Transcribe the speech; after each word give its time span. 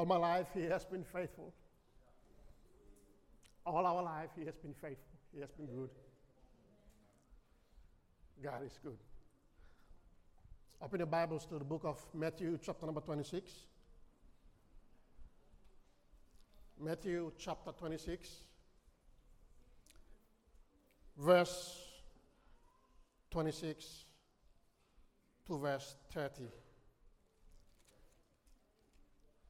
All 0.00 0.06
my 0.06 0.16
life, 0.16 0.46
He 0.54 0.62
has 0.62 0.86
been 0.86 1.04
faithful. 1.04 1.52
All 3.66 3.84
our 3.84 4.02
life, 4.02 4.30
He 4.34 4.46
has 4.46 4.56
been 4.56 4.72
faithful. 4.72 5.18
He 5.34 5.42
has 5.42 5.50
been 5.50 5.66
good. 5.66 5.90
God 8.42 8.64
is 8.64 8.78
good. 8.82 8.96
Open 10.80 11.00
your 11.00 11.06
Bibles 11.06 11.44
to 11.48 11.58
the 11.58 11.66
book 11.66 11.82
of 11.84 12.02
Matthew, 12.14 12.58
chapter 12.62 12.86
number 12.86 13.02
26. 13.02 13.52
Matthew, 16.82 17.30
chapter 17.38 17.72
26, 17.72 18.26
verse 21.18 21.76
26 23.30 24.04
to 25.46 25.58
verse 25.58 25.94
30. 26.14 26.44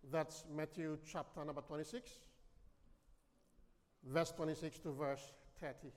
That's 0.08 0.44
Matthew 0.54 0.98
chapter 1.06 1.44
number 1.44 1.60
26, 1.60 2.10
verse 4.04 4.32
26 4.32 4.78
to 4.80 4.92
verse 4.92 5.32
30. 5.60 5.92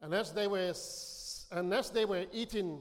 And 0.00 0.14
as 0.14 0.32
they 0.32 0.46
were, 0.46 0.72
and 1.50 1.74
as 1.74 1.90
they 1.90 2.04
were 2.04 2.26
eating, 2.32 2.80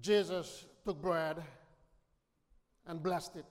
Jesus 0.00 0.64
took 0.84 1.02
bread 1.02 1.42
and 2.86 3.02
blessed 3.02 3.36
it 3.36 3.46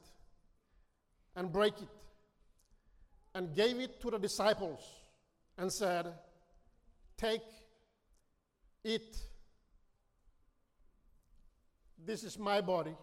and 1.35 1.51
break 1.51 1.79
it 1.79 2.00
and 3.34 3.55
gave 3.55 3.79
it 3.79 4.01
to 4.01 4.12
the 4.12 4.18
disciples 4.18 4.82
and 5.57 5.71
said, 5.71 6.13
Take, 7.18 7.41
eat. 8.84 9.15
This 12.04 12.23
is 12.23 12.38
my 12.38 12.62
body. 12.62 12.96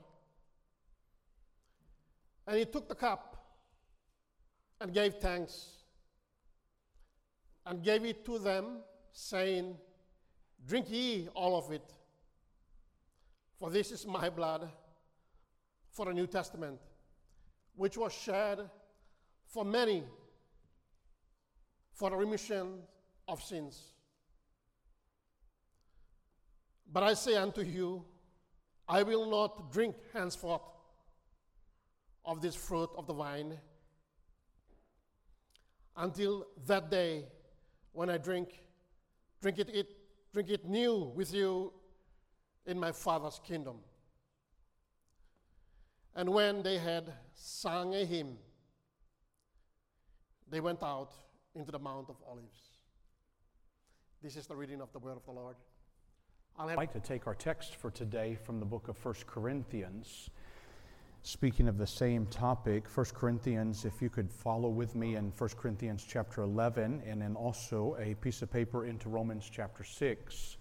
And 2.46 2.58
he 2.58 2.64
took 2.64 2.88
the 2.88 2.94
cup 2.94 3.36
and 4.80 4.92
gave 4.92 5.14
thanks 5.14 5.78
and 7.66 7.82
gave 7.82 8.04
it 8.04 8.24
to 8.24 8.38
them, 8.38 8.78
saying, 9.12 9.76
Drink 10.66 10.90
ye 10.90 11.28
all 11.34 11.58
of 11.58 11.70
it, 11.70 11.84
for 13.58 13.70
this 13.70 13.92
is 13.92 14.06
my 14.06 14.28
blood 14.30 14.68
for 15.92 16.06
the 16.06 16.12
New 16.12 16.26
Testament, 16.26 16.78
which 17.76 17.96
was 17.96 18.12
shed 18.12 18.68
for 19.48 19.64
many 19.64 20.04
for 21.92 22.10
the 22.10 22.16
remission 22.16 22.78
of 23.26 23.42
sins. 23.42 23.82
But 26.92 27.02
I 27.02 27.14
say 27.14 27.36
unto 27.36 27.62
you, 27.62 28.04
I 28.88 29.02
will 29.02 29.28
not 29.28 29.72
drink 29.72 29.96
henceforth 30.12 30.62
of 32.24 32.40
this 32.40 32.54
fruit 32.54 32.90
of 32.96 33.06
the 33.06 33.12
vine 33.12 33.58
until 35.96 36.46
that 36.66 36.90
day 36.90 37.26
when 37.92 38.08
I 38.08 38.18
drink, 38.18 38.62
drink 39.42 39.58
it, 39.58 39.68
it, 39.70 39.88
drink 40.32 40.50
it 40.50 40.66
new 40.66 41.12
with 41.14 41.34
you 41.34 41.72
in 42.64 42.78
my 42.78 42.92
Father's 42.92 43.40
kingdom. 43.44 43.78
And 46.14 46.28
when 46.28 46.62
they 46.62 46.78
had 46.78 47.12
sung 47.34 47.94
a 47.94 48.04
hymn, 48.04 48.38
they 50.50 50.60
went 50.60 50.82
out 50.82 51.12
into 51.54 51.70
the 51.72 51.78
Mount 51.78 52.08
of 52.08 52.16
Olives. 52.28 52.58
This 54.22 54.36
is 54.36 54.46
the 54.46 54.56
reading 54.56 54.80
of 54.80 54.92
the 54.92 54.98
word 54.98 55.16
of 55.16 55.24
the 55.24 55.32
Lord. 55.32 55.56
I'd 56.58 56.76
like 56.76 56.92
to 56.94 57.00
take 57.00 57.26
our 57.26 57.34
text 57.34 57.76
for 57.76 57.90
today 57.90 58.36
from 58.44 58.58
the 58.58 58.66
book 58.66 58.88
of 58.88 59.04
1 59.04 59.14
Corinthians. 59.26 60.30
Speaking 61.22 61.68
of 61.68 61.78
the 61.78 61.86
same 61.86 62.26
topic, 62.26 62.88
1 62.92 63.06
Corinthians, 63.14 63.84
if 63.84 64.00
you 64.00 64.08
could 64.08 64.32
follow 64.32 64.68
with 64.68 64.94
me 64.94 65.16
in 65.16 65.32
1 65.36 65.50
Corinthians 65.56 66.04
chapter 66.08 66.42
11, 66.42 67.02
and 67.06 67.22
then 67.22 67.36
also 67.36 67.96
a 68.00 68.14
piece 68.14 68.42
of 68.42 68.50
paper 68.50 68.86
into 68.86 69.08
Romans 69.08 69.48
chapter 69.52 69.84
6. 69.84 70.56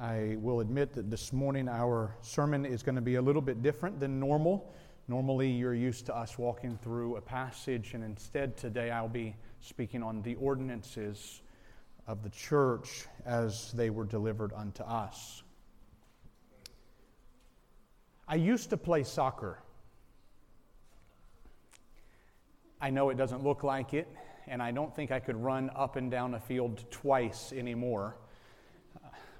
I 0.00 0.36
will 0.40 0.60
admit 0.60 0.92
that 0.94 1.10
this 1.10 1.32
morning 1.32 1.68
our 1.68 2.16
sermon 2.20 2.64
is 2.64 2.82
going 2.82 2.96
to 2.96 3.02
be 3.02 3.16
a 3.16 3.22
little 3.22 3.42
bit 3.42 3.62
different 3.62 4.00
than 4.00 4.18
normal. 4.18 4.72
Normally, 5.06 5.50
you're 5.50 5.74
used 5.74 6.06
to 6.06 6.16
us 6.16 6.38
walking 6.38 6.78
through 6.82 7.16
a 7.16 7.20
passage, 7.20 7.92
and 7.92 8.02
instead, 8.02 8.56
today 8.56 8.90
I'll 8.90 9.06
be 9.06 9.36
speaking 9.60 10.02
on 10.02 10.22
the 10.22 10.34
ordinances 10.36 11.42
of 12.06 12.22
the 12.22 12.30
church 12.30 13.06
as 13.26 13.72
they 13.72 13.90
were 13.90 14.06
delivered 14.06 14.52
unto 14.54 14.82
us. 14.82 15.42
I 18.26 18.36
used 18.36 18.70
to 18.70 18.78
play 18.78 19.04
soccer. 19.04 19.58
I 22.80 22.88
know 22.88 23.10
it 23.10 23.18
doesn't 23.18 23.44
look 23.44 23.62
like 23.62 23.92
it, 23.92 24.08
and 24.46 24.62
I 24.62 24.70
don't 24.70 24.94
think 24.94 25.10
I 25.10 25.20
could 25.20 25.36
run 25.36 25.70
up 25.76 25.96
and 25.96 26.10
down 26.10 26.32
a 26.32 26.40
field 26.40 26.82
twice 26.90 27.52
anymore. 27.52 28.16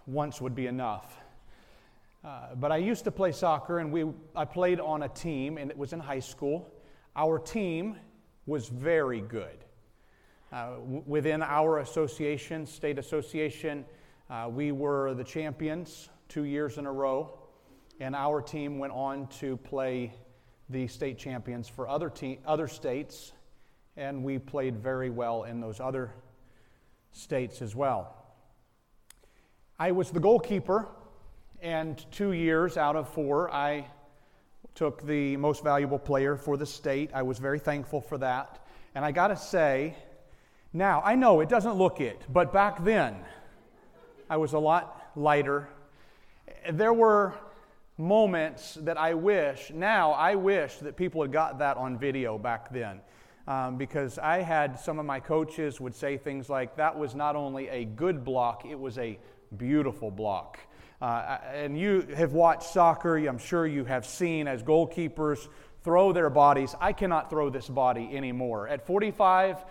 Once 0.06 0.42
would 0.42 0.54
be 0.54 0.66
enough. 0.66 1.23
Uh, 2.24 2.54
but 2.54 2.72
I 2.72 2.78
used 2.78 3.04
to 3.04 3.10
play 3.10 3.32
soccer, 3.32 3.78
and 3.80 3.92
we, 3.92 4.06
I 4.34 4.44
played 4.44 4.80
on 4.80 5.02
a 5.02 5.08
team, 5.08 5.58
and 5.58 5.70
it 5.70 5.76
was 5.76 5.92
in 5.92 6.00
high 6.00 6.20
school. 6.20 6.72
Our 7.14 7.38
team 7.38 7.96
was 8.46 8.68
very 8.68 9.20
good. 9.20 9.64
Uh, 10.50 10.76
w- 10.76 11.02
within 11.06 11.42
our 11.42 11.80
association, 11.80 12.64
state 12.66 12.98
association, 12.98 13.84
uh, 14.30 14.48
we 14.50 14.72
were 14.72 15.14
the 15.14 15.24
champions 15.24 16.08
two 16.28 16.44
years 16.44 16.78
in 16.78 16.86
a 16.86 16.92
row 16.92 17.38
and 18.00 18.14
our 18.14 18.40
team 18.40 18.78
went 18.78 18.92
on 18.92 19.26
to 19.28 19.56
play 19.58 20.14
the 20.70 20.86
state 20.86 21.18
champions 21.18 21.68
for 21.68 21.88
other, 21.88 22.10
te- 22.10 22.40
other 22.46 22.66
states, 22.66 23.32
and 23.96 24.22
we 24.24 24.38
played 24.38 24.76
very 24.76 25.10
well 25.10 25.44
in 25.44 25.60
those 25.60 25.78
other 25.78 26.12
states 27.12 27.62
as 27.62 27.76
well. 27.76 28.16
I 29.78 29.92
was 29.92 30.10
the 30.10 30.20
goalkeeper, 30.20 30.88
and 31.60 32.04
two 32.10 32.32
years 32.32 32.76
out 32.76 32.96
of 32.96 33.08
four, 33.08 33.52
I 33.52 33.86
took 34.74 35.06
the 35.06 35.36
most 35.36 35.62
valuable 35.62 35.98
player 35.98 36.36
for 36.36 36.56
the 36.56 36.66
state. 36.66 37.10
I 37.14 37.22
was 37.22 37.38
very 37.38 37.58
thankful 37.58 38.00
for 38.00 38.18
that. 38.18 38.64
And 38.94 39.04
I 39.04 39.12
got 39.12 39.28
to 39.28 39.36
say, 39.36 39.96
now, 40.72 41.02
I 41.04 41.14
know 41.14 41.40
it 41.40 41.48
doesn't 41.48 41.74
look 41.74 42.00
it, 42.00 42.20
but 42.28 42.52
back 42.52 42.84
then, 42.84 43.16
I 44.28 44.36
was 44.36 44.52
a 44.52 44.58
lot 44.58 45.10
lighter. 45.14 45.68
There 46.70 46.92
were 46.92 47.34
moments 47.96 48.74
that 48.82 48.98
I 48.98 49.14
wish, 49.14 49.70
now 49.72 50.12
I 50.12 50.34
wish 50.34 50.78
that 50.78 50.96
people 50.96 51.22
had 51.22 51.32
got 51.32 51.58
that 51.60 51.76
on 51.76 51.96
video 51.96 52.38
back 52.38 52.72
then. 52.72 53.00
Um, 53.46 53.76
because 53.76 54.18
I 54.18 54.38
had 54.38 54.80
some 54.80 54.98
of 54.98 55.04
my 55.04 55.20
coaches 55.20 55.78
would 55.78 55.94
say 55.94 56.16
things 56.16 56.48
like, 56.48 56.76
that 56.76 56.98
was 56.98 57.14
not 57.14 57.36
only 57.36 57.68
a 57.68 57.84
good 57.84 58.24
block, 58.24 58.64
it 58.64 58.78
was 58.78 58.96
a 58.98 59.18
beautiful 59.58 60.10
block. 60.10 60.58
Uh, 61.04 61.38
and 61.52 61.78
you 61.78 62.00
have 62.16 62.32
watched 62.32 62.62
soccer, 62.62 63.18
I'm 63.18 63.36
sure 63.36 63.66
you 63.66 63.84
have 63.84 64.06
seen 64.06 64.48
as 64.48 64.62
goalkeepers 64.62 65.48
throw 65.82 66.14
their 66.14 66.30
bodies. 66.30 66.74
I 66.80 66.94
cannot 66.94 67.28
throw 67.28 67.50
this 67.50 67.68
body 67.68 68.08
anymore. 68.16 68.68
At 68.68 68.86
45, 68.86 69.62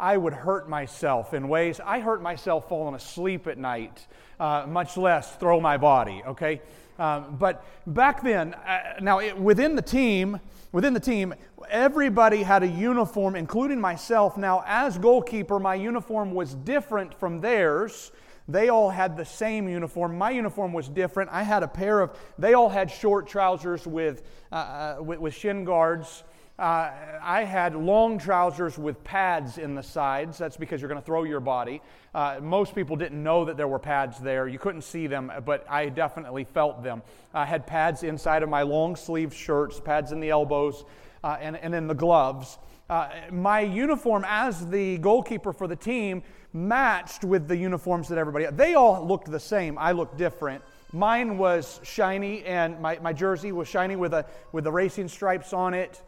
I 0.00 0.16
would 0.16 0.32
hurt 0.32 0.68
myself 0.68 1.32
in 1.32 1.46
ways. 1.46 1.78
I 1.78 2.00
hurt 2.00 2.22
myself 2.22 2.68
falling 2.68 2.96
asleep 2.96 3.46
at 3.46 3.56
night, 3.56 4.04
uh, 4.40 4.66
much 4.66 4.96
less 4.96 5.36
throw 5.36 5.60
my 5.60 5.76
body, 5.76 6.24
okay? 6.26 6.60
Um, 6.98 7.36
but 7.38 7.64
back 7.86 8.24
then, 8.24 8.54
uh, 8.54 8.94
now 9.00 9.20
it, 9.20 9.38
within 9.38 9.76
the 9.76 9.82
team, 9.82 10.40
within 10.72 10.92
the 10.92 10.98
team, 10.98 11.34
everybody 11.70 12.42
had 12.42 12.64
a 12.64 12.68
uniform, 12.68 13.36
including 13.36 13.80
myself. 13.80 14.36
Now, 14.36 14.64
as 14.66 14.98
goalkeeper, 14.98 15.60
my 15.60 15.76
uniform 15.76 16.34
was 16.34 16.52
different 16.52 17.14
from 17.14 17.40
theirs. 17.40 18.10
They 18.50 18.68
all 18.68 18.90
had 18.90 19.16
the 19.16 19.24
same 19.24 19.68
uniform. 19.68 20.18
My 20.18 20.30
uniform 20.30 20.72
was 20.72 20.88
different. 20.88 21.30
I 21.32 21.42
had 21.42 21.62
a 21.62 21.68
pair 21.68 22.00
of. 22.00 22.16
They 22.38 22.54
all 22.54 22.68
had 22.68 22.90
short 22.90 23.26
trousers 23.28 23.86
with 23.86 24.22
uh, 24.50 24.54
uh 24.54 25.02
with, 25.02 25.20
with 25.20 25.34
shin 25.34 25.64
guards. 25.64 26.24
Uh, 26.60 26.92
I 27.22 27.44
had 27.44 27.74
long 27.74 28.18
trousers 28.18 28.76
with 28.76 29.02
pads 29.02 29.56
in 29.56 29.74
the 29.74 29.82
sides. 29.82 30.36
That's 30.36 30.58
because 30.58 30.82
you're 30.82 30.90
going 30.90 31.00
to 31.00 31.06
throw 31.06 31.22
your 31.22 31.40
body. 31.40 31.80
Uh, 32.14 32.38
most 32.42 32.74
people 32.74 32.96
didn't 32.96 33.22
know 33.22 33.46
that 33.46 33.56
there 33.56 33.66
were 33.66 33.78
pads 33.78 34.18
there. 34.18 34.46
You 34.46 34.58
couldn't 34.58 34.82
see 34.82 35.06
them, 35.06 35.32
but 35.46 35.64
I 35.70 35.88
definitely 35.88 36.44
felt 36.44 36.82
them. 36.82 37.00
I 37.32 37.46
had 37.46 37.66
pads 37.66 38.02
inside 38.02 38.42
of 38.42 38.50
my 38.50 38.60
long 38.60 38.94
sleeve 38.94 39.32
shirts, 39.32 39.80
pads 39.80 40.12
in 40.12 40.20
the 40.20 40.28
elbows, 40.28 40.84
uh, 41.24 41.38
and, 41.40 41.56
and 41.56 41.74
in 41.74 41.86
the 41.86 41.94
gloves. 41.94 42.58
Uh, 42.90 43.08
my 43.30 43.60
uniform 43.60 44.24
as 44.26 44.66
the 44.66 44.98
goalkeeper 44.98 45.52
for 45.52 45.68
the 45.68 45.76
team 45.76 46.24
matched 46.52 47.22
with 47.22 47.46
the 47.46 47.56
uniforms 47.56 48.08
that 48.08 48.18
everybody. 48.18 48.46
They 48.50 48.74
all 48.74 49.06
looked 49.06 49.30
the 49.30 49.38
same. 49.38 49.78
I 49.78 49.92
looked 49.92 50.18
different. 50.18 50.64
Mine 50.92 51.38
was 51.38 51.78
shiny, 51.84 52.44
and 52.44 52.80
my, 52.80 52.98
my 52.98 53.12
jersey 53.12 53.52
was 53.52 53.68
shiny 53.68 53.94
with, 53.94 54.12
a, 54.12 54.26
with 54.50 54.64
the 54.64 54.72
racing 54.72 55.06
stripes 55.06 55.52
on 55.52 55.72
it. 55.72 56.02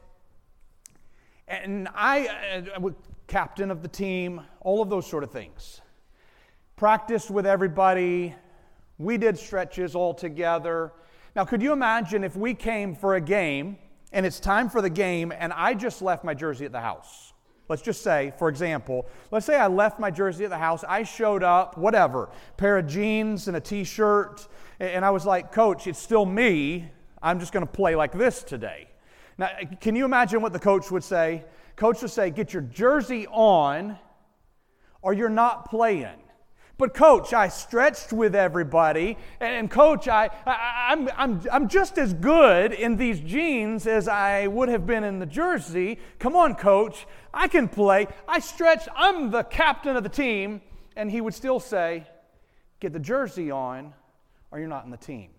And 1.47 1.87
I, 1.95 2.27
uh, 2.75 2.91
captain 3.29 3.71
of 3.71 3.83
the 3.83 3.89
team, 3.89 4.41
all 4.61 4.83
of 4.83 4.91
those 4.91 5.07
sort 5.07 5.23
of 5.23 5.31
things. 5.31 5.81
Practiced 6.75 7.31
with 7.31 7.47
everybody. 7.47 8.35
We 8.99 9.19
did 9.19 9.39
stretches 9.39 9.95
all 9.95 10.15
together. 10.15 10.93
Now, 11.37 11.45
could 11.45 11.63
you 11.63 11.73
imagine 11.73 12.25
if 12.25 12.35
we 12.35 12.55
came 12.55 12.97
for 12.97 13.15
a 13.15 13.21
game 13.21 13.79
and 14.13 14.27
it's 14.27 14.41
time 14.41 14.69
for 14.69 14.83
the 14.83 14.91
game 14.91 15.33
and 15.37 15.53
I 15.53 15.75
just 15.75 16.03
left 16.03 16.25
my 16.25 16.35
jersey 16.35 16.65
at 16.65 16.73
the 16.73 16.81
house? 16.81 17.33
Let's 17.69 17.83
just 17.83 18.03
say, 18.03 18.33
for 18.39 18.49
example, 18.49 19.07
let's 19.31 19.47
say 19.47 19.57
I 19.57 19.67
left 19.67 19.99
my 19.99 20.11
jersey 20.11 20.45
at 20.45 20.51
the 20.51 20.59
house, 20.59 20.85
I 20.87 21.05
showed 21.05 21.43
up, 21.43 21.79
whatever, 21.79 22.29
pair 22.57 22.77
of 22.77 22.87
jeans 22.87 23.49
and 23.49 23.57
a 23.57 23.61
t 23.61 23.85
shirt, 23.85 24.47
and 24.79 25.05
I 25.05 25.11
was 25.11 25.25
like, 25.25 25.53
Coach, 25.53 25.87
it's 25.87 25.99
still 25.99 26.27
me. 26.27 26.91
I'm 27.23 27.39
just 27.39 27.53
going 27.53 27.65
to 27.65 27.73
play 27.73 27.95
like 27.95 28.13
this 28.13 28.43
today. 28.43 28.89
Now, 29.39 29.49
can 29.81 29.97
you 29.97 30.05
imagine 30.05 30.43
what 30.43 30.53
the 30.53 30.59
coach 30.59 30.91
would 30.91 31.05
say? 31.05 31.45
Coach 31.77 32.03
would 32.03 32.11
say, 32.11 32.31
Get 32.31 32.53
your 32.53 32.63
jersey 32.63 33.27
on, 33.29 33.97
or 35.01 35.15
you're 35.15 35.29
not 35.29 35.71
playing. 35.71 36.19
But, 36.83 36.95
coach, 36.95 37.33
I 37.33 37.47
stretched 37.47 38.13
with 38.13 38.35
everybody, 38.35 39.17
and, 39.39 39.71
coach, 39.71 40.09
I, 40.09 40.31
I, 40.45 40.89
I'm, 40.91 41.09
I'm, 41.17 41.41
I'm 41.53 41.69
just 41.69 41.97
as 41.97 42.13
good 42.13 42.73
in 42.73 42.97
these 42.97 43.21
jeans 43.21 43.87
as 43.87 44.09
I 44.09 44.49
would 44.49 44.69
have 44.69 44.85
been 44.85 45.05
in 45.05 45.21
the 45.21 45.27
jersey. 45.27 46.01
Come 46.19 46.35
on, 46.35 46.57
coach, 46.57 47.07
I 47.33 47.47
can 47.47 47.69
play. 47.69 48.09
I 48.27 48.41
stretched, 48.41 48.89
I'm 48.97 49.31
the 49.31 49.45
captain 49.45 49.95
of 49.95 50.03
the 50.03 50.09
team. 50.09 50.61
And 50.97 51.09
he 51.09 51.21
would 51.21 51.35
still 51.35 51.61
say, 51.61 52.05
Get 52.81 52.93
the 52.93 52.99
jersey 52.99 53.53
on, 53.53 53.95
or 54.51 54.59
you're 54.59 54.67
not 54.67 54.85
in 54.85 54.91
the 54.91 54.97
team. 54.97 55.31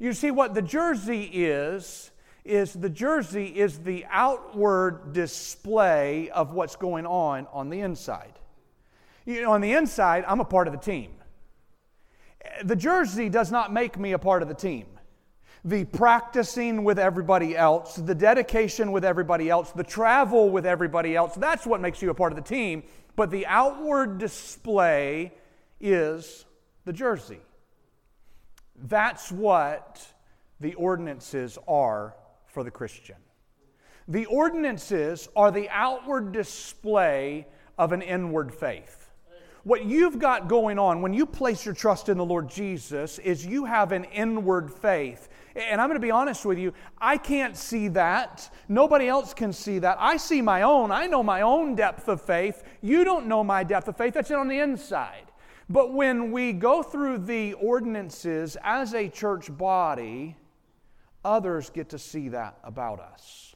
You 0.00 0.12
see, 0.14 0.32
what 0.32 0.52
the 0.52 0.62
jersey 0.62 1.30
is, 1.32 2.10
is 2.44 2.72
the 2.72 2.90
jersey 2.90 3.46
is 3.46 3.78
the 3.78 4.04
outward 4.10 5.12
display 5.12 6.28
of 6.30 6.52
what's 6.54 6.74
going 6.74 7.06
on 7.06 7.46
on 7.52 7.68
the 7.70 7.82
inside. 7.82 8.32
You 9.24 9.42
know, 9.42 9.52
on 9.52 9.60
the 9.60 9.72
inside, 9.72 10.24
I'm 10.26 10.40
a 10.40 10.44
part 10.44 10.66
of 10.66 10.72
the 10.72 10.80
team. 10.80 11.10
The 12.62 12.76
jersey 12.76 13.28
does 13.28 13.50
not 13.50 13.72
make 13.72 13.98
me 13.98 14.12
a 14.12 14.18
part 14.18 14.42
of 14.42 14.48
the 14.48 14.54
team. 14.54 14.86
The 15.64 15.84
practicing 15.84 16.84
with 16.84 16.98
everybody 16.98 17.56
else, 17.56 17.96
the 17.96 18.14
dedication 18.14 18.92
with 18.92 19.04
everybody 19.04 19.48
else, 19.48 19.72
the 19.72 19.82
travel 19.82 20.50
with 20.50 20.66
everybody 20.66 21.16
else, 21.16 21.34
that's 21.34 21.66
what 21.66 21.80
makes 21.80 22.02
you 22.02 22.10
a 22.10 22.14
part 22.14 22.32
of 22.32 22.36
the 22.36 22.42
team. 22.42 22.82
But 23.16 23.30
the 23.30 23.46
outward 23.46 24.18
display 24.18 25.32
is 25.80 26.44
the 26.84 26.92
jersey. 26.92 27.40
That's 28.76 29.32
what 29.32 30.06
the 30.60 30.74
ordinances 30.74 31.58
are 31.66 32.14
for 32.46 32.62
the 32.62 32.70
Christian. 32.70 33.16
The 34.06 34.26
ordinances 34.26 35.28
are 35.34 35.50
the 35.50 35.70
outward 35.70 36.32
display 36.32 37.46
of 37.78 37.92
an 37.92 38.02
inward 38.02 38.52
faith. 38.52 39.03
What 39.64 39.86
you've 39.86 40.18
got 40.18 40.46
going 40.46 40.78
on 40.78 41.00
when 41.00 41.14
you 41.14 41.24
place 41.24 41.64
your 41.64 41.74
trust 41.74 42.10
in 42.10 42.18
the 42.18 42.24
Lord 42.24 42.50
Jesus 42.50 43.18
is 43.18 43.46
you 43.46 43.64
have 43.64 43.92
an 43.92 44.04
inward 44.04 44.70
faith. 44.70 45.30
And 45.56 45.80
I'm 45.80 45.88
going 45.88 45.98
to 45.98 46.06
be 46.06 46.10
honest 46.10 46.44
with 46.44 46.58
you, 46.58 46.74
I 46.98 47.16
can't 47.16 47.56
see 47.56 47.88
that. 47.88 48.50
Nobody 48.68 49.08
else 49.08 49.32
can 49.32 49.54
see 49.54 49.78
that. 49.78 49.96
I 49.98 50.18
see 50.18 50.42
my 50.42 50.62
own. 50.62 50.90
I 50.90 51.06
know 51.06 51.22
my 51.22 51.40
own 51.40 51.74
depth 51.74 52.08
of 52.08 52.20
faith. 52.20 52.62
You 52.82 53.04
don't 53.04 53.26
know 53.26 53.42
my 53.42 53.64
depth 53.64 53.88
of 53.88 53.96
faith. 53.96 54.12
That's 54.14 54.30
on 54.30 54.48
the 54.48 54.58
inside. 54.58 55.32
But 55.70 55.94
when 55.94 56.30
we 56.30 56.52
go 56.52 56.82
through 56.82 57.18
the 57.18 57.54
ordinances 57.54 58.58
as 58.62 58.92
a 58.92 59.08
church 59.08 59.56
body, 59.56 60.36
others 61.24 61.70
get 61.70 61.88
to 61.90 61.98
see 61.98 62.28
that 62.28 62.58
about 62.64 63.00
us. 63.00 63.53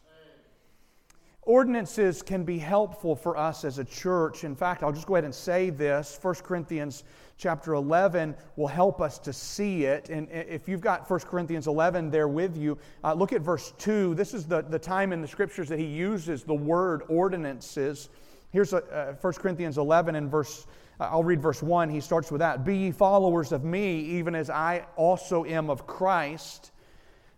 Ordinances 1.49 2.21
can 2.21 2.45
be 2.45 2.59
helpful 2.59 3.17
for 3.17 3.35
us 3.35 3.65
as 3.65 3.79
a 3.79 3.85
church. 3.85 4.45
In 4.45 4.55
fact, 4.55 4.83
I'll 4.83 4.93
just 4.93 5.07
go 5.07 5.15
ahead 5.15 5.25
and 5.25 5.35
say 5.35 5.71
this 5.71 6.19
1 6.21 6.35
Corinthians 6.45 7.05
chapter 7.39 7.73
11 7.73 8.37
will 8.57 8.69
help 8.69 9.01
us 9.01 9.19
to 9.21 9.33
see 9.33 9.87
it. 9.87 10.11
And 10.11 10.29
if 10.31 10.69
you've 10.69 10.83
got 10.83 11.09
1 11.09 11.21
Corinthians 11.21 11.67
11 11.67 12.11
there 12.11 12.29
with 12.29 12.55
you, 12.55 12.77
uh, 13.03 13.15
look 13.15 13.33
at 13.33 13.41
verse 13.41 13.73
2. 13.79 14.15
This 14.15 14.35
is 14.35 14.45
the, 14.45 14.61
the 14.61 14.79
time 14.79 15.11
in 15.11 15.23
the 15.23 15.27
scriptures 15.27 15.71
that 15.71 15.79
he 15.79 15.87
uses 15.87 16.45
the 16.45 16.53
word 16.53 17.01
ordinances. 17.09 18.11
Here's 18.51 18.75
a, 18.75 18.85
uh, 18.95 19.15
1 19.15 19.33
Corinthians 19.33 19.79
11 19.79 20.17
and 20.17 20.31
verse, 20.31 20.67
uh, 21.01 21.09
I'll 21.11 21.25
read 21.25 21.41
verse 21.41 21.63
1. 21.63 21.89
He 21.89 22.01
starts 22.01 22.31
with 22.31 22.41
that 22.41 22.63
Be 22.63 22.77
ye 22.77 22.91
followers 22.91 23.53
of 23.53 23.65
me, 23.65 24.01
even 24.01 24.35
as 24.35 24.51
I 24.51 24.85
also 24.97 25.47
am 25.47 25.71
of 25.71 25.87
Christ. 25.87 26.73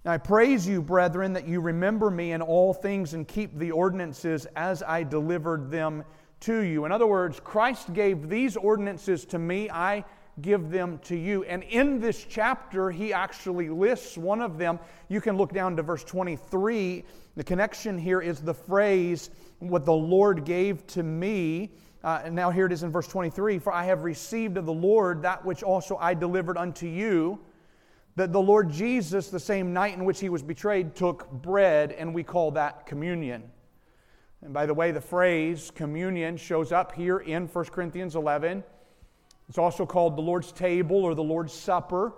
I 0.07 0.17
praise 0.17 0.67
you, 0.67 0.81
brethren, 0.81 1.35
that 1.35 1.47
you 1.47 1.61
remember 1.61 2.11
me 2.11 2.33
in 2.33 2.41
all 2.41 2.73
things 2.73 3.13
and 3.13 3.29
keep 3.29 3.59
the 3.59 3.71
ordinances 3.71 4.47
as 4.57 4.83
I 4.83 5.03
delivered 5.03 5.71
them 5.71 6.05
to 6.41 6.61
you. 6.61 6.87
In 6.87 6.93
other 6.93 7.07
words, 7.07 7.39
Christ 7.39 7.93
gave 7.93 8.31
these 8.31 8.57
ordinances 8.57 9.27
to 9.27 9.39
me, 9.39 9.69
I 9.69 10.07
give 10.41 10.71
them 10.71 11.01
to 11.01 11.15
you. 11.15 11.45
And 11.45 11.63
in 11.65 12.01
this 12.01 12.25
chapter, 12.27 12.91
he 12.91 13.13
actually 13.13 13.69
lists 13.69 14.17
one 14.17 14.41
of 14.41 14.57
them. 14.57 14.79
You 15.09 15.21
can 15.21 15.37
look 15.37 15.53
down 15.53 15.77
to 15.77 15.83
verse 15.83 16.03
23. 16.05 17.05
The 17.37 17.45
connection 17.45 17.99
here 17.99 18.23
is 18.23 18.41
the 18.41 18.55
phrase, 18.55 19.29
what 19.59 19.85
the 19.85 19.93
Lord 19.93 20.47
gave 20.47 20.87
to 20.89 21.03
me. 21.03 21.73
Uh, 22.03 22.23
and 22.25 22.35
now 22.35 22.51
here 22.51 22.65
it 22.65 22.73
is 22.73 22.85
in 22.85 22.91
verse 22.91 23.07
23 23.07 23.59
For 23.59 23.71
I 23.71 23.85
have 23.85 24.05
received 24.05 24.57
of 24.57 24.65
the 24.65 24.73
Lord 24.73 25.21
that 25.23 25.45
which 25.45 25.63
also 25.63 25.99
I 25.99 26.15
delivered 26.15 26.57
unto 26.57 26.87
you 26.87 27.39
that 28.21 28.35
the 28.35 28.43
Lord 28.43 28.71
Jesus, 28.71 29.31
the 29.31 29.41
same 29.41 29.73
night 29.73 29.95
in 29.95 30.05
which 30.05 30.21
he 30.21 30.29
was 30.29 30.43
betrayed, 30.43 30.95
took 30.95 31.31
bread, 31.33 31.91
and 31.91 32.15
we 32.15 32.23
call 32.23 32.51
that 32.51 32.85
communion. 32.85 33.51
And 34.43 34.53
by 34.53 34.67
the 34.67 34.75
way, 34.75 34.91
the 34.91 35.01
phrase 35.01 35.73
communion 35.75 36.37
shows 36.37 36.71
up 36.71 36.93
here 36.93 37.21
in 37.21 37.47
1 37.47 37.65
Corinthians 37.67 38.17
11. 38.17 38.63
It's 39.49 39.57
also 39.57 39.87
called 39.87 40.19
the 40.19 40.21
Lord's 40.21 40.53
table 40.53 40.99
or 40.99 41.15
the 41.15 41.23
Lord's 41.23 41.55
supper. 41.55 42.13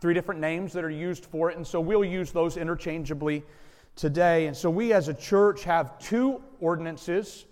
Three 0.00 0.14
different 0.14 0.40
names 0.40 0.72
that 0.72 0.82
are 0.82 0.90
used 0.90 1.26
for 1.26 1.48
it, 1.48 1.56
and 1.56 1.64
so 1.64 1.80
we'll 1.80 2.04
use 2.04 2.32
those 2.32 2.56
interchangeably 2.56 3.44
today. 3.94 4.48
And 4.48 4.56
so 4.56 4.68
we 4.68 4.92
as 4.92 5.06
a 5.06 5.14
church 5.14 5.62
have 5.62 5.96
two 6.00 6.42
ordinances 6.58 7.44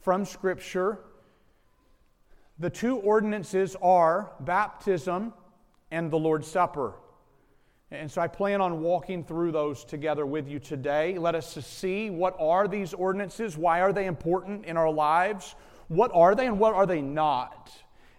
from 0.00 0.24
Scripture. 0.24 1.00
The 2.58 2.70
two 2.70 2.96
ordinances 2.96 3.76
are 3.82 4.32
baptism 4.40 5.34
and 5.90 6.10
the 6.10 6.18
Lord's 6.18 6.48
Supper. 6.48 6.94
And 8.02 8.10
so 8.10 8.20
I 8.20 8.26
plan 8.26 8.60
on 8.60 8.80
walking 8.80 9.22
through 9.22 9.52
those 9.52 9.84
together 9.84 10.26
with 10.26 10.48
you 10.48 10.58
today. 10.58 11.16
Let 11.18 11.36
us 11.36 11.56
see 11.64 12.10
what 12.10 12.34
are 12.40 12.66
these 12.66 12.94
ordinances? 12.94 13.56
Why 13.56 13.80
are 13.80 13.92
they 13.92 14.06
important 14.06 14.64
in 14.64 14.76
our 14.76 14.90
lives? 14.90 15.54
What 15.86 16.10
are 16.12 16.34
they 16.34 16.48
and 16.48 16.58
what 16.58 16.74
are 16.74 16.84
they 16.84 17.00
not? 17.00 17.70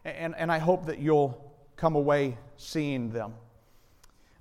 And, 0.05 0.35
and 0.37 0.49
I 0.49 0.57
hope 0.57 0.85
that 0.85 0.99
you'll 0.99 1.53
come 1.75 1.97
away 1.97 2.37
seeing 2.55 3.09
them. 3.09 3.33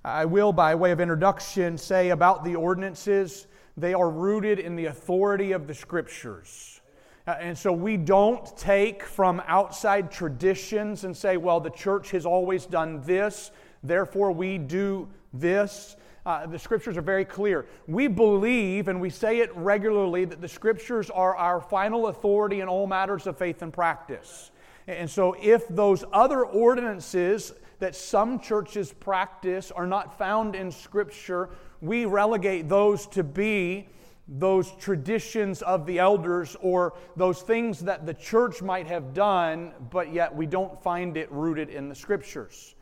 I 0.05 0.23
will, 0.23 0.53
by 0.53 0.75
way 0.75 0.91
of 0.91 1.01
introduction, 1.01 1.77
say 1.77 2.11
about 2.11 2.45
the 2.45 2.55
ordinances, 2.55 3.47
they 3.75 3.93
are 3.93 4.09
rooted 4.09 4.59
in 4.59 4.77
the 4.77 4.85
authority 4.85 5.51
of 5.51 5.67
the 5.67 5.73
Scriptures. 5.73 6.79
Uh, 7.27 7.35
and 7.41 7.57
so 7.57 7.73
we 7.73 7.97
don't 7.97 8.55
take 8.55 9.03
from 9.03 9.43
outside 9.45 10.09
traditions 10.09 11.03
and 11.03 11.17
say, 11.17 11.35
well, 11.35 11.59
the 11.59 11.69
church 11.69 12.11
has 12.11 12.25
always 12.25 12.65
done 12.65 13.01
this, 13.01 13.51
therefore 13.83 14.31
we 14.31 14.57
do 14.57 15.09
this. 15.33 15.95
Uh, 16.25 16.45
the 16.45 16.59
scriptures 16.59 16.95
are 16.95 17.01
very 17.01 17.25
clear. 17.25 17.65
We 17.87 18.07
believe, 18.07 18.87
and 18.87 19.01
we 19.01 19.09
say 19.09 19.39
it 19.39 19.53
regularly, 19.55 20.23
that 20.25 20.39
the 20.39 20.47
scriptures 20.47 21.09
are 21.09 21.35
our 21.35 21.59
final 21.59 22.07
authority 22.07 22.61
in 22.61 22.69
all 22.69 22.87
matters 22.87 23.27
of 23.27 23.37
faith 23.37 23.61
and 23.61 23.73
practice. 23.73 24.51
And 24.87 25.09
so, 25.09 25.35
if 25.41 25.67
those 25.67 26.03
other 26.13 26.45
ordinances 26.45 27.53
that 27.79 27.95
some 27.95 28.39
churches 28.39 28.93
practice 28.93 29.71
are 29.71 29.87
not 29.87 30.17
found 30.17 30.55
in 30.55 30.71
scripture, 30.71 31.49
we 31.81 32.05
relegate 32.05 32.69
those 32.69 33.07
to 33.07 33.23
be 33.23 33.89
those 34.27 34.71
traditions 34.79 35.61
of 35.61 35.85
the 35.85 35.99
elders 35.99 36.55
or 36.61 36.93
those 37.17 37.41
things 37.41 37.81
that 37.81 38.05
the 38.05 38.13
church 38.13 38.61
might 38.61 38.87
have 38.87 39.13
done, 39.13 39.73
but 39.91 40.13
yet 40.13 40.33
we 40.33 40.45
don't 40.45 40.81
find 40.81 41.17
it 41.17 41.29
rooted 41.31 41.69
in 41.69 41.89
the 41.89 41.95
scriptures. 41.95 42.75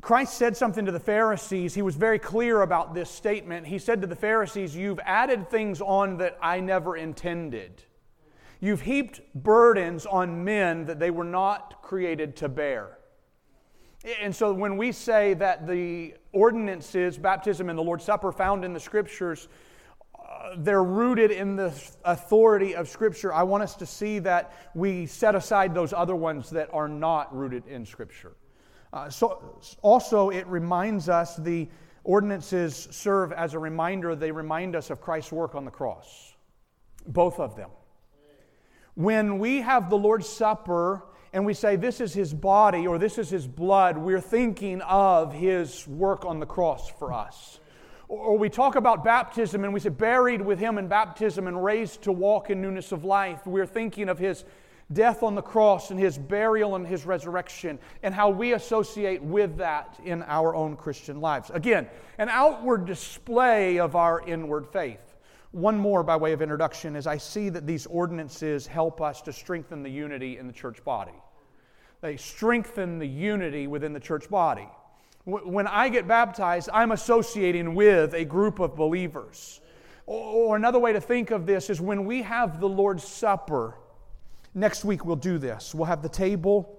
Christ 0.00 0.34
said 0.34 0.56
something 0.56 0.86
to 0.86 0.92
the 0.92 1.00
Pharisees. 1.00 1.74
He 1.74 1.82
was 1.82 1.94
very 1.94 2.18
clear 2.18 2.62
about 2.62 2.94
this 2.94 3.10
statement. 3.10 3.66
He 3.66 3.78
said 3.78 4.00
to 4.00 4.06
the 4.06 4.16
Pharisees, 4.16 4.74
You've 4.74 5.00
added 5.04 5.50
things 5.50 5.80
on 5.80 6.18
that 6.18 6.38
I 6.40 6.60
never 6.60 6.96
intended. 6.96 7.84
You've 8.60 8.82
heaped 8.82 9.20
burdens 9.34 10.06
on 10.06 10.44
men 10.44 10.86
that 10.86 10.98
they 10.98 11.10
were 11.10 11.24
not 11.24 11.82
created 11.82 12.36
to 12.36 12.48
bear. 12.48 12.98
And 14.20 14.34
so 14.34 14.52
when 14.52 14.76
we 14.76 14.92
say 14.92 15.34
that 15.34 15.66
the 15.66 16.14
ordinances, 16.32 17.18
baptism 17.18 17.68
and 17.68 17.78
the 17.78 17.82
Lord's 17.82 18.04
Supper 18.04 18.32
found 18.32 18.64
in 18.64 18.72
the 18.72 18.80
scriptures, 18.80 19.48
uh, 20.14 20.54
they're 20.58 20.84
rooted 20.84 21.30
in 21.30 21.56
the 21.56 21.74
authority 22.04 22.74
of 22.74 22.88
Scripture, 22.88 23.32
I 23.32 23.42
want 23.42 23.62
us 23.62 23.74
to 23.76 23.86
see 23.86 24.18
that 24.20 24.52
we 24.74 25.04
set 25.06 25.34
aside 25.34 25.74
those 25.74 25.92
other 25.92 26.16
ones 26.16 26.50
that 26.50 26.70
are 26.72 26.88
not 26.88 27.34
rooted 27.36 27.66
in 27.66 27.84
Scripture. 27.84 28.32
Uh, 28.92 29.08
so, 29.08 29.60
also, 29.82 30.30
it 30.30 30.46
reminds 30.46 31.08
us 31.08 31.36
the 31.36 31.68
ordinances 32.04 32.88
serve 32.90 33.32
as 33.32 33.54
a 33.54 33.58
reminder, 33.58 34.16
they 34.16 34.32
remind 34.32 34.74
us 34.74 34.90
of 34.90 35.00
Christ's 35.00 35.32
work 35.32 35.54
on 35.54 35.64
the 35.64 35.70
cross. 35.70 36.34
Both 37.06 37.38
of 37.38 37.56
them. 37.56 37.70
When 38.94 39.38
we 39.38 39.60
have 39.60 39.88
the 39.88 39.96
Lord's 39.96 40.28
Supper 40.28 41.04
and 41.32 41.46
we 41.46 41.54
say, 41.54 41.76
This 41.76 42.00
is 42.00 42.12
his 42.12 42.34
body 42.34 42.86
or 42.86 42.98
this 42.98 43.18
is 43.18 43.30
his 43.30 43.46
blood, 43.46 43.96
we're 43.96 44.20
thinking 44.20 44.80
of 44.82 45.32
his 45.32 45.86
work 45.86 46.24
on 46.24 46.40
the 46.40 46.46
cross 46.46 46.90
for 46.90 47.12
us. 47.12 47.60
Or 48.08 48.36
we 48.36 48.48
talk 48.48 48.74
about 48.74 49.04
baptism 49.04 49.62
and 49.62 49.72
we 49.72 49.78
say, 49.78 49.88
buried 49.88 50.40
with 50.40 50.58
him 50.58 50.78
in 50.78 50.88
baptism 50.88 51.46
and 51.46 51.62
raised 51.62 52.02
to 52.02 52.12
walk 52.12 52.50
in 52.50 52.60
newness 52.60 52.90
of 52.90 53.04
life. 53.04 53.46
We're 53.46 53.66
thinking 53.66 54.08
of 54.08 54.18
his 54.18 54.44
death 54.92 55.22
on 55.22 55.34
the 55.34 55.42
cross 55.42 55.90
and 55.90 56.00
his 56.00 56.18
burial 56.18 56.74
and 56.74 56.86
his 56.86 57.06
resurrection 57.06 57.78
and 58.02 58.14
how 58.14 58.30
we 58.30 58.54
associate 58.54 59.22
with 59.22 59.56
that 59.58 59.98
in 60.04 60.22
our 60.24 60.54
own 60.54 60.76
Christian 60.76 61.20
lives. 61.20 61.50
Again, 61.50 61.88
an 62.18 62.28
outward 62.28 62.86
display 62.86 63.78
of 63.78 63.96
our 63.96 64.20
inward 64.26 64.66
faith. 64.66 65.14
One 65.52 65.78
more 65.78 66.02
by 66.02 66.16
way 66.16 66.32
of 66.32 66.42
introduction 66.42 66.94
is 66.94 67.06
I 67.06 67.16
see 67.16 67.48
that 67.48 67.66
these 67.66 67.86
ordinances 67.86 68.66
help 68.66 69.00
us 69.00 69.20
to 69.22 69.32
strengthen 69.32 69.82
the 69.82 69.90
unity 69.90 70.38
in 70.38 70.46
the 70.46 70.52
church 70.52 70.84
body. 70.84 71.14
They 72.00 72.16
strengthen 72.16 72.98
the 72.98 73.08
unity 73.08 73.66
within 73.66 73.92
the 73.92 74.00
church 74.00 74.28
body. 74.30 74.68
When 75.24 75.66
I 75.66 75.90
get 75.90 76.08
baptized, 76.08 76.70
I'm 76.72 76.92
associating 76.92 77.74
with 77.74 78.14
a 78.14 78.24
group 78.24 78.58
of 78.58 78.74
believers. 78.74 79.60
Or 80.06 80.56
another 80.56 80.78
way 80.78 80.92
to 80.92 81.00
think 81.00 81.30
of 81.30 81.46
this 81.46 81.68
is 81.68 81.80
when 81.80 82.04
we 82.04 82.22
have 82.22 82.58
the 82.58 82.68
Lord's 82.68 83.04
Supper, 83.04 83.74
next 84.54 84.84
week 84.84 85.04
we'll 85.04 85.16
do 85.16 85.38
this. 85.38 85.74
We'll 85.74 85.86
have 85.86 86.02
the 86.02 86.08
table, 86.08 86.78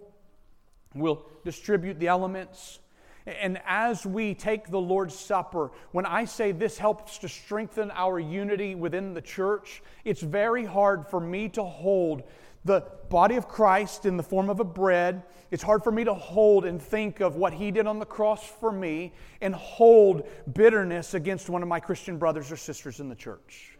we'll 0.93 1.25
distribute 1.43 1.99
the 1.99 2.07
elements. 2.07 2.79
And 3.25 3.61
as 3.67 4.05
we 4.05 4.33
take 4.33 4.69
the 4.69 4.79
Lord's 4.79 5.13
Supper, 5.13 5.71
when 5.91 6.07
I 6.07 6.25
say 6.25 6.51
this 6.51 6.79
helps 6.79 7.19
to 7.19 7.29
strengthen 7.29 7.91
our 7.91 8.19
unity 8.19 8.73
within 8.73 9.13
the 9.13 9.21
church, 9.21 9.83
it's 10.03 10.21
very 10.21 10.65
hard 10.65 11.07
for 11.07 11.19
me 11.19 11.47
to 11.49 11.63
hold 11.63 12.23
the 12.65 12.83
body 13.09 13.35
of 13.35 13.47
Christ 13.47 14.05
in 14.05 14.17
the 14.17 14.23
form 14.23 14.49
of 14.49 14.59
a 14.59 14.63
bread. 14.63 15.23
It's 15.51 15.63
hard 15.63 15.83
for 15.83 15.91
me 15.91 16.03
to 16.03 16.13
hold 16.13 16.65
and 16.65 16.81
think 16.81 17.19
of 17.19 17.35
what 17.35 17.53
he 17.53 17.71
did 17.71 17.85
on 17.85 17.99
the 17.99 18.05
cross 18.05 18.47
for 18.47 18.71
me 18.71 19.13
and 19.41 19.53
hold 19.53 20.27
bitterness 20.53 21.13
against 21.13 21.49
one 21.49 21.61
of 21.61 21.67
my 21.67 21.79
Christian 21.79 22.17
brothers 22.17 22.51
or 22.51 22.57
sisters 22.57 22.99
in 22.99 23.09
the 23.09 23.15
church. 23.15 23.77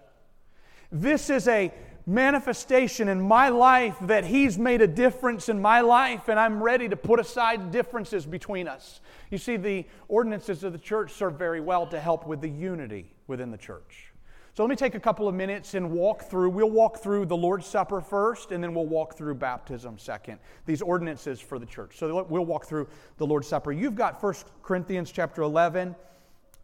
This 0.91 1.29
is 1.29 1.47
a 1.47 1.71
manifestation 2.05 3.07
in 3.07 3.21
my 3.21 3.49
life 3.49 3.95
that 4.01 4.25
he's 4.25 4.57
made 4.57 4.81
a 4.81 4.87
difference 4.87 5.49
in 5.49 5.61
my 5.61 5.81
life, 5.81 6.27
and 6.29 6.39
I'm 6.39 6.61
ready 6.61 6.89
to 6.89 6.95
put 6.95 7.19
aside 7.19 7.71
differences 7.71 8.25
between 8.25 8.67
us. 8.67 9.01
You 9.29 9.37
see, 9.37 9.57
the 9.57 9.85
ordinances 10.07 10.63
of 10.63 10.73
the 10.73 10.79
church 10.79 11.11
serve 11.11 11.35
very 11.35 11.61
well 11.61 11.87
to 11.87 11.99
help 11.99 12.25
with 12.25 12.41
the 12.41 12.49
unity 12.49 13.13
within 13.27 13.51
the 13.51 13.57
church. 13.57 14.11
So 14.53 14.63
let 14.63 14.69
me 14.69 14.75
take 14.75 14.95
a 14.95 14.99
couple 14.99 15.29
of 15.29 15.33
minutes 15.33 15.75
and 15.75 15.91
walk 15.91 16.23
through. 16.23 16.49
We'll 16.49 16.69
walk 16.69 16.97
through 16.97 17.27
the 17.27 17.37
Lord's 17.37 17.65
Supper 17.65 18.01
first, 18.01 18.51
and 18.51 18.61
then 18.61 18.73
we'll 18.73 18.85
walk 18.85 19.15
through 19.15 19.35
baptism 19.35 19.97
second. 19.97 20.39
These 20.65 20.81
ordinances 20.81 21.39
for 21.39 21.57
the 21.57 21.65
church. 21.65 21.97
So 21.97 22.25
we'll 22.27 22.45
walk 22.45 22.65
through 22.65 22.89
the 23.17 23.25
Lord's 23.25 23.47
Supper. 23.47 23.71
You've 23.71 23.95
got 23.95 24.21
1 24.21 24.33
Corinthians 24.61 25.09
chapter 25.09 25.41
11. 25.41 25.95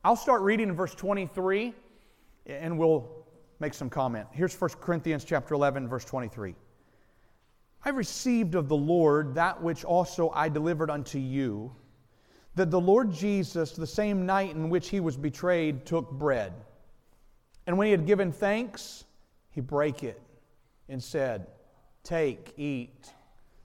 I'll 0.04 0.18
start 0.18 0.42
reading 0.42 0.68
in 0.68 0.76
verse 0.76 0.94
23, 0.96 1.74
and 2.46 2.78
we'll 2.78 3.17
make 3.60 3.74
some 3.74 3.90
comment. 3.90 4.28
Here's 4.32 4.60
1 4.60 4.72
Corinthians 4.82 5.24
chapter 5.24 5.54
11, 5.54 5.88
verse 5.88 6.06
23. 6.06 6.56
I 7.84 7.90
received 7.90 8.56
of 8.56 8.68
the 8.68 8.76
Lord 8.76 9.36
that 9.36 9.62
which 9.62 9.84
also 9.86 10.30
I 10.32 10.50
delivered 10.50 10.90
unto 10.90 11.20
you, 11.20 11.74
that 12.56 12.72
the 12.72 12.82
Lord 12.82 13.12
Jesus, 13.12 13.72
the 13.72 13.88
same 13.88 14.26
night 14.26 14.56
in 14.56 14.70
which 14.70 14.90
he 14.90 15.00
was 15.00 15.16
betrayed, 15.16 15.86
took 15.86 16.12
bread. 16.12 16.54
And 17.66 17.78
when 17.78 17.86
he 17.86 17.92
had 17.92 18.06
given 18.06 18.32
thanks, 18.32 19.06
he 19.52 19.62
brake 19.62 20.04
it 20.04 20.22
and 20.90 21.02
said, 21.02 21.48
Take, 22.04 22.54
eat. 22.58 23.12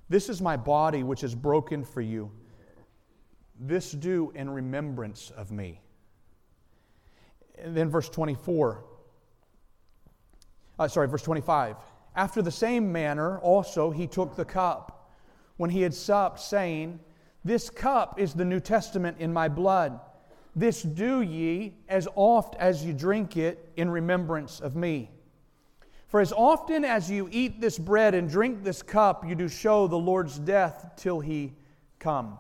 This 0.09 0.29
is 0.29 0.43
my 0.43 0.57
body 0.57 1.03
which 1.05 1.23
is 1.23 1.35
broken 1.35 1.85
for 1.85 2.01
you. 2.01 2.31
This 3.59 3.93
do 3.93 4.33
in 4.35 4.51
remembrance 4.51 5.31
of 5.37 5.53
me. 5.53 5.81
And 7.59 7.77
then 7.77 7.89
verse 7.89 8.09
24. 8.09 8.85
Uh, 10.79 10.89
sorry, 10.89 11.09
verse 11.09 11.23
25. 11.23 11.77
After 12.15 12.43
the 12.43 12.51
same 12.51 12.93
manner 12.93 13.39
also 13.39 13.91
he 13.91 14.07
took 14.07 14.37
the 14.37 14.45
cup 14.45 15.11
when 15.57 15.71
he 15.71 15.83
had 15.83 15.95
supped, 15.95 16.41
saying, 16.41 17.01
This 17.45 17.71
cup 17.71 18.19
is 18.19 18.35
the 18.35 18.45
New 18.45 18.61
Testament 18.61 19.19
in 19.19 19.33
my 19.33 19.49
blood. 19.49 20.01
This 20.55 20.83
do 20.83 21.23
ye 21.23 21.75
as 21.89 22.09
oft 22.15 22.57
as 22.57 22.85
you 22.85 22.93
drink 22.93 23.37
it 23.37 23.73
in 23.77 23.91
remembrance 23.91 24.61
of 24.61 24.77
me. 24.77 25.11
For 26.09 26.21
as 26.21 26.33
often 26.33 26.85
as 26.85 27.11
you 27.11 27.29
eat 27.33 27.59
this 27.59 27.79
bread 27.79 28.15
and 28.15 28.29
drink 28.29 28.63
this 28.63 28.83
cup, 28.83 29.27
you 29.27 29.35
do 29.35 29.49
show 29.49 29.87
the 29.87 29.97
Lord's 29.97 30.39
death 30.39 30.93
till 30.97 31.21
he 31.21 31.55
come. 31.99 32.39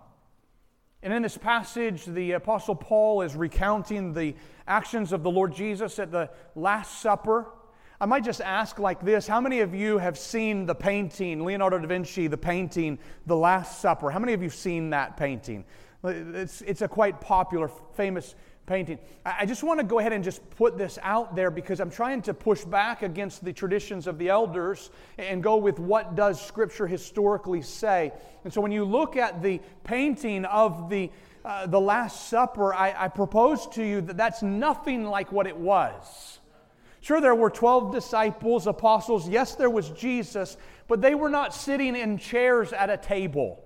And 1.02 1.12
in 1.12 1.22
this 1.22 1.38
passage, 1.38 2.04
the 2.04 2.32
Apostle 2.32 2.74
Paul 2.74 3.22
is 3.22 3.34
recounting 3.34 4.12
the 4.12 4.34
actions 4.68 5.12
of 5.12 5.22
the 5.22 5.30
Lord 5.30 5.54
Jesus 5.54 5.98
at 5.98 6.12
the 6.12 6.28
Last 6.54 7.00
Supper. 7.00 7.46
I 8.02 8.04
might 8.04 8.24
just 8.24 8.40
ask 8.40 8.80
like 8.80 9.00
this 9.00 9.28
How 9.28 9.40
many 9.40 9.60
of 9.60 9.76
you 9.76 9.96
have 9.96 10.18
seen 10.18 10.66
the 10.66 10.74
painting, 10.74 11.44
Leonardo 11.44 11.78
da 11.78 11.86
Vinci, 11.86 12.26
the 12.26 12.36
painting, 12.36 12.98
The 13.26 13.36
Last 13.36 13.80
Supper? 13.80 14.10
How 14.10 14.18
many 14.18 14.32
of 14.32 14.42
you 14.42 14.48
have 14.48 14.58
seen 14.58 14.90
that 14.90 15.16
painting? 15.16 15.64
It's, 16.02 16.62
it's 16.62 16.82
a 16.82 16.88
quite 16.88 17.20
popular, 17.20 17.70
famous 17.94 18.34
painting. 18.66 18.98
I 19.24 19.46
just 19.46 19.62
want 19.62 19.78
to 19.78 19.86
go 19.86 20.00
ahead 20.00 20.12
and 20.12 20.24
just 20.24 20.50
put 20.50 20.76
this 20.76 20.98
out 21.00 21.36
there 21.36 21.48
because 21.52 21.78
I'm 21.78 21.92
trying 21.92 22.22
to 22.22 22.34
push 22.34 22.64
back 22.64 23.02
against 23.02 23.44
the 23.44 23.52
traditions 23.52 24.08
of 24.08 24.18
the 24.18 24.30
elders 24.30 24.90
and 25.16 25.40
go 25.40 25.56
with 25.56 25.78
what 25.78 26.16
does 26.16 26.44
Scripture 26.44 26.88
historically 26.88 27.62
say. 27.62 28.10
And 28.42 28.52
so 28.52 28.60
when 28.60 28.72
you 28.72 28.84
look 28.84 29.16
at 29.16 29.44
the 29.44 29.60
painting 29.84 30.44
of 30.46 30.90
the, 30.90 31.08
uh, 31.44 31.68
the 31.68 31.80
Last 31.80 32.28
Supper, 32.28 32.74
I, 32.74 33.04
I 33.04 33.06
propose 33.06 33.68
to 33.68 33.84
you 33.84 34.00
that 34.00 34.16
that's 34.16 34.42
nothing 34.42 35.04
like 35.04 35.30
what 35.30 35.46
it 35.46 35.56
was. 35.56 36.40
Sure, 37.02 37.20
there 37.20 37.34
were 37.34 37.50
12 37.50 37.92
disciples, 37.92 38.66
apostles. 38.66 39.28
Yes, 39.28 39.56
there 39.56 39.68
was 39.68 39.90
Jesus, 39.90 40.56
but 40.86 41.02
they 41.02 41.14
were 41.14 41.28
not 41.28 41.52
sitting 41.52 41.96
in 41.96 42.16
chairs 42.16 42.72
at 42.72 42.88
a 42.90 42.96
table 42.96 43.62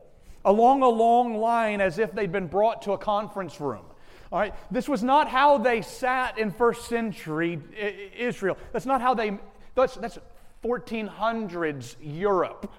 along 0.47 0.83
a 0.83 0.89
long 0.89 1.37
line 1.37 1.81
as 1.81 1.99
if 1.99 2.13
they'd 2.13 2.33
been 2.33 2.47
brought 2.47 2.81
to 2.83 2.93
a 2.93 2.99
conference 2.99 3.61
room. 3.61 3.85
All 4.33 4.39
right, 4.39 4.55
this 4.71 4.89
was 4.89 5.03
not 5.03 5.29
how 5.29 5.59
they 5.59 5.83
sat 5.83 6.39
in 6.39 6.51
first 6.51 6.89
century 6.89 7.61
Israel. 8.17 8.57
That's 8.73 8.87
not 8.87 9.01
how 9.01 9.13
they, 9.13 9.39
that's, 9.75 9.97
that's 9.97 10.19
1400s 10.65 11.97
Europe. 12.01 12.73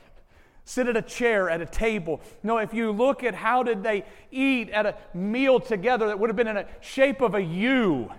Sit 0.64 0.86
at 0.86 0.96
a 0.96 1.02
chair 1.02 1.50
at 1.50 1.60
a 1.60 1.66
table. 1.66 2.20
No, 2.42 2.58
if 2.58 2.72
you 2.72 2.92
look 2.92 3.24
at 3.24 3.34
how 3.34 3.62
did 3.62 3.82
they 3.82 4.04
eat 4.30 4.70
at 4.70 4.86
a 4.86 4.94
meal 5.12 5.58
together 5.60 6.06
that 6.06 6.18
would 6.18 6.28
have 6.28 6.36
been 6.36 6.46
in 6.46 6.58
a 6.58 6.66
shape 6.80 7.20
of 7.20 7.34
a 7.34 7.42
U. 7.42 8.10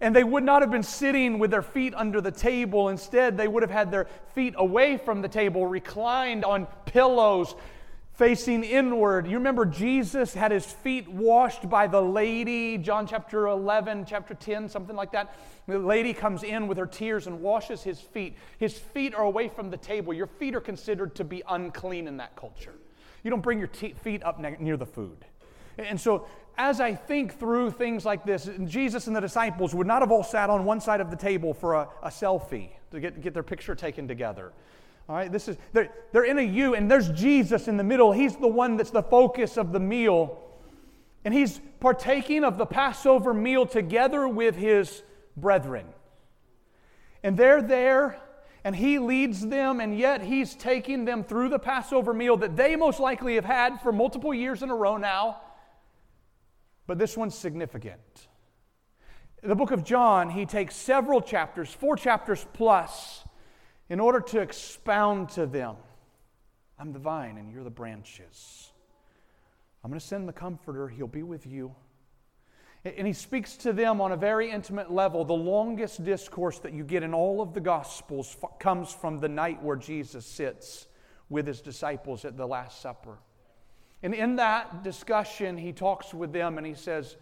And 0.00 0.16
they 0.16 0.24
would 0.24 0.44
not 0.44 0.62
have 0.62 0.70
been 0.70 0.82
sitting 0.82 1.38
with 1.38 1.50
their 1.50 1.62
feet 1.62 1.94
under 1.94 2.20
the 2.20 2.30
table. 2.30 2.88
Instead, 2.88 3.36
they 3.36 3.46
would 3.46 3.62
have 3.62 3.70
had 3.70 3.90
their 3.90 4.06
feet 4.34 4.54
away 4.56 4.96
from 4.96 5.20
the 5.20 5.28
table, 5.28 5.66
reclined 5.66 6.44
on 6.44 6.66
pillows, 6.86 7.54
facing 8.20 8.64
inward. 8.64 9.26
You 9.26 9.38
remember 9.38 9.64
Jesus 9.64 10.34
had 10.34 10.52
his 10.52 10.66
feet 10.66 11.08
washed 11.08 11.70
by 11.70 11.86
the 11.86 12.02
lady, 12.02 12.76
John 12.76 13.06
chapter 13.06 13.46
11, 13.46 14.04
chapter 14.06 14.34
10, 14.34 14.68
something 14.68 14.94
like 14.94 15.12
that. 15.12 15.34
The 15.66 15.78
lady 15.78 16.12
comes 16.12 16.42
in 16.42 16.66
with 16.66 16.76
her 16.76 16.86
tears 16.86 17.26
and 17.26 17.40
washes 17.40 17.82
his 17.82 17.98
feet. 17.98 18.36
His 18.58 18.76
feet 18.76 19.14
are 19.14 19.24
away 19.24 19.48
from 19.48 19.70
the 19.70 19.78
table. 19.78 20.12
Your 20.12 20.26
feet 20.26 20.54
are 20.54 20.60
considered 20.60 21.14
to 21.14 21.24
be 21.24 21.42
unclean 21.48 22.06
in 22.08 22.18
that 22.18 22.36
culture. 22.36 22.74
You 23.22 23.30
don't 23.30 23.42
bring 23.42 23.58
your 23.58 23.68
te- 23.68 23.94
feet 23.94 24.22
up 24.22 24.38
ne- 24.38 24.56
near 24.60 24.76
the 24.76 24.86
food. 24.86 25.24
And 25.78 25.98
so, 25.98 26.26
as 26.60 26.78
I 26.78 26.94
think 26.94 27.38
through 27.38 27.70
things 27.70 28.04
like 28.04 28.22
this, 28.26 28.50
Jesus 28.66 29.06
and 29.06 29.16
the 29.16 29.20
disciples 29.20 29.74
would 29.74 29.86
not 29.86 30.02
have 30.02 30.12
all 30.12 30.22
sat 30.22 30.50
on 30.50 30.66
one 30.66 30.78
side 30.78 31.00
of 31.00 31.10
the 31.10 31.16
table 31.16 31.54
for 31.54 31.72
a, 31.72 31.88
a 32.02 32.08
selfie 32.08 32.68
to 32.90 33.00
get, 33.00 33.22
get 33.22 33.32
their 33.32 33.42
picture 33.42 33.74
taken 33.74 34.06
together. 34.06 34.52
All 35.08 35.16
right, 35.16 35.32
this 35.32 35.48
is 35.48 35.56
they're, 35.72 35.90
they're 36.12 36.24
in 36.24 36.38
a 36.38 36.42
U, 36.42 36.74
and 36.74 36.90
there's 36.90 37.08
Jesus 37.12 37.66
in 37.66 37.78
the 37.78 37.82
middle. 37.82 38.12
He's 38.12 38.36
the 38.36 38.46
one 38.46 38.76
that's 38.76 38.90
the 38.90 39.02
focus 39.02 39.56
of 39.56 39.72
the 39.72 39.80
meal. 39.80 40.38
And 41.24 41.32
he's 41.32 41.62
partaking 41.80 42.44
of 42.44 42.58
the 42.58 42.66
Passover 42.66 43.32
meal 43.32 43.64
together 43.64 44.28
with 44.28 44.54
his 44.54 45.02
brethren. 45.38 45.86
And 47.22 47.38
they're 47.38 47.62
there, 47.62 48.18
and 48.64 48.76
he 48.76 48.98
leads 48.98 49.46
them, 49.46 49.80
and 49.80 49.98
yet 49.98 50.20
he's 50.20 50.54
taking 50.54 51.06
them 51.06 51.24
through 51.24 51.48
the 51.48 51.58
Passover 51.58 52.12
meal 52.12 52.36
that 52.36 52.54
they 52.54 52.76
most 52.76 53.00
likely 53.00 53.36
have 53.36 53.46
had 53.46 53.80
for 53.80 53.92
multiple 53.92 54.34
years 54.34 54.62
in 54.62 54.68
a 54.68 54.76
row 54.76 54.98
now. 54.98 55.40
But 56.90 56.98
this 56.98 57.16
one's 57.16 57.36
significant. 57.36 58.00
The 59.44 59.54
book 59.54 59.70
of 59.70 59.84
John, 59.84 60.28
he 60.28 60.44
takes 60.44 60.74
several 60.74 61.20
chapters, 61.20 61.72
four 61.72 61.94
chapters 61.94 62.44
plus, 62.52 63.22
in 63.88 64.00
order 64.00 64.18
to 64.18 64.40
expound 64.40 65.28
to 65.28 65.46
them 65.46 65.76
I'm 66.80 66.92
the 66.92 66.98
vine 66.98 67.38
and 67.38 67.52
you're 67.52 67.62
the 67.62 67.70
branches. 67.70 68.72
I'm 69.84 69.90
going 69.92 70.00
to 70.00 70.04
send 70.04 70.28
the 70.28 70.32
Comforter, 70.32 70.88
He'll 70.88 71.06
be 71.06 71.22
with 71.22 71.46
you. 71.46 71.76
And 72.84 73.06
he 73.06 73.12
speaks 73.12 73.56
to 73.58 73.72
them 73.72 74.00
on 74.00 74.10
a 74.10 74.16
very 74.16 74.50
intimate 74.50 74.90
level. 74.90 75.24
The 75.24 75.32
longest 75.32 76.02
discourse 76.02 76.58
that 76.58 76.72
you 76.72 76.82
get 76.82 77.04
in 77.04 77.14
all 77.14 77.40
of 77.40 77.54
the 77.54 77.60
Gospels 77.60 78.36
comes 78.58 78.92
from 78.92 79.20
the 79.20 79.28
night 79.28 79.62
where 79.62 79.76
Jesus 79.76 80.26
sits 80.26 80.88
with 81.28 81.46
his 81.46 81.60
disciples 81.60 82.24
at 82.24 82.36
the 82.36 82.48
Last 82.48 82.80
Supper. 82.80 83.18
And 84.02 84.14
in 84.14 84.36
that 84.36 84.82
discussion, 84.82 85.56
he 85.56 85.72
talks 85.72 86.14
with 86.14 86.32
them 86.32 86.58
and 86.58 86.66
he 86.66 86.74
says, 86.74 87.16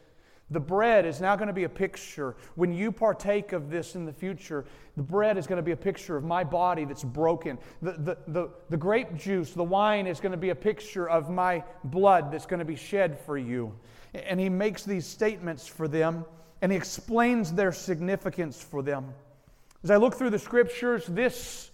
The 0.50 0.61
bread 0.61 1.04
is 1.06 1.20
now 1.20 1.35
going 1.37 1.49
to 1.49 1.54
be 1.54 1.64
a 1.64 1.68
picture. 1.68 2.37
When 2.54 2.73
you 2.73 2.92
partake 2.92 3.52
of 3.52 3.70
this 3.70 3.97
in 3.97 4.04
the 4.04 4.12
future, 4.12 4.64
the 4.97 5.02
bread 5.02 5.37
is 5.37 5.47
going 5.47 5.56
to 5.56 5.62
be 5.62 5.73
a 5.73 5.76
picture 5.76 6.16
of 6.16 6.25
my 6.25 6.44
body 6.44 6.85
that's 6.85 7.04
broken. 7.04 7.58
The, 7.82 7.92
the, 7.92 8.18
the, 8.28 8.50
the 8.70 8.76
grape 8.76 9.16
juice, 9.16 9.52
the 9.52 9.64
wine, 9.64 10.06
is 10.06 10.20
going 10.20 10.32
to 10.32 10.38
be 10.38 10.50
a 10.50 10.54
picture 10.54 11.08
of 11.08 11.30
my 11.30 11.64
blood 11.85 12.30
that's 12.32 12.47
going 12.47 12.61
to 12.61 12.64
be 12.64 12.76
shed 12.76 13.18
for 13.18 13.37
you. 13.37 13.75
And 14.14 14.38
he 14.38 14.49
makes 14.49 14.85
these 14.85 15.06
statements 15.06 15.66
for 15.66 15.88
them 15.88 16.25
and 16.61 16.73
he 16.73 16.78
explains 16.78 17.52
their 17.52 17.73
significance 17.73 18.62
for 18.62 18.82
them. 18.82 19.14
As 19.85 19.90
I 19.90 19.97
look 19.97 20.16
through 20.16 20.30
the 20.30 20.38
scriptures, 20.38 21.06
this 21.06 21.70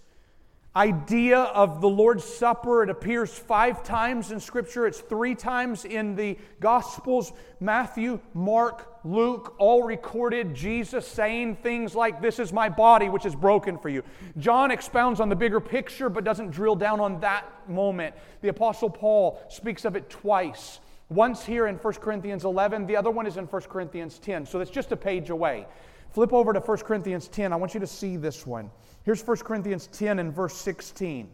idea 0.75 1.39
of 1.39 1.79
the 1.79 1.89
Lord's 1.89 2.23
Supper. 2.23 2.83
It 2.83 2.89
appears 2.89 3.31
five 3.33 3.83
times 3.83 4.31
in 4.31 4.39
Scripture, 4.39 4.85
it's 4.85 4.99
three 4.99 5.35
times 5.35 5.85
in 5.85 6.15
the 6.15 6.37
Gospels 6.59 7.31
Matthew, 7.59 8.19
Mark, 8.33 8.99
Luke, 9.05 9.55
all 9.57 9.83
recorded 9.83 10.53
Jesus 10.53 11.07
saying 11.07 11.57
things 11.57 11.95
like, 11.95 12.21
This 12.21 12.39
is 12.39 12.51
my 12.51 12.69
body, 12.69 13.07
which 13.07 13.25
is 13.25 13.35
broken 13.35 13.77
for 13.77 13.89
you. 13.89 14.03
John 14.37 14.71
expounds 14.71 15.19
on 15.19 15.29
the 15.29 15.35
bigger 15.35 15.61
picture, 15.61 16.09
but 16.09 16.23
doesn't 16.23 16.51
drill 16.51 16.75
down 16.75 16.99
on 16.99 17.19
that 17.21 17.45
moment. 17.69 18.15
The 18.41 18.49
Apostle 18.49 18.89
Paul 18.89 19.41
speaks 19.49 19.85
of 19.85 19.95
it 19.95 20.09
twice. 20.09 20.79
Once 21.09 21.45
here 21.45 21.67
in 21.67 21.75
1 21.75 21.93
Corinthians 21.95 22.45
11, 22.45 22.87
the 22.87 22.95
other 22.95 23.11
one 23.11 23.27
is 23.27 23.37
in 23.37 23.45
1 23.45 23.61
Corinthians 23.63 24.17
10. 24.17 24.45
So 24.47 24.59
it's 24.59 24.71
just 24.71 24.91
a 24.91 24.97
page 24.97 25.29
away. 25.29 25.67
Flip 26.11 26.33
over 26.33 26.51
to 26.51 26.59
1 26.59 26.77
Corinthians 26.79 27.27
10. 27.27 27.53
I 27.53 27.57
want 27.57 27.73
you 27.73 27.79
to 27.79 27.87
see 27.87 28.17
this 28.17 28.47
one. 28.47 28.71
Here's 29.05 29.25
1 29.25 29.37
Corinthians 29.37 29.85
10 29.93 30.17
and 30.17 30.33
verse 30.33 30.55
16. 30.55 31.29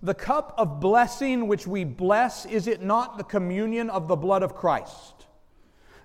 The 0.00 0.14
cup 0.14 0.54
of 0.56 0.78
blessing 0.78 1.48
which 1.48 1.66
we 1.66 1.82
bless, 1.82 2.46
is 2.46 2.68
it 2.68 2.80
not 2.80 3.18
the 3.18 3.24
communion 3.24 3.90
of 3.90 4.06
the 4.06 4.14
blood 4.14 4.44
of 4.44 4.54
Christ? 4.54 5.26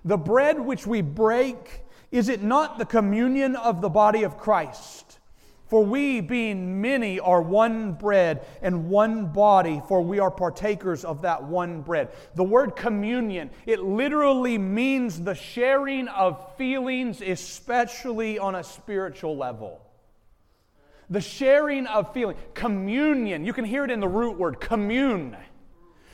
The 0.04 0.16
bread 0.16 0.58
which 0.58 0.84
we 0.84 1.00
break, 1.00 1.84
is 2.10 2.28
it 2.28 2.42
not 2.42 2.78
the 2.78 2.86
communion 2.86 3.54
of 3.54 3.80
the 3.80 3.88
body 3.88 4.24
of 4.24 4.36
Christ? 4.36 5.20
For 5.68 5.84
we, 5.84 6.20
being 6.20 6.80
many, 6.80 7.20
are 7.20 7.40
one 7.40 7.92
bread 7.92 8.44
and 8.62 8.90
one 8.90 9.26
body, 9.26 9.80
for 9.86 10.02
we 10.02 10.18
are 10.18 10.32
partakers 10.32 11.04
of 11.04 11.22
that 11.22 11.44
one 11.44 11.82
bread. 11.82 12.08
The 12.34 12.42
word 12.42 12.74
communion, 12.74 13.50
it 13.64 13.78
literally 13.78 14.58
means 14.58 15.20
the 15.20 15.36
sharing 15.36 16.08
of 16.08 16.56
feelings, 16.56 17.20
especially 17.20 18.40
on 18.40 18.56
a 18.56 18.64
spiritual 18.64 19.36
level 19.36 19.80
the 21.10 21.20
sharing 21.20 21.86
of 21.86 22.14
feeling, 22.14 22.36
communion. 22.54 23.44
You 23.44 23.52
can 23.52 23.64
hear 23.64 23.84
it 23.84 23.90
in 23.90 24.00
the 24.00 24.08
root 24.08 24.38
word, 24.38 24.60
commune. 24.60 25.36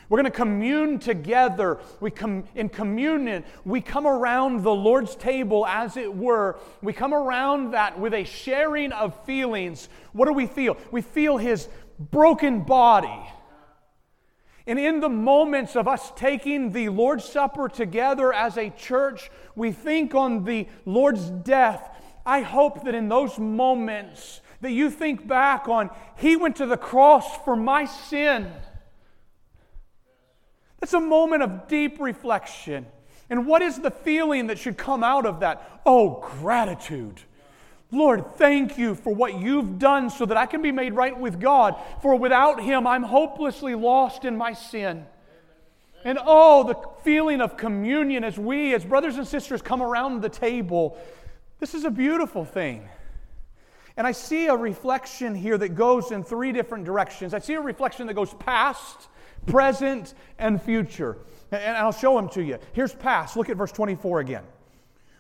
We're 0.09 0.19
going 0.23 0.33
to 0.33 0.37
commune 0.37 0.99
together. 1.01 1.79
We 2.01 2.11
come 2.11 2.45
in 2.55 2.69
communion. 2.69 3.45
We 3.65 3.81
come 3.81 4.07
around 4.07 4.63
the 4.63 4.75
Lord's 4.75 5.17
table, 5.17 5.67
as 5.67 5.97
it 5.97 6.15
were. 6.15 6.59
We 6.81 6.93
come 6.93 7.13
around 7.13 7.73
that 7.73 7.99
with 7.99 8.15
a 8.15 8.25
sharing 8.25 8.93
of 8.93 9.25
feelings. 9.25 9.89
What 10.13 10.27
do 10.27 10.33
we 10.33 10.47
feel? 10.47 10.77
We 10.93 11.03
feel 11.03 11.37
His 11.39 11.69
broken 11.99 12.61
body. 12.61 13.21
And 14.69 14.79
in 14.79 15.01
the 15.01 15.09
moments 15.09 15.77
of 15.77 15.87
us 15.87 16.13
taking 16.17 16.73
the 16.73 16.89
Lord's 16.89 17.25
Supper 17.25 17.69
together 17.69 18.33
as 18.33 18.57
a 18.57 18.71
church, 18.71 19.31
we 19.55 19.73
think 19.73 20.15
on 20.15 20.45
the 20.45 20.69
Lord's 20.85 21.31
death. 21.31 21.89
I 22.25 22.41
hope 22.41 22.85
that 22.85 22.95
in 22.95 23.09
those 23.09 23.39
moments, 23.39 24.41
that 24.67 24.73
you 24.73 24.91
think 24.91 25.29
back 25.29 25.69
on, 25.69 25.91
He 26.17 26.35
went 26.35 26.57
to 26.57 26.67
the 26.67 26.77
cross 26.77 27.39
for 27.45 27.55
my 27.55 27.85
sin. 27.85 28.51
That's 30.81 30.93
a 30.93 31.01
moment 31.01 31.45
of 31.45 31.69
deep 31.69 32.01
reflection. 32.01 32.87
And 33.31 33.47
what 33.47 33.63
is 33.63 33.79
the 33.79 33.93
feeling 33.93 34.49
that 34.49 34.59
should 34.59 34.77
come 34.77 35.05
out 35.05 35.25
of 35.25 35.41
that? 35.41 35.81
Oh, 35.87 36.21
gratitude. 36.41 37.21
Lord, 37.93 38.35
thank 38.35 38.77
you 38.77 38.97
for 38.97 39.15
what 39.15 39.39
you've 39.39 39.79
done 39.79 40.11
so 40.11 40.27
that 40.27 40.37
I 40.37 40.47
can 40.47 40.63
be 40.63 40.73
made 40.73 40.95
right 40.95 41.17
with 41.17 41.41
God. 41.41 41.77
For 42.03 42.17
without 42.17 42.61
Him, 42.61 42.89
I'm 42.89 43.05
hopelessly 43.05 43.77
lost 43.77 44.25
in 44.25 44.37
my 44.37 44.53
sin. 44.53 45.07
And 46.05 46.19
oh, 46.25 46.65
the 46.65 46.75
feeling 47.05 47.41
of 47.41 47.57
communion 47.57 48.25
as 48.25 48.37
we, 48.37 48.75
as 48.75 48.85
brothers 48.85 49.17
and 49.17 49.27
sisters, 49.27 49.63
come 49.63 49.81
around 49.81 50.23
the 50.23 50.29
table. 50.29 50.99
This 51.61 51.73
is 51.73 51.85
a 51.85 51.91
beautiful 51.91 52.45
thing. 52.45 52.89
And 53.97 54.07
I 54.07 54.13
see 54.13 54.47
a 54.47 54.55
reflection 54.55 55.35
here 55.35 55.57
that 55.59 55.71
goes 55.71 56.11
in 56.11 56.23
three 56.23 56.53
different 56.53 56.85
directions. 56.85 57.33
I 57.33 57.39
see 57.39 57.55
a 57.55 57.61
reflection 57.61 58.07
that 58.09 58.15
goes 58.15 58.35
past, 58.35 59.09
present, 59.47 60.15
and 60.39 60.61
future. 60.61 61.19
And 61.51 61.77
I'll 61.77 61.93
show 61.93 62.17
them 62.17 62.29
to 62.31 62.43
you. 62.43 62.59
Here's 62.73 62.95
past. 62.95 63.37
Look 63.37 63.49
at 63.49 63.57
verse 63.57 63.73
24 63.73 64.21
again. 64.21 64.45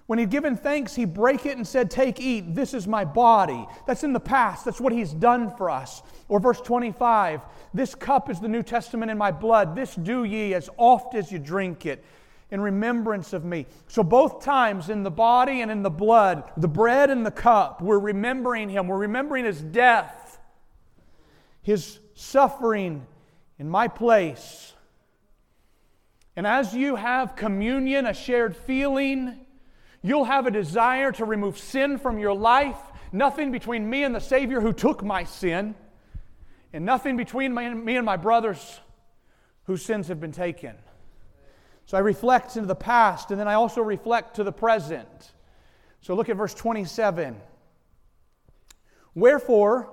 When 0.06 0.20
he'd 0.20 0.30
given 0.30 0.56
thanks, 0.56 0.94
he 0.94 1.04
break 1.04 1.46
it 1.46 1.56
and 1.56 1.66
said, 1.66 1.90
Take, 1.90 2.20
eat, 2.20 2.54
this 2.54 2.74
is 2.74 2.86
my 2.86 3.04
body. 3.04 3.66
That's 3.86 4.04
in 4.04 4.12
the 4.12 4.20
past. 4.20 4.64
That's 4.64 4.80
what 4.80 4.92
he's 4.92 5.12
done 5.12 5.56
for 5.56 5.68
us. 5.68 6.02
Or 6.28 6.38
verse 6.38 6.60
25, 6.60 7.40
this 7.74 7.94
cup 7.94 8.30
is 8.30 8.38
the 8.38 8.46
New 8.46 8.62
Testament 8.62 9.10
in 9.10 9.18
my 9.18 9.32
blood. 9.32 9.74
This 9.74 9.96
do 9.96 10.22
ye 10.22 10.54
as 10.54 10.70
oft 10.76 11.14
as 11.14 11.32
you 11.32 11.38
drink 11.38 11.86
it 11.86 12.04
in 12.50 12.60
remembrance 12.60 13.32
of 13.32 13.44
me. 13.44 13.66
So, 13.88 14.02
both 14.02 14.44
times 14.44 14.88
in 14.88 15.02
the 15.02 15.10
body 15.10 15.60
and 15.60 15.70
in 15.70 15.82
the 15.82 15.90
blood, 15.90 16.44
the 16.56 16.68
bread 16.68 17.10
and 17.10 17.26
the 17.26 17.30
cup, 17.30 17.80
we're 17.80 17.98
remembering 17.98 18.68
him. 18.68 18.86
We're 18.86 18.98
remembering 18.98 19.44
his 19.44 19.60
death, 19.60 20.38
his 21.62 21.98
suffering 22.14 23.06
in 23.58 23.68
my 23.68 23.88
place. 23.88 24.74
And 26.36 26.46
as 26.46 26.74
you 26.74 26.96
have 26.96 27.34
communion, 27.34 28.06
a 28.06 28.14
shared 28.14 28.56
feeling, 28.56 29.46
you'll 30.02 30.24
have 30.24 30.46
a 30.46 30.50
desire 30.50 31.10
to 31.12 31.24
remove 31.24 31.58
sin 31.58 31.98
from 31.98 32.18
your 32.18 32.34
life. 32.34 32.78
Nothing 33.10 33.50
between 33.50 33.88
me 33.88 34.04
and 34.04 34.14
the 34.14 34.20
Savior 34.20 34.60
who 34.60 34.72
took 34.72 35.02
my 35.02 35.24
sin, 35.24 35.74
and 36.72 36.84
nothing 36.84 37.16
between 37.16 37.54
me 37.54 37.96
and 37.96 38.04
my 38.04 38.16
brothers 38.16 38.80
whose 39.64 39.82
sins 39.82 40.08
have 40.08 40.20
been 40.20 40.32
taken. 40.32 40.76
So 41.86 41.96
I 41.96 42.00
reflect 42.00 42.56
into 42.56 42.66
the 42.66 42.74
past, 42.74 43.30
and 43.30 43.40
then 43.40 43.46
I 43.46 43.54
also 43.54 43.80
reflect 43.80 44.36
to 44.36 44.44
the 44.44 44.52
present. 44.52 45.32
So 46.00 46.14
look 46.14 46.28
at 46.28 46.36
verse 46.36 46.52
27. 46.52 47.36
Wherefore, 49.14 49.92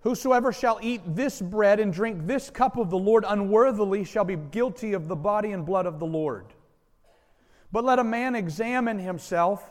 whosoever 0.00 0.52
shall 0.52 0.78
eat 0.82 1.00
this 1.06 1.40
bread 1.40 1.80
and 1.80 1.92
drink 1.92 2.26
this 2.26 2.50
cup 2.50 2.76
of 2.76 2.90
the 2.90 2.98
Lord 2.98 3.24
unworthily 3.26 4.04
shall 4.04 4.24
be 4.24 4.36
guilty 4.36 4.92
of 4.92 5.08
the 5.08 5.16
body 5.16 5.52
and 5.52 5.64
blood 5.64 5.86
of 5.86 5.98
the 5.98 6.06
Lord. 6.06 6.44
But 7.72 7.84
let 7.84 7.98
a 7.98 8.04
man 8.04 8.34
examine 8.34 8.98
himself, 8.98 9.70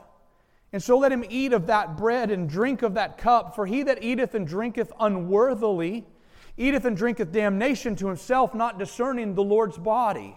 and 0.73 0.81
so 0.81 0.97
let 0.97 1.11
him 1.11 1.23
eat 1.29 1.53
of 1.53 1.67
that 1.67 1.95
bread 1.95 2.31
and 2.31 2.49
drink 2.49 2.81
of 2.81 2.95
that 2.95 3.19
cup. 3.19 3.55
For 3.55 3.67
he 3.67 3.83
that 3.83 4.03
eateth 4.03 4.33
and 4.33 4.47
drinketh 4.47 4.91
unworthily 4.99 6.03
eateth 6.57 6.85
and 6.85 6.97
drinketh 6.97 7.31
damnation 7.31 7.95
to 7.97 8.07
himself, 8.07 8.55
not 8.55 8.79
discerning 8.79 9.35
the 9.35 9.43
Lord's 9.43 9.77
body. 9.77 10.35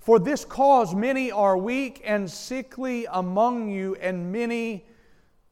For 0.00 0.18
this 0.18 0.46
cause 0.46 0.94
many 0.94 1.30
are 1.30 1.56
weak 1.58 2.00
and 2.04 2.30
sickly 2.30 3.06
among 3.10 3.68
you, 3.68 3.96
and 3.96 4.32
many 4.32 4.86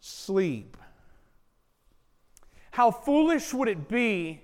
sleep. 0.00 0.76
How 2.70 2.90
foolish 2.90 3.52
would 3.52 3.68
it 3.68 3.88
be 3.88 4.40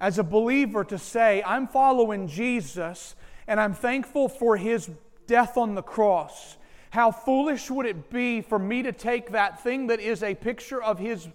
as 0.00 0.18
a 0.18 0.22
believer 0.22 0.84
to 0.84 0.98
say, 0.98 1.42
I'm 1.46 1.66
following 1.66 2.28
Jesus 2.28 3.14
and 3.46 3.58
I'm 3.58 3.72
thankful 3.72 4.28
for 4.28 4.56
his 4.56 4.90
death 5.26 5.56
on 5.56 5.74
the 5.74 5.82
cross? 5.82 6.58
How 6.90 7.10
foolish 7.10 7.70
would 7.70 7.86
it 7.86 8.10
be 8.10 8.42
for 8.42 8.58
me 8.58 8.82
to 8.82 8.92
take 8.92 9.30
that 9.30 9.62
thing 9.62 9.86
that 9.86 10.00
is 10.00 10.22
a 10.22 10.34
picture 10.34 10.82
of 10.82 10.98
his 10.98 11.28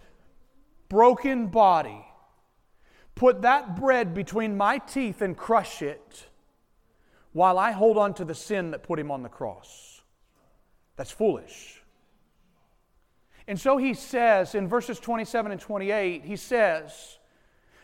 broken 0.87 1.47
body, 1.47 2.05
put 3.15 3.41
that 3.41 3.75
bread 3.79 4.13
between 4.13 4.55
my 4.55 4.77
teeth 4.77 5.21
and 5.21 5.35
crush 5.35 5.81
it? 5.81 6.27
While 7.33 7.57
I 7.57 7.71
hold 7.71 7.97
on 7.97 8.13
to 8.15 8.25
the 8.25 8.35
sin 8.35 8.71
that 8.71 8.83
put 8.83 8.99
him 8.99 9.11
on 9.11 9.23
the 9.23 9.29
cross. 9.29 10.01
That's 10.95 11.11
foolish. 11.11 11.81
And 13.47 13.59
so 13.59 13.77
he 13.77 13.93
says 13.93 14.55
in 14.55 14.67
verses 14.67 14.99
27 14.99 15.51
and 15.51 15.59
28, 15.59 16.23
he 16.23 16.35
says, 16.35 17.17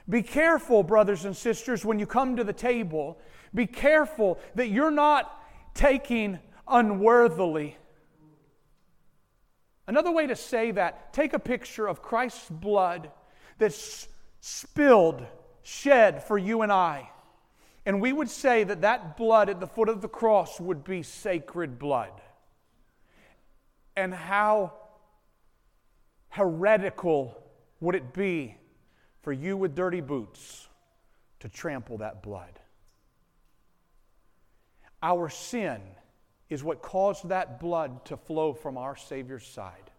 Be 0.08 0.22
careful, 0.22 0.84
brothers 0.84 1.26
and 1.26 1.36
sisters, 1.36 1.84
when 1.84 2.00
you 2.00 2.06
come 2.06 2.36
to 2.36 2.44
the 2.44 2.54
table. 2.54 3.18
Be 3.54 3.66
careful 3.66 4.40
that 4.56 4.68
you're 4.70 4.92
not 4.92 5.44
taking 5.74 6.40
unworthily. 6.68 7.78
Another 9.88 10.12
way 10.12 10.28
to 10.28 10.36
say 10.36 10.72
that, 10.72 11.14
take 11.14 11.34
a 11.34 11.40
picture 11.40 11.88
of 11.88 12.02
Christ's 12.02 12.50
blood 12.50 13.10
that's 13.58 14.08
spilled, 14.42 15.26
shed 15.64 16.24
for 16.24 16.38
you 16.38 16.62
and 16.62 16.72
I. 16.72 17.10
And 17.88 18.02
we 18.02 18.12
would 18.12 18.30
say 18.30 18.66
that 18.66 18.82
that 18.82 19.16
blood 19.16 19.48
at 19.48 19.62
the 19.62 19.66
foot 19.66 19.88
of 19.88 20.02
the 20.02 20.10
cross 20.10 20.60
would 20.60 20.84
be 20.84 21.04
sacred 21.04 21.80
blood. 21.80 22.12
And 23.96 24.14
how 24.14 24.74
heretical 26.28 27.42
would 27.80 27.96
it 27.96 28.14
be 28.14 28.58
for 29.22 29.32
you 29.32 29.56
with 29.56 29.74
dirty 29.74 30.02
boots 30.02 30.68
to 31.40 31.48
trample 31.48 32.00
that 32.00 32.22
blood? 32.22 32.60
Our 35.02 35.30
sin 35.30 35.80
is 36.50 36.66
what 36.66 36.82
caused 36.82 37.30
that 37.30 37.58
blood 37.58 38.04
to 38.08 38.18
flow 38.18 38.52
from 38.52 38.78
our 38.78 38.98
Savior's 38.98 39.48
side. 39.48 39.92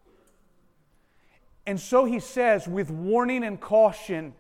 And 1.67 1.81
so 1.81 2.05
he 2.05 2.21
says, 2.21 2.69
with 2.69 2.91
warning 2.91 3.45
and 3.45 3.59
caution 3.59 4.35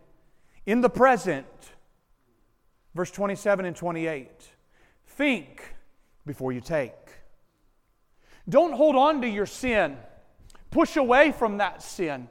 in 0.66 0.82
the 0.82 0.90
present, 0.90 1.46
Verse 2.94 3.10
27 3.10 3.66
and 3.66 3.76
28. 3.76 4.28
Think 5.06 5.74
before 6.26 6.52
you 6.52 6.60
take. 6.60 6.92
Don't 8.48 8.72
hold 8.72 8.96
on 8.96 9.20
to 9.22 9.28
your 9.28 9.46
sin. 9.46 9.96
Push 10.70 10.96
away 10.96 11.32
from 11.32 11.58
that 11.58 11.82
sin. 11.82 12.28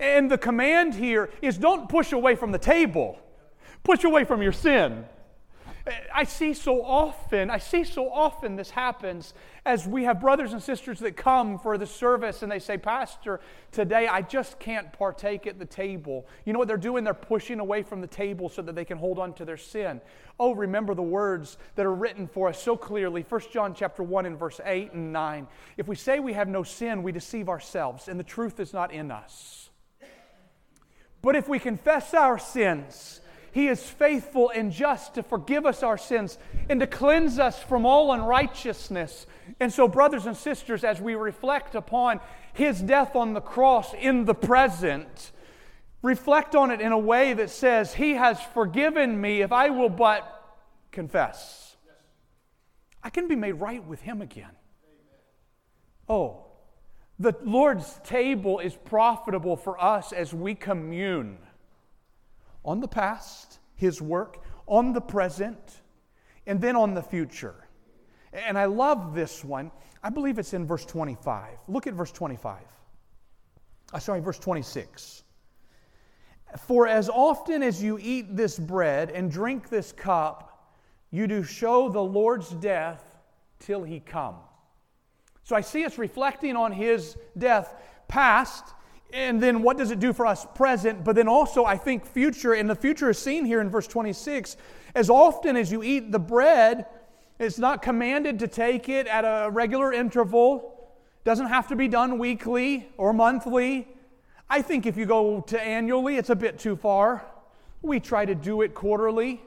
And 0.00 0.30
the 0.30 0.38
command 0.38 0.94
here 0.94 1.30
is 1.42 1.58
don't 1.58 1.88
push 1.88 2.12
away 2.12 2.36
from 2.36 2.52
the 2.52 2.58
table, 2.58 3.18
push 3.82 4.04
away 4.04 4.24
from 4.24 4.42
your 4.42 4.52
sin. 4.52 5.04
I 6.14 6.24
see 6.24 6.54
so 6.54 6.82
often, 6.84 7.50
I 7.50 7.58
see 7.58 7.84
so 7.84 8.10
often 8.10 8.56
this 8.56 8.70
happens 8.70 9.34
as 9.64 9.86
we 9.86 10.04
have 10.04 10.20
brothers 10.20 10.52
and 10.52 10.62
sisters 10.62 10.98
that 11.00 11.16
come 11.16 11.58
for 11.58 11.78
the 11.78 11.86
service 11.86 12.42
and 12.42 12.50
they 12.50 12.58
say, 12.58 12.78
Pastor, 12.78 13.40
today 13.70 14.06
I 14.08 14.22
just 14.22 14.58
can't 14.58 14.92
partake 14.92 15.46
at 15.46 15.58
the 15.58 15.64
table. 15.64 16.26
You 16.44 16.52
know 16.52 16.58
what 16.58 16.68
they're 16.68 16.76
doing? 16.76 17.04
They're 17.04 17.14
pushing 17.14 17.60
away 17.60 17.82
from 17.82 18.00
the 18.00 18.06
table 18.06 18.48
so 18.48 18.62
that 18.62 18.74
they 18.74 18.84
can 18.84 18.98
hold 18.98 19.18
on 19.18 19.34
to 19.34 19.44
their 19.44 19.56
sin. 19.56 20.00
Oh, 20.40 20.54
remember 20.54 20.94
the 20.94 21.02
words 21.02 21.58
that 21.74 21.86
are 21.86 21.94
written 21.94 22.26
for 22.26 22.48
us 22.48 22.62
so 22.62 22.76
clearly. 22.76 23.24
1 23.28 23.40
John 23.52 23.74
chapter 23.74 24.02
1 24.02 24.26
and 24.26 24.38
verse 24.38 24.60
8 24.64 24.92
and 24.92 25.12
9. 25.12 25.48
If 25.76 25.88
we 25.88 25.96
say 25.96 26.20
we 26.20 26.32
have 26.32 26.48
no 26.48 26.62
sin, 26.62 27.02
we 27.02 27.12
deceive 27.12 27.48
ourselves, 27.48 28.08
and 28.08 28.18
the 28.18 28.24
truth 28.24 28.60
is 28.60 28.72
not 28.72 28.92
in 28.92 29.10
us. 29.10 29.70
But 31.20 31.34
if 31.34 31.48
we 31.48 31.58
confess 31.58 32.14
our 32.14 32.38
sins, 32.38 33.20
he 33.52 33.68
is 33.68 33.82
faithful 33.82 34.50
and 34.50 34.70
just 34.72 35.14
to 35.14 35.22
forgive 35.22 35.64
us 35.64 35.82
our 35.82 35.98
sins 35.98 36.38
and 36.68 36.80
to 36.80 36.86
cleanse 36.86 37.38
us 37.38 37.62
from 37.62 37.86
all 37.86 38.12
unrighteousness. 38.12 39.26
And 39.58 39.72
so, 39.72 39.88
brothers 39.88 40.26
and 40.26 40.36
sisters, 40.36 40.84
as 40.84 41.00
we 41.00 41.14
reflect 41.14 41.74
upon 41.74 42.20
His 42.52 42.80
death 42.80 43.16
on 43.16 43.32
the 43.32 43.40
cross 43.40 43.94
in 43.94 44.26
the 44.26 44.34
present, 44.34 45.32
reflect 46.02 46.54
on 46.54 46.70
it 46.70 46.80
in 46.80 46.92
a 46.92 46.98
way 46.98 47.32
that 47.32 47.50
says, 47.50 47.94
He 47.94 48.12
has 48.12 48.40
forgiven 48.54 49.18
me 49.20 49.40
if 49.40 49.50
I 49.50 49.70
will 49.70 49.88
but 49.88 50.24
confess. 50.92 51.76
I 53.02 53.10
can 53.10 53.28
be 53.28 53.36
made 53.36 53.52
right 53.52 53.84
with 53.84 54.02
Him 54.02 54.20
again. 54.20 54.50
Oh, 56.08 56.44
the 57.18 57.34
Lord's 57.42 57.98
table 58.04 58.58
is 58.60 58.76
profitable 58.76 59.56
for 59.56 59.82
us 59.82 60.12
as 60.12 60.32
we 60.34 60.54
commune 60.54 61.38
on 62.68 62.80
the 62.80 62.88
past, 62.88 63.60
His 63.76 64.02
work, 64.02 64.44
on 64.66 64.92
the 64.92 65.00
present, 65.00 65.80
and 66.46 66.60
then 66.60 66.76
on 66.76 66.92
the 66.92 67.02
future. 67.02 67.66
And 68.34 68.58
I 68.58 68.66
love 68.66 69.14
this 69.14 69.42
one. 69.42 69.70
I 70.02 70.10
believe 70.10 70.38
it's 70.38 70.52
in 70.52 70.66
verse 70.66 70.84
25. 70.84 71.56
Look 71.66 71.86
at 71.86 71.94
verse 71.94 72.12
25. 72.12 72.60
Uh, 73.94 73.98
sorry, 73.98 74.20
verse 74.20 74.38
26. 74.38 75.22
For 76.66 76.86
as 76.86 77.08
often 77.08 77.62
as 77.62 77.82
you 77.82 77.98
eat 78.02 78.36
this 78.36 78.58
bread 78.58 79.10
and 79.10 79.30
drink 79.30 79.70
this 79.70 79.90
cup, 79.90 80.74
you 81.10 81.26
do 81.26 81.42
show 81.42 81.88
the 81.88 82.02
Lord's 82.02 82.50
death 82.50 83.18
till 83.60 83.82
he 83.82 83.98
come. 83.98 84.36
So 85.42 85.56
I 85.56 85.62
see 85.62 85.86
us 85.86 85.96
reflecting 85.96 86.54
on 86.54 86.70
his 86.70 87.16
death 87.38 87.74
past 88.08 88.74
and 89.12 89.42
then 89.42 89.62
what 89.62 89.78
does 89.78 89.90
it 89.90 90.00
do 90.00 90.12
for 90.12 90.26
us 90.26 90.46
present? 90.54 91.02
But 91.02 91.16
then 91.16 91.28
also, 91.28 91.64
I 91.64 91.76
think 91.76 92.04
future, 92.04 92.52
and 92.52 92.68
the 92.68 92.74
future 92.74 93.10
is 93.10 93.18
seen 93.18 93.44
here 93.44 93.60
in 93.60 93.70
verse 93.70 93.86
26. 93.86 94.56
As 94.94 95.08
often 95.08 95.56
as 95.56 95.72
you 95.72 95.82
eat 95.82 96.12
the 96.12 96.18
bread, 96.18 96.86
it's 97.38 97.58
not 97.58 97.82
commanded 97.82 98.38
to 98.40 98.48
take 98.48 98.88
it 98.88 99.06
at 99.06 99.22
a 99.22 99.50
regular 99.50 99.92
interval, 99.92 100.92
doesn't 101.24 101.46
have 101.46 101.68
to 101.68 101.76
be 101.76 101.88
done 101.88 102.18
weekly 102.18 102.88
or 102.96 103.12
monthly. 103.12 103.88
I 104.50 104.62
think 104.62 104.86
if 104.86 104.96
you 104.96 105.06
go 105.06 105.40
to 105.42 105.60
annually, 105.60 106.16
it's 106.16 106.30
a 106.30 106.36
bit 106.36 106.58
too 106.58 106.76
far. 106.76 107.24
We 107.80 108.00
try 108.00 108.24
to 108.24 108.34
do 108.34 108.62
it 108.62 108.74
quarterly. 108.74 109.40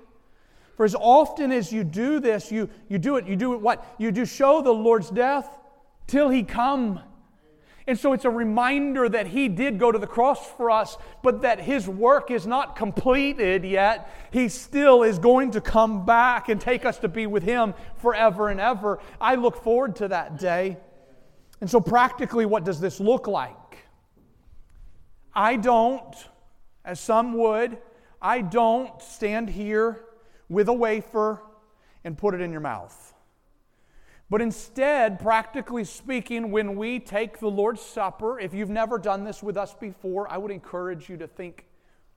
For 0.78 0.86
as 0.86 0.96
often 0.96 1.52
as 1.52 1.72
you 1.72 1.84
do 1.84 2.20
this, 2.20 2.52
you, 2.52 2.70
you 2.88 2.98
do 2.98 3.18
it, 3.18 3.28
you 3.28 3.36
do 3.36 3.54
it 3.54 3.62
what? 3.62 3.86
You 4.00 4.12
do 4.12 4.26
show 4.26 4.62
the 4.62 4.72
Lord's 4.72 5.10
death 5.10 5.60
till 6.08 6.30
he 6.30 6.44
come. 6.44 7.00
And 7.88 7.98
so 7.98 8.14
it's 8.14 8.26
a 8.26 8.30
reminder 8.30 9.10
that 9.10 9.28
He 9.28 9.48
did 9.48 9.80
go 9.80 9.92
to 9.92 9.98
the 9.98 10.08
cross 10.08 10.46
for 10.52 10.70
us, 10.70 10.98
but 11.24 11.42
that 11.42 11.60
His 11.60 11.88
work 11.88 12.30
is 12.32 12.46
not 12.46 12.76
completed 12.76 13.64
yet. 13.64 14.10
He 14.32 14.50
still 14.50 15.04
is 15.04 15.20
going 15.20 15.52
to 15.52 15.62
come 15.62 16.06
back 16.06 16.50
and 16.50 16.62
take 16.62 16.86
us 16.86 17.00
to 17.00 17.08
be 17.08 17.26
with 17.26 17.44
Him 17.44 17.74
forever 17.98 18.50
and 18.50 18.60
ever. 18.60 19.00
I 19.20 19.36
look 19.36 19.64
forward 19.64 19.96
to 19.98 20.08
that 20.10 20.38
day. 20.38 20.78
And 21.60 21.70
so, 21.70 21.80
practically, 21.80 22.46
what 22.46 22.64
does 22.64 22.80
this 22.80 23.00
look 23.00 23.28
like? 23.28 23.56
I 25.34 25.56
don't, 25.56 26.16
as 26.84 27.00
some 27.00 27.34
would, 27.38 27.78
I 28.22 28.42
don't 28.42 29.02
stand 29.02 29.50
here 29.50 30.04
with 30.50 30.68
a 30.68 30.74
wafer 30.74 31.42
and 32.04 32.18
put 32.18 32.34
it 32.34 32.42
in 32.42 32.52
your 32.52 32.62
mouth. 32.62 33.11
But 34.32 34.42
instead, 34.42 35.20
practically 35.20 35.84
speaking, 35.84 36.52
when 36.52 36.78
we 36.78 37.02
take 37.02 37.40
the 37.40 37.50
Lord's 37.50 37.82
Supper, 37.82 38.40
if 38.40 38.54
you've 38.54 38.70
never 38.70 38.98
done 38.98 39.26
this 39.26 39.44
with 39.44 39.58
us 39.58 39.74
before, 39.74 40.32
I 40.32 40.38
would 40.38 40.52
encourage 40.52 41.10
you 41.10 41.18
to 41.18 41.28
think 41.28 41.66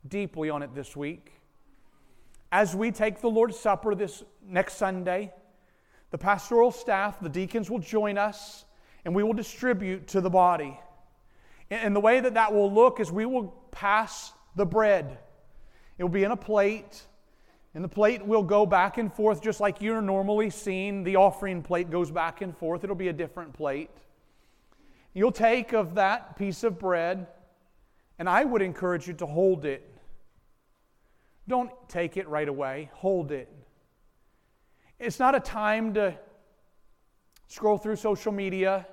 deeply 0.07 0.49
on 0.49 0.63
it 0.63 0.73
this 0.77 0.95
week. 0.95 1.33
As 2.53 2.77
we 2.77 2.93
take 2.93 3.21
the 3.21 3.29
Lord's 3.29 3.59
Supper 3.59 3.97
this 3.97 4.23
next 4.47 4.75
Sunday, 4.75 5.33
the 6.13 6.19
pastoral 6.19 6.71
staff, 6.71 7.19
the 7.19 7.29
deacons 7.29 7.69
will 7.69 7.81
join 7.81 8.17
us, 8.17 8.65
and 9.05 9.13
we 9.13 9.25
will 9.25 9.33
distribute 9.33 10.07
to 10.07 10.21
the 10.21 10.31
body. 10.31 10.79
And 11.69 11.97
the 11.97 12.01
way 12.01 12.21
that 12.21 12.35
that 12.35 12.55
will 12.55 12.73
look 12.73 13.01
is 13.01 13.11
we 13.11 13.27
will 13.27 13.49
pass 13.73 14.33
the 14.55 14.65
bread. 14.65 15.19
It 15.99 16.05
will 16.05 16.11
be 16.11 16.23
in 16.23 16.31
a 16.31 16.37
plate. 16.37 17.03
And 17.75 17.83
the 17.83 17.89
plate 17.89 18.25
will 18.25 18.45
go 18.45 18.65
back 18.67 18.99
and 18.99 19.13
forth 19.13 19.43
just 19.43 19.59
like 19.61 19.83
you're 19.83 20.01
normally 20.01 20.49
seeing. 20.51 21.03
The 21.03 21.17
offering 21.17 21.61
plate 21.61 21.91
goes 21.91 22.11
back 22.11 22.41
and 22.41 22.57
forth. 22.57 22.85
It'll 22.85 22.95
be 22.95 23.09
a 23.09 23.13
different 23.13 23.53
plate. 23.53 23.91
You'll 25.13 25.33
take 25.33 25.73
of 25.73 25.97
that 25.97 26.37
piece 26.37 26.63
of 26.63 26.79
bread, 26.79 27.27
and 28.19 28.29
I 28.29 28.45
would 28.45 28.63
encourage 28.63 29.09
you 29.09 29.15
to 29.15 29.27
hold 29.27 29.65
it. 29.65 29.89
Don't 31.47 31.71
take 31.89 32.17
it 32.17 32.29
right 32.29 32.49
away, 32.49 32.91
hold 32.95 33.33
it. 33.33 33.53
It's 34.99 35.19
not 35.19 35.35
a 35.35 35.41
time 35.41 35.95
to 35.95 36.17
scroll 37.49 37.77
through 37.77 37.97
social 37.97 38.33
media 38.33 38.87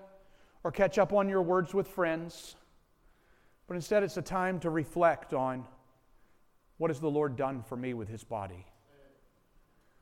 or 0.64 0.72
catch 0.72 0.98
up 0.98 1.14
on 1.14 1.30
your 1.30 1.42
words 1.42 1.74
with 1.74 1.88
friends, 1.88 2.56
but 3.68 3.76
instead 3.76 4.04
it's 4.04 4.18
a 4.18 4.22
time 4.22 4.60
to 4.60 4.70
reflect 4.70 5.34
on 5.34 5.66
what 6.78 6.90
has 6.90 7.00
the 7.00 7.10
Lord 7.10 7.36
done 7.36 7.64
for 7.64 7.76
me 7.76 7.94
with 7.94 8.10
his 8.10 8.24
body. 8.24 8.66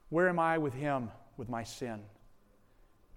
Where 0.10 0.28
am 0.28 0.40
I 0.40 0.58
with 0.58 0.74
Him 0.74 1.10
with 1.38 1.50
my 1.50 1.64
sin? 1.64 2.02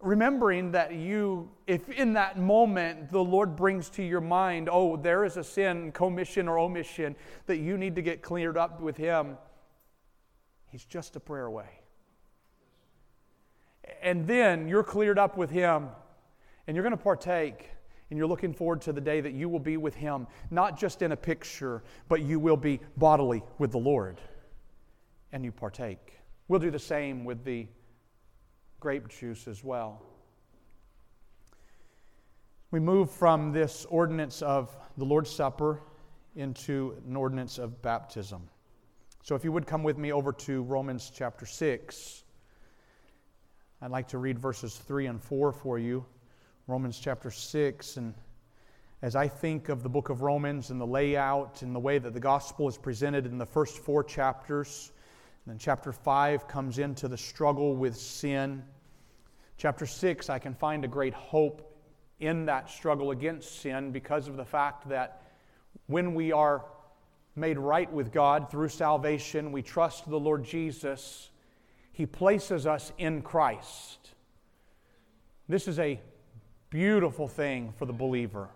Remembering 0.01 0.73
that 0.73 0.95
you, 0.95 1.51
if 1.67 1.89
in 1.89 2.15
that 2.15 2.39
moment 2.39 3.11
the 3.11 3.23
Lord 3.23 3.55
brings 3.55 3.89
to 3.91 4.03
your 4.03 4.21
mind, 4.21 4.69
oh, 4.71 4.97
there 4.97 5.25
is 5.25 5.37
a 5.37 5.45
sin, 5.45 5.93
commission 5.93 6.49
or 6.49 6.59
omission, 6.59 7.15
that 7.47 7.59
you 7.59 7.79
need 7.79 7.95
to 7.97 8.03
get 8.03 8.21
cleared 8.21 8.57
up 8.57 8.81
with 8.81 8.97
Him, 8.97 9.37
He's 10.67 10.85
just 10.85 11.17
a 11.17 11.21
prayer 11.21 11.47
away. 11.47 11.69
And 14.03 14.27
then 14.27 14.69
you're 14.69 14.83
cleared 14.83 15.19
up 15.19 15.37
with 15.37 15.51
Him, 15.51 15.89
and 16.67 16.75
you're 16.77 16.85
going 16.85 16.97
to 16.97 17.03
partake 17.03 17.69
and 18.13 18.19
you're 18.19 18.29
looking 18.29 18.53
forward 18.53 18.83
to 18.83 18.93
the 18.93 19.01
day 19.01 19.23
that 19.23 19.33
you 19.33 19.49
will 19.49 19.59
be 19.59 19.79
with 19.79 19.95
Him, 19.95 20.27
not 20.51 20.79
just 20.79 21.01
in 21.01 21.13
a 21.13 21.17
picture, 21.17 21.83
but 22.11 22.21
you 22.21 22.39
will 22.39 22.59
be 22.59 22.79
bodily 22.99 23.43
with 23.57 23.73
the 23.73 23.79
Lord. 23.79 24.21
And 25.33 25.43
you 25.43 25.51
partake. 25.51 26.22
We'll 26.49 26.61
do 26.61 26.71
the 26.71 26.79
same 26.79 27.25
with 27.25 27.45
the 27.45 27.67
grape 28.81 29.09
juice 29.09 29.47
as 29.47 29.63
well. 29.63 30.03
We 32.71 32.81
move 32.81 33.11
from 33.11 33.53
this 33.53 33.87
ordinance 33.89 34.43
of 34.43 34.75
the 34.97 35.05
Lord's 35.05 35.31
Supper 35.31 35.81
into 36.35 36.97
an 37.07 37.17
ordinance 37.17 37.59
of 37.59 37.81
baptism. 37.83 38.49
So, 39.23 39.35
if 39.35 39.45
you 39.45 39.53
would 39.53 39.67
come 39.67 39.83
with 39.83 39.99
me 39.99 40.11
over 40.13 40.33
to 40.33 40.63
Romans 40.63 41.13
chapter 41.15 41.47
6, 41.47 42.25
I'd 43.81 43.91
like 43.91 44.09
to 44.09 44.19
read 44.19 44.39
verses 44.39 44.77
3 44.77 45.07
and 45.07 45.23
4 45.23 45.53
for 45.53 45.79
you. 45.79 46.05
Romans 46.67 46.99
chapter 46.99 47.31
6. 47.31 47.97
And 47.99 48.15
as 49.03 49.15
I 49.15 49.29
think 49.29 49.69
of 49.69 49.83
the 49.83 49.89
book 49.89 50.09
of 50.09 50.23
Romans 50.23 50.71
and 50.71 50.81
the 50.81 50.87
layout 50.87 51.63
and 51.63 51.75
the 51.75 51.81
way 51.81 51.99
that 51.99 52.15
the 52.15 52.21
gospel 52.21 52.69
is 52.69 52.79
presented 52.79 53.27
in 53.27 53.39
the 53.39 53.47
first 53.47 53.79
four 53.79 54.03
chapters, 54.03 54.93
then 55.47 55.59
chapter 55.59 55.93
5 55.93 56.47
comes 56.47 56.79
into 56.79 57.09
the 57.09 57.17
struggle 57.17 57.75
with 57.75 57.97
sin. 57.97 58.63
Chapter 59.57 59.87
6, 59.87 60.31
I 60.31 60.39
can 60.39 60.55
find 60.55 60.85
a 60.85 60.89
great 60.89 61.15
hope 61.15 61.77
in 62.21 62.47
that 62.47 62.71
struggle 62.71 63.11
against 63.11 63.61
sin 63.61 63.91
because 63.91 64.29
of 64.29 64.37
the 64.37 64.45
fact 64.45 64.89
that 64.89 65.23
when 65.87 66.15
we 66.15 66.31
are 66.31 66.65
made 67.35 67.59
right 67.59 67.93
with 67.93 68.13
God 68.13 68.51
through 68.51 68.69
salvation, 68.69 69.51
we 69.51 69.63
trust 69.63 70.09
the 70.09 70.19
Lord 70.21 70.45
Jesus, 70.45 71.31
He 71.93 72.07
places 72.07 72.67
us 72.67 72.93
in 72.99 73.23
Christ. 73.23 74.11
This 75.49 75.67
is 75.67 75.79
a 75.79 76.01
beautiful 76.71 77.27
thing 77.27 77.73
for 77.77 77.87
the 77.87 77.93
believer. 77.93 78.49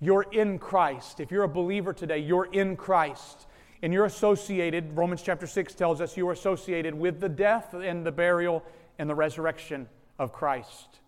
You're 0.00 0.26
in 0.32 0.58
Christ. 0.58 1.20
If 1.20 1.30
you're 1.30 1.44
a 1.44 1.48
believer 1.48 1.92
today, 1.92 2.18
you're 2.18 2.46
in 2.46 2.76
Christ. 2.76 3.46
And 3.84 3.92
you're 3.92 4.06
associated, 4.06 4.96
Romans 4.96 5.20
chapter 5.20 5.46
6 5.46 5.74
tells 5.74 6.00
us, 6.00 6.16
you 6.16 6.26
are 6.30 6.32
associated 6.32 6.94
with 6.94 7.20
the 7.20 7.28
death 7.28 7.74
and 7.74 8.04
the 8.04 8.10
burial 8.10 8.62
and 8.98 9.10
the 9.10 9.14
resurrection 9.14 9.90
of 10.18 10.32
Christ. 10.32 11.00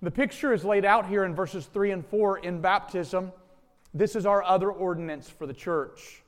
The 0.00 0.10
picture 0.10 0.54
is 0.54 0.64
laid 0.64 0.86
out 0.86 1.06
here 1.06 1.24
in 1.24 1.34
verses 1.34 1.66
3 1.66 1.90
and 1.90 2.06
4 2.06 2.38
in 2.38 2.62
baptism. 2.62 3.32
This 3.92 4.16
is 4.16 4.24
our 4.24 4.42
other 4.42 4.70
ordinance 4.70 5.28
for 5.28 5.46
the 5.46 5.52
church. 5.52 6.22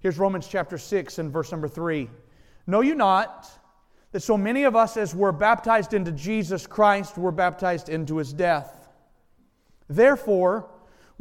Here's 0.00 0.18
Romans 0.18 0.46
chapter 0.46 0.76
6 0.76 1.16
and 1.16 1.32
verse 1.32 1.50
number 1.50 1.66
3. 1.66 2.10
Know 2.66 2.82
you 2.82 2.94
not 2.94 3.48
that 4.10 4.20
so 4.20 4.36
many 4.36 4.64
of 4.64 4.76
us 4.76 4.98
as 4.98 5.14
were 5.14 5.32
baptized 5.32 5.94
into 5.94 6.12
Jesus 6.12 6.66
Christ 6.66 7.16
were 7.16 7.32
baptized 7.32 7.88
into 7.88 8.18
his 8.18 8.34
death? 8.34 8.86
Therefore, 9.88 10.68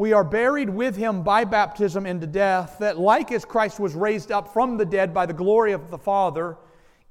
we 0.02 0.14
are 0.14 0.24
buried 0.24 0.68
with 0.68 0.96
him 0.96 1.22
by 1.22 1.44
baptism 1.44 2.08
into 2.08 2.26
death, 2.26 2.78
that 2.80 2.98
like 2.98 3.32
as 3.32 3.46
Christ 3.46 3.80
was 3.80 3.94
raised 3.94 4.32
up 4.32 4.52
from 4.52 4.76
the 4.76 4.84
dead 4.84 5.14
by 5.14 5.28
the 5.28 5.34
glory 5.34 5.74
of 5.74 5.92
the 5.92 5.98
Father, 6.00 6.58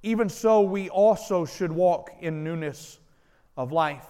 even 0.03 0.29
so 0.29 0.63
we 0.63 0.91
also 0.91 1.45
should 1.45 1.71
walk 1.71 2.11
in 2.21 2.43
newness 2.43 2.99
of 3.57 3.71
life. 3.71 4.09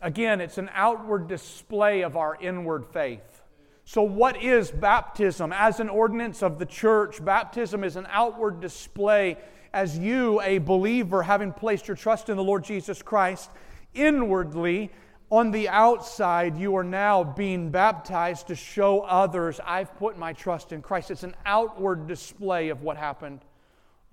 Again, 0.00 0.40
it's 0.40 0.58
an 0.58 0.70
outward 0.74 1.26
display 1.26 2.02
of 2.02 2.16
our 2.16 2.36
inward 2.40 2.86
faith. 2.86 3.42
So, 3.84 4.04
what 4.04 4.40
is 4.40 4.70
baptism? 4.70 5.52
As 5.52 5.80
an 5.80 5.88
ordinance 5.88 6.40
of 6.40 6.60
the 6.60 6.66
church, 6.66 7.24
baptism 7.24 7.82
is 7.82 7.96
an 7.96 8.06
outward 8.10 8.60
display 8.60 9.38
as 9.72 9.98
you, 9.98 10.40
a 10.42 10.58
believer, 10.58 11.24
having 11.24 11.52
placed 11.52 11.88
your 11.88 11.96
trust 11.96 12.28
in 12.28 12.36
the 12.36 12.44
Lord 12.44 12.62
Jesus 12.62 13.02
Christ, 13.02 13.50
inwardly, 13.92 14.92
on 15.32 15.50
the 15.50 15.70
outside, 15.70 16.58
you 16.58 16.76
are 16.76 16.84
now 16.84 17.24
being 17.24 17.70
baptized 17.70 18.48
to 18.48 18.54
show 18.54 19.00
others, 19.00 19.58
I've 19.64 19.96
put 19.96 20.18
my 20.18 20.34
trust 20.34 20.72
in 20.72 20.82
Christ. 20.82 21.10
It's 21.10 21.22
an 21.22 21.34
outward 21.46 22.06
display 22.06 22.68
of 22.68 22.82
what 22.82 22.98
happened 22.98 23.40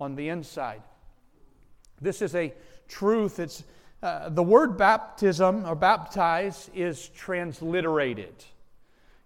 on 0.00 0.16
the 0.16 0.30
inside. 0.30 0.82
This 2.00 2.22
is 2.22 2.34
a 2.34 2.54
truth. 2.88 3.38
It's 3.38 3.62
uh, 4.02 4.30
the 4.30 4.42
word 4.42 4.78
baptism 4.78 5.66
or 5.66 5.74
baptize 5.74 6.70
is 6.74 7.10
transliterated. 7.10 8.42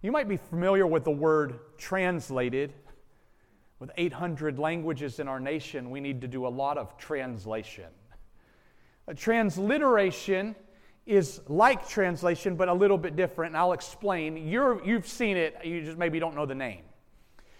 You 0.03 0.11
might 0.11 0.29
be 0.29 0.39
familiar 0.39 0.89
with 0.89 1.05
the 1.05 1.13
word 1.13 1.61
translated. 1.79 2.73
With 3.79 3.93
800 3.97 4.59
languages 4.59 5.21
in 5.21 5.29
our 5.29 5.39
nation, 5.39 5.91
we 5.91 6.01
need 6.01 6.23
to 6.23 6.29
do 6.29 6.45
a 6.45 6.49
lot 6.49 6.77
of 6.77 6.99
translation. 6.99 7.87
A 9.07 9.15
transliteration 9.15 10.57
is 11.07 11.41
like 11.49 11.89
translation, 11.89 12.57
but 12.57 12.69
a 12.69 12.73
little 12.73 12.99
bit 12.99 13.17
different, 13.17 13.51
and 13.51 13.59
I'll 13.59 13.73
explain. 13.73 14.37
you 14.37 14.81
you've 14.85 15.07
seen 15.07 15.37
it, 15.37 15.57
you 15.65 15.83
just 15.83 15.99
maybe 15.99 16.19
don't 16.19 16.35
know 16.35 16.47
the 16.47 16.55
name. 16.55 16.83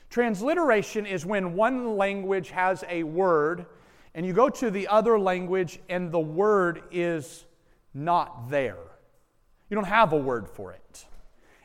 Transliteration 0.09 1.07
is 1.07 1.27
when 1.27 1.55
one 1.55 1.97
language 1.97 2.51
has 2.51 2.85
a 2.89 3.03
word 3.03 3.67
and 4.15 4.25
you 4.25 4.33
go 4.33 4.49
to 4.49 4.71
the 4.71 4.87
other 4.89 5.19
language 5.19 5.81
and 5.89 6.13
the 6.13 6.21
word 6.21 6.83
is 6.93 7.45
not 7.93 8.49
there. 8.49 8.79
You 9.69 9.75
don't 9.75 9.85
have 9.85 10.13
a 10.13 10.17
word 10.17 10.49
for 10.49 10.73
it. 10.73 11.07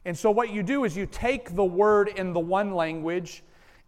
And 0.05 0.17
so, 0.17 0.31
what 0.31 0.49
you 0.51 0.63
do 0.63 0.83
is 0.83 0.97
you 0.97 1.05
take 1.05 1.55
the 1.55 1.63
word 1.63 2.09
in 2.15 2.33
the 2.33 2.39
one 2.39 2.73
language 2.73 3.43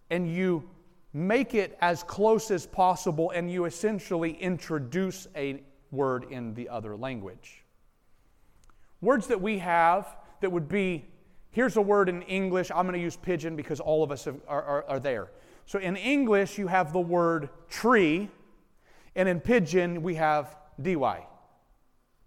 and 0.10 0.32
you 0.32 0.70
make 1.14 1.56
it 1.56 1.78
as 1.82 2.04
close 2.04 2.52
as 2.52 2.66
possible, 2.66 3.32
and 3.32 3.52
you 3.52 3.66
essentially 3.66 4.32
introduce 4.34 5.28
a 5.36 5.62
word 5.92 6.26
in 6.30 6.54
the 6.54 6.70
other 6.70 6.96
language. 6.96 7.64
Words 9.02 9.28
that 9.28 9.42
we 9.42 9.60
have 9.60 10.16
that 10.42 10.52
would 10.52 10.70
be 10.70 11.06
here's 11.50 11.76
a 11.76 11.82
word 11.82 12.10
in 12.10 12.22
English. 12.24 12.72
I'm 12.72 12.86
going 12.86 12.94
to 12.94 13.04
use 13.04 13.18
pidgin 13.18 13.56
because 13.56 13.80
all 13.80 14.04
of 14.04 14.12
us 14.12 14.26
have, 14.26 14.38
are, 14.48 14.64
are, 14.64 14.86
are 14.88 15.00
there. 15.00 15.32
So, 15.66 15.80
in 15.80 15.96
English, 15.96 16.58
you 16.58 16.68
have 16.68 16.94
the 16.94 17.00
word 17.00 17.50
tree 17.70 18.30
and 19.16 19.28
in 19.28 19.40
pidgin, 19.40 20.02
we 20.02 20.16
have 20.16 20.56
dy. 20.82 20.96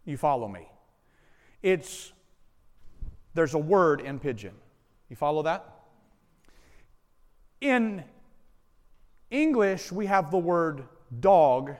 You 0.04 0.16
follow 0.16 0.48
me? 0.48 0.68
It's, 1.62 2.12
there's 3.32 3.54
a 3.54 3.58
word 3.58 4.00
in 4.00 4.18
pidgin. 4.18 4.54
You 5.08 5.16
follow 5.16 5.42
that? 5.42 5.64
In 7.60 8.04
English, 9.30 9.90
we 9.90 10.06
have 10.06 10.30
the 10.30 10.38
word 10.38 10.84
dog, 11.20 11.74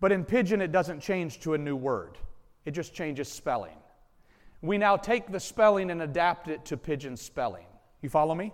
but 0.00 0.12
in 0.12 0.24
pidgin, 0.24 0.60
it 0.60 0.72
doesn't 0.72 1.00
change 1.00 1.40
to 1.40 1.54
a 1.54 1.58
new 1.58 1.76
word, 1.76 2.18
it 2.66 2.72
just 2.72 2.92
changes 2.92 3.28
spelling. 3.28 3.76
We 4.60 4.76
now 4.76 4.96
take 4.98 5.32
the 5.32 5.40
spelling 5.40 5.90
and 5.90 6.02
adapt 6.02 6.48
it 6.48 6.66
to 6.66 6.76
pidgin 6.76 7.16
spelling. 7.16 7.66
You 8.02 8.10
follow 8.10 8.34
me? 8.34 8.52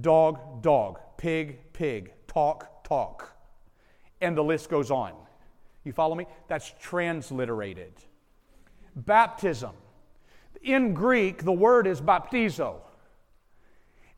Dog, 0.00 0.62
dog. 0.62 1.00
Pig, 1.16 1.72
pig. 1.72 2.12
Talk, 2.28 2.84
talk 2.84 3.38
and 4.20 4.36
the 4.36 4.42
list 4.42 4.68
goes 4.68 4.90
on. 4.90 5.12
You 5.84 5.92
follow 5.92 6.14
me? 6.14 6.26
That's 6.48 6.72
transliterated. 6.80 7.92
Baptism. 8.94 9.72
In 10.62 10.92
Greek, 10.92 11.44
the 11.44 11.52
word 11.52 11.86
is 11.86 12.00
baptizo. 12.00 12.80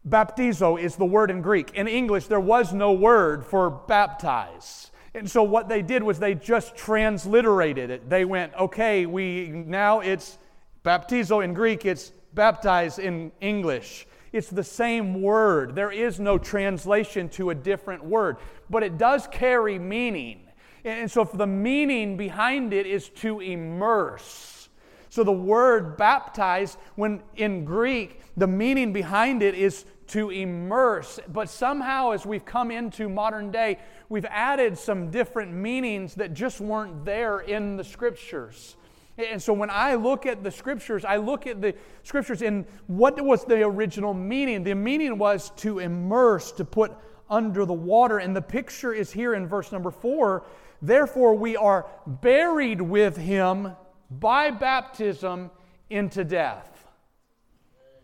Baptizo 0.08 0.80
is 0.80 0.96
the 0.96 1.04
word 1.04 1.30
in 1.30 1.42
Greek. 1.42 1.74
In 1.74 1.86
English, 1.86 2.26
there 2.26 2.40
was 2.40 2.72
no 2.72 2.92
word 2.92 3.44
for 3.44 3.68
baptize. 3.70 4.90
And 5.14 5.28
so 5.28 5.42
what 5.42 5.68
they 5.68 5.82
did 5.82 6.02
was 6.02 6.18
they 6.18 6.34
just 6.34 6.76
transliterated 6.76 7.90
it. 7.90 8.08
They 8.08 8.24
went, 8.24 8.54
okay, 8.54 9.06
we 9.06 9.48
now 9.48 10.00
it's 10.00 10.38
baptizo 10.84 11.44
in 11.44 11.52
Greek, 11.52 11.84
it's 11.84 12.12
baptize 12.32 12.98
in 12.98 13.32
English. 13.40 14.06
It's 14.32 14.48
the 14.48 14.64
same 14.64 15.20
word. 15.22 15.74
There 15.74 15.90
is 15.90 16.20
no 16.20 16.38
translation 16.38 17.28
to 17.30 17.50
a 17.50 17.54
different 17.54 18.04
word, 18.04 18.36
but 18.68 18.82
it 18.82 18.96
does 18.96 19.26
carry 19.26 19.78
meaning. 19.78 20.46
And 20.84 21.10
so, 21.10 21.22
if 21.22 21.32
the 21.32 21.46
meaning 21.46 22.16
behind 22.16 22.72
it 22.72 22.86
is 22.86 23.08
to 23.16 23.40
immerse. 23.40 24.68
So, 25.10 25.24
the 25.24 25.32
word 25.32 25.96
baptize, 25.96 26.78
when 26.94 27.22
in 27.36 27.64
Greek, 27.64 28.20
the 28.36 28.46
meaning 28.46 28.92
behind 28.92 29.42
it 29.42 29.54
is 29.54 29.84
to 30.10 30.30
immerse. 30.30 31.20
But 31.28 31.48
somehow, 31.48 32.10
as 32.12 32.26
we've 32.26 32.44
come 32.44 32.70
into 32.70 33.08
modern 33.08 33.50
day, 33.50 33.78
we've 34.08 34.26
added 34.26 34.76
some 34.76 35.10
different 35.10 35.52
meanings 35.52 36.14
that 36.16 36.34
just 36.34 36.60
weren't 36.60 37.04
there 37.04 37.40
in 37.40 37.76
the 37.76 37.84
scriptures. 37.84 38.76
And 39.18 39.42
so 39.42 39.52
when 39.52 39.70
I 39.70 39.94
look 39.94 40.26
at 40.26 40.42
the 40.42 40.50
scriptures, 40.50 41.04
I 41.04 41.16
look 41.16 41.46
at 41.46 41.60
the 41.60 41.74
scriptures 42.02 42.42
in 42.42 42.66
what 42.86 43.20
was 43.20 43.44
the 43.44 43.62
original 43.62 44.14
meaning? 44.14 44.64
The 44.64 44.74
meaning 44.74 45.18
was 45.18 45.50
to 45.56 45.78
immerse, 45.78 46.52
to 46.52 46.64
put 46.64 46.92
under 47.28 47.64
the 47.64 47.74
water. 47.74 48.18
And 48.18 48.34
the 48.34 48.42
picture 48.42 48.92
is 48.92 49.12
here 49.12 49.34
in 49.34 49.46
verse 49.46 49.72
number 49.72 49.90
four. 49.90 50.44
Therefore, 50.82 51.34
we 51.34 51.56
are 51.56 51.86
buried 52.06 52.80
with 52.80 53.16
him 53.16 53.76
by 54.10 54.50
baptism 54.50 55.50
into 55.90 56.24
death. 56.24 56.79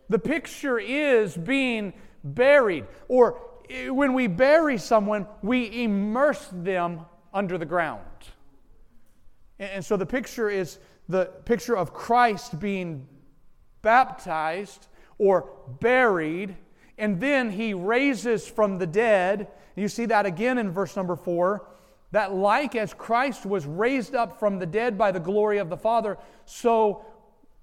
The 0.09 0.19
picture 0.19 0.79
is 0.79 1.37
being 1.37 1.92
buried, 2.23 2.87
or 3.09 3.40
eh, 3.69 3.88
when 3.88 4.14
we 4.14 4.27
bury 4.27 4.79
someone, 4.79 5.27
we 5.42 5.83
immerse 5.83 6.49
them 6.53 7.01
under 7.33 7.59
the 7.59 7.66
ground. 7.66 8.03
And 9.59 9.85
so 9.85 9.97
the 9.97 10.07
picture 10.07 10.51
is 10.51 10.79
the 11.09 11.27
picture 11.45 11.77
of 11.77 11.92
Christ 11.92 12.59
being 12.61 13.07
baptized 13.83 14.88
or 15.19 15.49
buried, 15.81 16.57
and 16.99 17.21
then 17.21 17.51
he 17.51 17.75
raises 17.75 18.47
from 18.47 18.79
the 18.79 18.87
dead. 18.87 19.49
You 19.77 19.88
see 19.88 20.07
that 20.07 20.27
again 20.27 20.59
in 20.59 20.71
verse 20.71 20.97
number 20.97 21.16
four. 21.16 21.69
That, 22.12 22.33
like 22.33 22.77
as 22.77 22.95
Christ 22.95 23.45
was 23.45 23.66
raised 23.66 24.14
up 24.14 24.38
from 24.38 24.59
the 24.59 24.66
dead 24.66 24.97
by 24.97 25.11
the 25.12 25.21
glory 25.21 25.59
of 25.59 25.69
the 25.69 25.77
Father, 25.77 26.16
so 26.45 27.05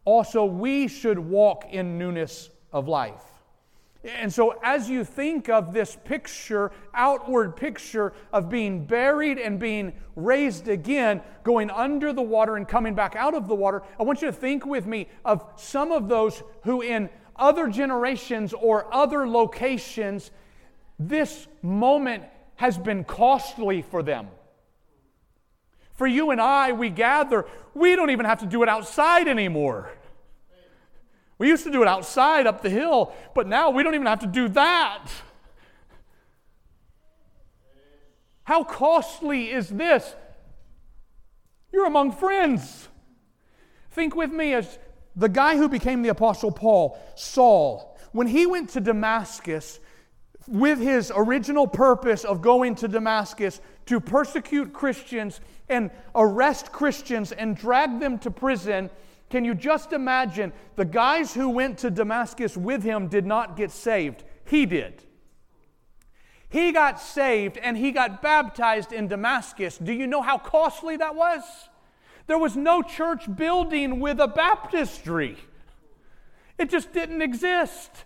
also 0.05 0.45
we 0.45 0.87
should 0.87 1.19
walk 1.19 1.65
in 1.69 1.97
newness 1.97 2.49
of 2.71 2.87
life. 2.87 3.23
And 4.03 4.33
so, 4.33 4.59
as 4.61 4.89
you 4.89 5.05
think 5.05 5.47
of 5.47 5.73
this 5.73 5.97
picture, 6.03 6.71
outward 6.93 7.55
picture 7.55 8.11
of 8.33 8.49
being 8.49 8.85
buried 8.85 9.37
and 9.37 9.57
being 9.57 9.93
raised 10.17 10.67
again, 10.67 11.21
going 11.45 11.69
under 11.69 12.11
the 12.11 12.21
water 12.21 12.57
and 12.57 12.67
coming 12.67 12.95
back 12.95 13.15
out 13.15 13.33
of 13.33 13.47
the 13.47 13.55
water, 13.55 13.81
I 13.97 14.03
want 14.03 14.21
you 14.21 14.27
to 14.27 14.33
think 14.33 14.65
with 14.65 14.85
me 14.85 15.07
of 15.23 15.45
some 15.55 15.93
of 15.93 16.09
those 16.09 16.43
who, 16.63 16.81
in 16.81 17.09
other 17.37 17.69
generations 17.69 18.51
or 18.51 18.93
other 18.93 19.25
locations, 19.25 20.31
this 20.99 21.47
moment 21.61 22.25
has 22.55 22.77
been 22.77 23.05
costly 23.05 23.81
for 23.81 24.03
them. 24.03 24.27
For 26.03 26.07
you 26.07 26.31
and 26.31 26.41
I, 26.41 26.73
we 26.73 26.89
gather, 26.89 27.45
we 27.73 27.95
don't 27.95 28.09
even 28.09 28.25
have 28.25 28.41
to 28.41 28.45
do 28.45 28.61
it 28.61 28.67
outside 28.67 29.29
anymore. 29.29 29.89
We 31.37 31.47
used 31.47 31.63
to 31.63 31.71
do 31.71 31.81
it 31.81 31.87
outside 31.87 32.45
up 32.45 32.61
the 32.61 32.69
hill, 32.69 33.13
but 33.33 33.47
now 33.47 33.69
we 33.69 33.83
don't 33.83 33.95
even 33.95 34.07
have 34.07 34.19
to 34.19 34.27
do 34.27 34.49
that. 34.49 35.07
How 38.43 38.65
costly 38.65 39.49
is 39.49 39.69
this? 39.69 40.13
You're 41.71 41.85
among 41.85 42.11
friends. 42.11 42.89
Think 43.91 44.13
with 44.13 44.33
me 44.33 44.55
as 44.55 44.77
the 45.15 45.29
guy 45.29 45.55
who 45.55 45.69
became 45.69 46.01
the 46.01 46.09
Apostle 46.09 46.51
Paul, 46.51 46.99
Saul, 47.15 47.97
when 48.11 48.27
he 48.27 48.45
went 48.45 48.71
to 48.71 48.81
Damascus 48.81 49.79
with 50.49 50.79
his 50.79 51.13
original 51.15 51.65
purpose 51.65 52.25
of 52.25 52.41
going 52.41 52.75
to 52.75 52.89
Damascus 52.89 53.61
to 53.85 54.01
persecute 54.01 54.73
Christians 54.73 55.39
and 55.69 55.91
arrest 56.15 56.71
Christians 56.71 57.31
and 57.31 57.55
drag 57.55 57.99
them 57.99 58.19
to 58.19 58.31
prison, 58.31 58.89
can 59.29 59.45
you 59.45 59.55
just 59.55 59.93
imagine 59.93 60.53
the 60.75 60.85
guys 60.85 61.33
who 61.33 61.49
went 61.49 61.79
to 61.79 61.89
Damascus 61.89 62.55
with 62.55 62.83
him 62.83 63.07
did 63.07 63.25
not 63.25 63.57
get 63.57 63.71
saved? 63.71 64.23
He 64.45 64.65
did. 64.65 65.03
He 66.49 66.71
got 66.71 66.99
saved 66.99 67.57
and 67.57 67.75
he 67.75 67.91
got 67.91 68.21
baptized 68.21 68.93
in 68.93 69.07
Damascus. 69.07 69.77
Do 69.79 69.91
you 69.91 70.05
know 70.05 70.21
how 70.21 70.37
costly 70.37 70.97
that 70.97 71.15
was? 71.15 71.41
There 72.27 72.37
was 72.37 72.55
no 72.55 72.83
church 72.83 73.23
building 73.35 73.99
with 73.99 74.19
a 74.19 74.27
baptistry, 74.27 75.37
it 76.57 76.69
just 76.69 76.93
didn't 76.93 77.21
exist. 77.21 78.05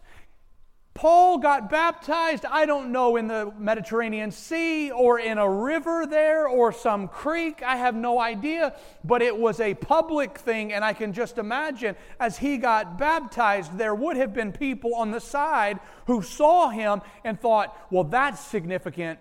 Paul 0.97 1.37
got 1.37 1.69
baptized, 1.69 2.43
I 2.43 2.65
don't 2.65 2.91
know, 2.91 3.17
in 3.17 3.27
the 3.27 3.53
Mediterranean 3.55 4.31
Sea 4.31 4.89
or 4.89 5.19
in 5.19 5.37
a 5.37 5.47
river 5.47 6.07
there 6.07 6.47
or 6.47 6.71
some 6.71 7.07
creek. 7.07 7.61
I 7.61 7.75
have 7.75 7.93
no 7.93 8.19
idea. 8.19 8.75
But 9.03 9.21
it 9.21 9.37
was 9.37 9.59
a 9.59 9.75
public 9.75 10.39
thing, 10.39 10.73
and 10.73 10.83
I 10.83 10.93
can 10.93 11.13
just 11.13 11.37
imagine 11.37 11.95
as 12.19 12.39
he 12.39 12.57
got 12.57 12.97
baptized, 12.97 13.77
there 13.77 13.93
would 13.93 14.17
have 14.17 14.33
been 14.33 14.51
people 14.51 14.95
on 14.95 15.11
the 15.11 15.21
side 15.21 15.79
who 16.07 16.23
saw 16.23 16.69
him 16.69 17.01
and 17.23 17.39
thought, 17.39 17.77
well, 17.91 18.03
that's 18.03 18.43
significant. 18.43 19.19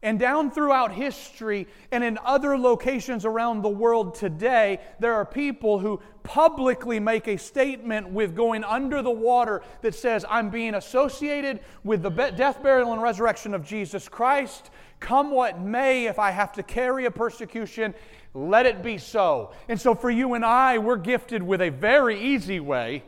And 0.00 0.18
down 0.20 0.52
throughout 0.52 0.92
history 0.92 1.66
and 1.90 2.04
in 2.04 2.18
other 2.24 2.56
locations 2.56 3.24
around 3.24 3.62
the 3.62 3.68
world 3.68 4.14
today, 4.14 4.80
there 5.00 5.14
are 5.14 5.24
people 5.24 5.80
who 5.80 6.00
publicly 6.22 7.00
make 7.00 7.26
a 7.26 7.36
statement 7.36 8.08
with 8.08 8.36
going 8.36 8.62
under 8.62 9.02
the 9.02 9.10
water 9.10 9.60
that 9.82 9.96
says, 9.96 10.24
I'm 10.28 10.50
being 10.50 10.74
associated 10.74 11.60
with 11.82 12.02
the 12.02 12.10
death, 12.10 12.62
burial, 12.62 12.92
and 12.92 13.02
resurrection 13.02 13.54
of 13.54 13.66
Jesus 13.66 14.08
Christ. 14.08 14.70
Come 15.00 15.32
what 15.32 15.60
may, 15.60 16.06
if 16.06 16.20
I 16.20 16.30
have 16.30 16.52
to 16.52 16.62
carry 16.62 17.06
a 17.06 17.10
persecution, 17.10 17.92
let 18.34 18.66
it 18.66 18.84
be 18.84 18.98
so. 18.98 19.52
And 19.68 19.80
so 19.80 19.96
for 19.96 20.10
you 20.10 20.34
and 20.34 20.44
I, 20.44 20.78
we're 20.78 20.96
gifted 20.96 21.42
with 21.42 21.60
a 21.60 21.70
very 21.70 22.20
easy 22.20 22.60
way, 22.60 23.02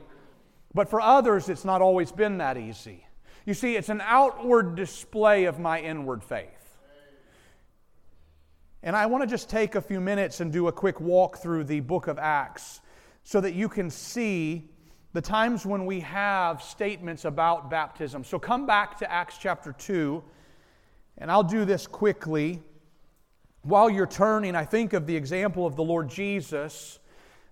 but 0.74 0.88
for 0.88 1.00
others, 1.00 1.48
it's 1.48 1.64
not 1.64 1.82
always 1.82 2.10
been 2.10 2.38
that 2.38 2.56
easy. 2.56 3.06
You 3.46 3.54
see, 3.54 3.76
it's 3.76 3.90
an 3.90 4.02
outward 4.04 4.74
display 4.74 5.44
of 5.44 5.60
my 5.60 5.80
inward 5.80 6.24
faith. 6.24 6.59
And 8.82 8.96
I 8.96 9.06
want 9.06 9.22
to 9.22 9.26
just 9.26 9.50
take 9.50 9.74
a 9.74 9.80
few 9.82 10.00
minutes 10.00 10.40
and 10.40 10.50
do 10.50 10.68
a 10.68 10.72
quick 10.72 11.00
walk 11.00 11.38
through 11.38 11.64
the 11.64 11.80
book 11.80 12.06
of 12.06 12.18
Acts 12.18 12.80
so 13.24 13.40
that 13.40 13.52
you 13.52 13.68
can 13.68 13.90
see 13.90 14.70
the 15.12 15.20
times 15.20 15.66
when 15.66 15.84
we 15.84 16.00
have 16.00 16.62
statements 16.62 17.26
about 17.26 17.68
baptism. 17.68 18.24
So 18.24 18.38
come 18.38 18.64
back 18.64 18.98
to 18.98 19.12
Acts 19.12 19.36
chapter 19.38 19.72
2, 19.72 20.22
and 21.18 21.30
I'll 21.30 21.42
do 21.42 21.66
this 21.66 21.86
quickly. 21.86 22.62
While 23.62 23.90
you're 23.90 24.06
turning, 24.06 24.56
I 24.56 24.64
think 24.64 24.94
of 24.94 25.06
the 25.06 25.16
example 25.16 25.66
of 25.66 25.76
the 25.76 25.84
Lord 25.84 26.08
Jesus, 26.08 26.98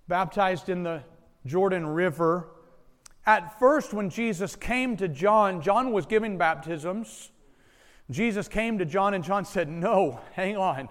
baptized 0.06 0.70
in 0.70 0.82
the 0.82 1.02
Jordan 1.44 1.86
River. 1.86 2.48
At 3.26 3.58
first, 3.58 3.92
when 3.92 4.08
Jesus 4.08 4.56
came 4.56 4.96
to 4.96 5.08
John, 5.08 5.60
John 5.60 5.92
was 5.92 6.06
giving 6.06 6.38
baptisms. 6.38 7.30
Jesus 8.10 8.48
came 8.48 8.78
to 8.78 8.86
John, 8.86 9.12
and 9.12 9.22
John 9.22 9.44
said, 9.44 9.68
No, 9.68 10.20
hang 10.32 10.56
on. 10.56 10.88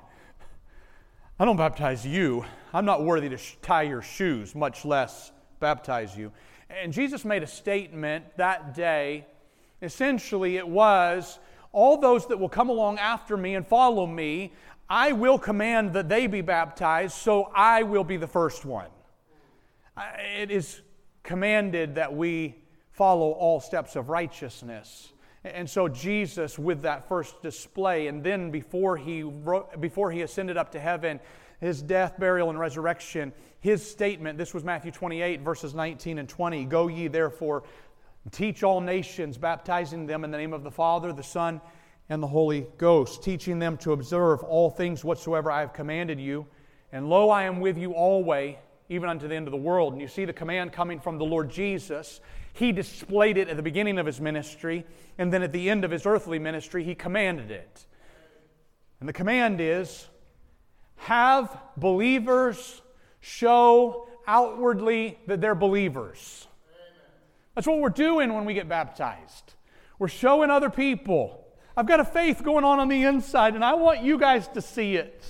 I 1.39 1.45
don't 1.45 1.57
baptize 1.57 2.03
you. 2.03 2.45
I'm 2.73 2.85
not 2.85 3.03
worthy 3.03 3.29
to 3.29 3.37
tie 3.61 3.83
your 3.83 4.01
shoes, 4.01 4.55
much 4.55 4.85
less 4.85 5.31
baptize 5.59 6.17
you. 6.17 6.31
And 6.69 6.91
Jesus 6.91 7.23
made 7.23 7.43
a 7.43 7.47
statement 7.47 8.25
that 8.37 8.73
day. 8.73 9.27
Essentially, 9.83 10.57
it 10.57 10.67
was 10.67 11.37
all 11.71 12.01
those 12.01 12.25
that 12.27 12.39
will 12.39 12.49
come 12.49 12.69
along 12.69 12.97
after 12.97 13.37
me 13.37 13.53
and 13.53 13.67
follow 13.67 14.07
me, 14.07 14.51
I 14.89 15.11
will 15.11 15.37
command 15.37 15.93
that 15.93 16.09
they 16.09 16.25
be 16.25 16.41
baptized, 16.41 17.13
so 17.13 17.51
I 17.53 17.83
will 17.83 18.03
be 18.03 18.17
the 18.17 18.27
first 18.27 18.65
one. 18.65 18.87
It 20.39 20.49
is 20.49 20.81
commanded 21.21 21.95
that 21.95 22.15
we 22.15 22.55
follow 22.93 23.31
all 23.31 23.59
steps 23.59 23.95
of 23.95 24.09
righteousness. 24.09 25.13
And 25.43 25.69
so 25.69 25.87
Jesus, 25.87 26.57
with 26.57 26.81
that 26.81 27.07
first 27.07 27.41
display, 27.41 28.07
and 28.07 28.23
then 28.23 28.51
before 28.51 28.97
he, 28.97 29.23
wrote, 29.23 29.79
before 29.79 30.11
he 30.11 30.21
ascended 30.21 30.57
up 30.57 30.71
to 30.71 30.79
heaven, 30.79 31.19
his 31.61 31.81
death, 31.81 32.19
burial, 32.19 32.49
and 32.49 32.59
resurrection, 32.59 33.33
his 33.59 33.87
statement, 33.87 34.37
this 34.37 34.53
was 34.53 34.63
Matthew 34.63 34.91
28, 34.91 35.41
verses 35.41 35.73
19 35.73 36.19
and 36.19 36.29
20 36.29 36.65
Go 36.65 36.87
ye 36.87 37.07
therefore, 37.07 37.63
teach 38.31 38.63
all 38.63 38.81
nations, 38.81 39.37
baptizing 39.37 40.05
them 40.05 40.23
in 40.23 40.31
the 40.31 40.37
name 40.37 40.53
of 40.53 40.63
the 40.63 40.71
Father, 40.71 41.13
the 41.13 41.23
Son, 41.23 41.61
and 42.09 42.21
the 42.21 42.27
Holy 42.27 42.67
Ghost, 42.77 43.23
teaching 43.23 43.59
them 43.59 43.77
to 43.77 43.91
observe 43.93 44.43
all 44.43 44.69
things 44.69 45.03
whatsoever 45.03 45.51
I 45.51 45.61
have 45.61 45.73
commanded 45.73 46.19
you. 46.19 46.45
And 46.91 47.09
lo, 47.09 47.29
I 47.29 47.43
am 47.43 47.59
with 47.59 47.77
you 47.77 47.93
always, 47.93 48.55
even 48.89 49.09
unto 49.09 49.27
the 49.27 49.35
end 49.35 49.47
of 49.47 49.51
the 49.51 49.57
world. 49.57 49.93
And 49.93 50.01
you 50.01 50.07
see 50.07 50.25
the 50.25 50.33
command 50.33 50.71
coming 50.71 50.99
from 50.99 51.17
the 51.17 51.25
Lord 51.25 51.49
Jesus. 51.49 52.21
He 52.57 52.71
displayed 52.71 53.37
it 53.37 53.49
at 53.49 53.55
the 53.55 53.61
beginning 53.61 53.99
of 53.99 54.07
his 54.07 54.19
ministry, 54.19 54.83
and 55.19 55.31
then 55.31 55.43
at 55.43 55.51
the 55.51 55.69
end 55.69 55.85
of 55.85 55.91
his 55.91 56.07
earthly 56.07 56.39
ministry, 56.39 56.83
he 56.83 56.95
commanded 56.95 57.51
it. 57.51 57.85
And 58.99 59.07
the 59.07 59.13
command 59.13 59.61
is 59.61 60.07
have 60.95 61.55
believers 61.77 62.81
show 63.19 64.09
outwardly 64.25 65.19
that 65.27 65.39
they're 65.39 65.53
believers. 65.53 66.47
That's 67.53 67.67
what 67.67 67.77
we're 67.77 67.89
doing 67.89 68.33
when 68.33 68.45
we 68.45 68.55
get 68.55 68.67
baptized. 68.67 69.53
We're 69.99 70.07
showing 70.07 70.49
other 70.49 70.71
people. 70.71 71.45
I've 71.75 71.87
got 71.87 71.99
a 71.99 72.05
faith 72.05 72.43
going 72.43 72.65
on 72.65 72.79
on 72.79 72.87
the 72.87 73.03
inside, 73.03 73.53
and 73.53 73.63
I 73.63 73.75
want 73.75 74.01
you 74.01 74.17
guys 74.17 74.47
to 74.49 74.63
see 74.63 74.95
it. 74.95 75.23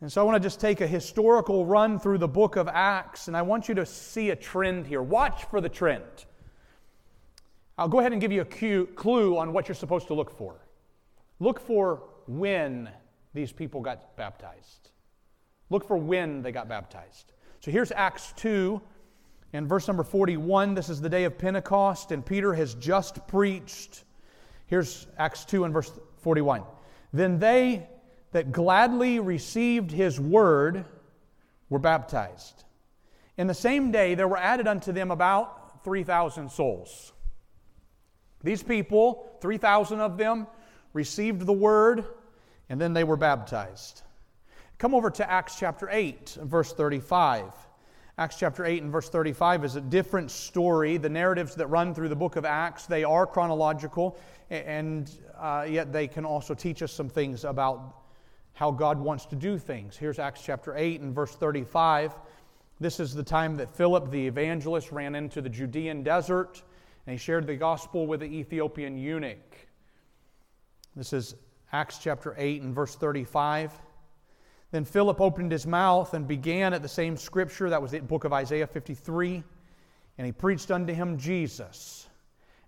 And 0.00 0.12
so 0.12 0.20
I 0.20 0.24
want 0.24 0.36
to 0.36 0.46
just 0.46 0.60
take 0.60 0.80
a 0.80 0.86
historical 0.86 1.66
run 1.66 1.98
through 1.98 2.18
the 2.18 2.28
book 2.28 2.54
of 2.54 2.68
Acts, 2.68 3.26
and 3.26 3.36
I 3.36 3.42
want 3.42 3.68
you 3.68 3.74
to 3.74 3.86
see 3.86 4.30
a 4.30 4.36
trend 4.36 4.86
here. 4.86 5.02
Watch 5.02 5.44
for 5.46 5.60
the 5.60 5.68
trend. 5.68 6.04
I'll 7.76 7.88
go 7.88 7.98
ahead 7.98 8.12
and 8.12 8.20
give 8.20 8.30
you 8.30 8.42
a 8.42 8.86
clue 8.86 9.36
on 9.36 9.52
what 9.52 9.66
you're 9.66 9.74
supposed 9.74 10.06
to 10.08 10.14
look 10.14 10.36
for. 10.36 10.54
Look 11.40 11.58
for 11.60 12.02
when 12.26 12.88
these 13.34 13.52
people 13.52 13.80
got 13.80 14.16
baptized. 14.16 14.90
Look 15.70 15.86
for 15.86 15.96
when 15.96 16.42
they 16.42 16.52
got 16.52 16.68
baptized. 16.68 17.32
So 17.60 17.70
here's 17.72 17.90
Acts 17.90 18.32
2 18.36 18.80
and 19.52 19.68
verse 19.68 19.88
number 19.88 20.04
41. 20.04 20.74
This 20.74 20.88
is 20.88 21.00
the 21.00 21.08
day 21.08 21.24
of 21.24 21.36
Pentecost, 21.38 22.12
and 22.12 22.24
Peter 22.24 22.54
has 22.54 22.74
just 22.74 23.26
preached. 23.26 24.04
Here's 24.66 25.08
Acts 25.18 25.44
2 25.44 25.64
and 25.64 25.74
verse 25.74 25.90
41. 26.18 26.62
Then 27.12 27.38
they 27.38 27.88
that 28.32 28.52
gladly 28.52 29.20
received 29.20 29.90
his 29.90 30.20
word 30.20 30.84
were 31.68 31.78
baptized. 31.78 32.64
In 33.36 33.46
the 33.46 33.54
same 33.54 33.90
day, 33.90 34.14
there 34.14 34.28
were 34.28 34.36
added 34.36 34.66
unto 34.66 34.92
them 34.92 35.10
about 35.10 35.84
3,000 35.84 36.50
souls. 36.50 37.12
These 38.42 38.62
people, 38.62 39.38
3,000 39.40 40.00
of 40.00 40.16
them, 40.16 40.46
received 40.92 41.46
the 41.46 41.52
word 41.52 42.04
and 42.68 42.80
then 42.80 42.92
they 42.92 43.04
were 43.04 43.16
baptized. 43.16 44.02
Come 44.78 44.94
over 44.94 45.10
to 45.10 45.30
Acts 45.30 45.58
chapter 45.58 45.88
8, 45.90 46.38
verse 46.42 46.72
35. 46.72 47.52
Acts 48.18 48.36
chapter 48.36 48.64
8 48.64 48.82
and 48.82 48.92
verse 48.92 49.08
35 49.08 49.64
is 49.64 49.76
a 49.76 49.80
different 49.80 50.30
story. 50.30 50.96
The 50.96 51.08
narratives 51.08 51.54
that 51.54 51.68
run 51.68 51.94
through 51.94 52.08
the 52.08 52.16
book 52.16 52.36
of 52.36 52.44
Acts, 52.44 52.86
they 52.86 53.04
are 53.04 53.26
chronological, 53.26 54.18
and 54.50 55.10
uh, 55.38 55.66
yet 55.68 55.92
they 55.92 56.08
can 56.08 56.24
also 56.24 56.54
teach 56.54 56.82
us 56.82 56.92
some 56.92 57.08
things 57.08 57.44
about 57.44 58.07
how 58.58 58.72
God 58.72 58.98
wants 58.98 59.24
to 59.26 59.36
do 59.36 59.56
things. 59.56 59.96
Here's 59.96 60.18
Acts 60.18 60.42
chapter 60.42 60.76
8 60.76 61.00
and 61.00 61.14
verse 61.14 61.32
35. 61.32 62.12
This 62.80 62.98
is 62.98 63.14
the 63.14 63.22
time 63.22 63.56
that 63.58 63.70
Philip 63.70 64.10
the 64.10 64.26
evangelist 64.26 64.90
ran 64.90 65.14
into 65.14 65.40
the 65.40 65.48
Judean 65.48 66.02
desert 66.02 66.60
and 67.06 67.12
he 67.12 67.18
shared 67.18 67.46
the 67.46 67.54
gospel 67.54 68.08
with 68.08 68.18
the 68.18 68.26
Ethiopian 68.26 68.98
eunuch. 68.98 69.56
This 70.96 71.12
is 71.12 71.36
Acts 71.70 71.98
chapter 71.98 72.34
8 72.36 72.62
and 72.62 72.74
verse 72.74 72.96
35. 72.96 73.78
Then 74.72 74.84
Philip 74.84 75.20
opened 75.20 75.52
his 75.52 75.64
mouth 75.64 76.12
and 76.12 76.26
began 76.26 76.74
at 76.74 76.82
the 76.82 76.88
same 76.88 77.16
scripture, 77.16 77.70
that 77.70 77.80
was 77.80 77.92
the 77.92 78.00
book 78.00 78.24
of 78.24 78.32
Isaiah 78.32 78.66
53, 78.66 79.44
and 80.18 80.26
he 80.26 80.32
preached 80.32 80.72
unto 80.72 80.92
him 80.92 81.16
Jesus. 81.16 82.07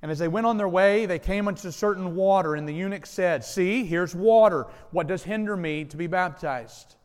And 0.02 0.10
as 0.10 0.18
they 0.18 0.28
went 0.28 0.46
on 0.46 0.56
their 0.56 0.68
way, 0.68 1.04
they 1.04 1.18
came 1.18 1.46
unto 1.46 1.70
certain 1.70 2.14
water, 2.14 2.54
and 2.54 2.66
the 2.66 2.72
eunuch 2.72 3.04
said, 3.04 3.44
See, 3.44 3.84
here's 3.84 4.14
water. 4.14 4.66
What 4.92 5.06
does 5.06 5.22
hinder 5.22 5.56
me 5.56 5.84
to 5.84 5.96
be 5.96 6.06
baptized? 6.06 6.96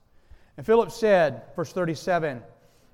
And 0.57 0.65
Philip 0.65 0.91
said, 0.91 1.41
verse 1.55 1.73
37, 1.73 2.41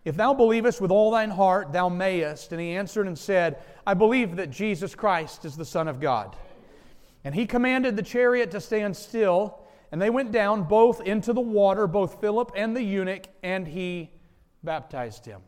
If 0.04 0.16
thou 0.16 0.34
believest 0.34 0.82
with 0.82 0.90
all 0.90 1.12
thine 1.12 1.30
heart, 1.30 1.72
thou 1.72 1.90
mayest. 1.90 2.52
And 2.52 2.60
he 2.60 2.72
answered 2.72 3.06
and 3.06 3.18
said, 3.18 3.62
I 3.86 3.94
believe 3.94 4.38
that 4.38 4.50
Jesus 4.50 4.96
Christ 4.96 5.46
is 5.46 5.56
the 5.56 5.66
Son 5.66 5.88
of 5.88 6.00
God. 6.00 6.36
And 7.24 7.36
he 7.36 7.46
commanded 7.46 7.96
the 7.96 8.02
chariot 8.02 8.50
to 8.52 8.62
stand 8.62 8.98
still, 8.98 9.60
and 9.92 10.02
they 10.02 10.10
went 10.10 10.32
down 10.32 10.64
both 10.64 11.02
into 11.02 11.34
the 11.34 11.42
water, 11.42 11.86
both 11.86 12.20
Philip 12.20 12.52
and 12.56 12.76
the 12.76 12.82
eunuch, 12.82 13.28
and 13.44 13.68
he 13.68 14.10
baptized 14.64 15.26
him. 15.26 15.42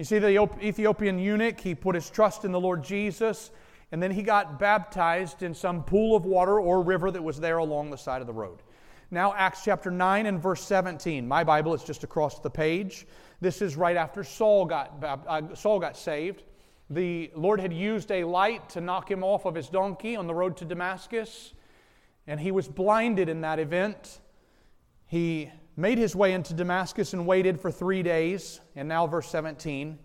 You 0.00 0.04
see, 0.04 0.18
the 0.18 0.48
Ethiopian 0.62 1.18
eunuch, 1.18 1.60
he 1.60 1.74
put 1.74 1.94
his 1.94 2.08
trust 2.08 2.46
in 2.46 2.52
the 2.52 2.58
Lord 2.58 2.82
Jesus, 2.82 3.50
and 3.92 4.02
then 4.02 4.10
he 4.10 4.22
got 4.22 4.58
baptized 4.58 5.42
in 5.42 5.52
some 5.52 5.84
pool 5.84 6.16
of 6.16 6.24
water 6.24 6.58
or 6.58 6.80
river 6.80 7.10
that 7.10 7.22
was 7.22 7.38
there 7.38 7.58
along 7.58 7.90
the 7.90 7.98
side 7.98 8.22
of 8.22 8.26
the 8.26 8.32
road. 8.32 8.62
Now, 9.10 9.34
Acts 9.34 9.62
chapter 9.62 9.90
9 9.90 10.24
and 10.24 10.42
verse 10.42 10.62
17. 10.62 11.28
My 11.28 11.44
Bible 11.44 11.74
is 11.74 11.84
just 11.84 12.02
across 12.02 12.38
the 12.38 12.48
page. 12.48 13.06
This 13.42 13.60
is 13.60 13.76
right 13.76 13.94
after 13.94 14.24
Saul 14.24 14.64
got, 14.64 15.04
uh, 15.04 15.54
Saul 15.54 15.78
got 15.78 15.98
saved. 15.98 16.44
The 16.88 17.30
Lord 17.34 17.60
had 17.60 17.74
used 17.74 18.10
a 18.10 18.24
light 18.24 18.70
to 18.70 18.80
knock 18.80 19.10
him 19.10 19.22
off 19.22 19.44
of 19.44 19.54
his 19.54 19.68
donkey 19.68 20.16
on 20.16 20.26
the 20.26 20.34
road 20.34 20.56
to 20.56 20.64
Damascus, 20.64 21.52
and 22.26 22.40
he 22.40 22.52
was 22.52 22.68
blinded 22.68 23.28
in 23.28 23.42
that 23.42 23.58
event. 23.58 24.20
He 25.04 25.50
made 25.80 25.98
his 25.98 26.14
way 26.14 26.32
into 26.32 26.54
Damascus 26.54 27.12
and 27.12 27.26
waited 27.26 27.60
for 27.60 27.70
three 27.70 28.02
days. 28.02 28.60
And 28.76 28.88
now, 28.88 29.06
verse 29.06 29.28
17. 29.28 29.98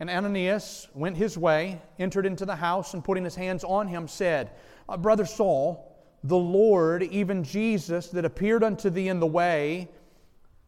And 0.00 0.10
Ananias 0.10 0.88
went 0.94 1.16
his 1.16 1.36
way, 1.36 1.80
entered 1.98 2.26
into 2.26 2.46
the 2.46 2.56
house, 2.56 2.94
and 2.94 3.04
putting 3.04 3.24
his 3.24 3.34
hands 3.34 3.64
on 3.64 3.86
him, 3.86 4.08
said, 4.08 4.50
uh, 4.88 4.96
Brother 4.96 5.26
Saul, 5.26 5.86
the 6.24 6.36
Lord, 6.36 7.02
even 7.02 7.44
Jesus, 7.44 8.08
that 8.08 8.24
appeared 8.24 8.64
unto 8.64 8.90
thee 8.90 9.08
in 9.08 9.20
the 9.20 9.26
way, 9.26 9.88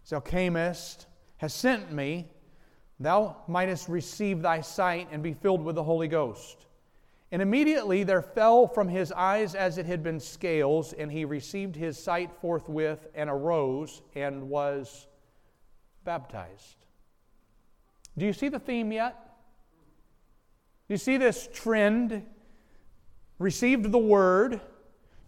thou 0.09 0.21
camest, 0.21 1.07
has 1.39 1.55
sent 1.55 1.91
me, 1.91 2.29
thou 3.01 3.37
mightest 3.49 3.89
receive 3.89 4.43
thy 4.43 4.61
sight 4.61 5.09
and 5.11 5.23
be 5.23 5.33
filled 5.33 5.65
with 5.65 5.77
the 5.77 5.83
Holy 5.83 6.09
Ghost. 6.09 6.67
And 7.33 7.41
immediately 7.41 8.05
there 8.05 8.21
fell 8.21 8.69
from 8.69 8.89
his 8.89 9.11
eyes 9.11 9.55
as 9.55 9.79
it 9.79 9.87
had 9.87 10.03
been 10.03 10.21
scales, 10.21 10.93
and 10.93 11.11
he 11.11 11.25
received 11.25 11.75
his 11.75 11.97
sight 11.99 12.31
forthwith 12.43 13.09
and 13.15 13.31
arose 13.31 14.03
and 14.15 14.51
was 14.51 15.07
baptized. 16.05 16.85
Do 18.19 18.27
you 18.27 18.35
see 18.35 18.51
the 18.51 18.59
theme 18.59 18.93
yet? 18.93 19.17
Do 20.89 20.95
you 20.95 20.99
see 20.99 21.17
this 21.17 21.49
trend? 21.51 22.23
Received 23.39 23.91
the 23.91 23.99
word, 23.99 24.61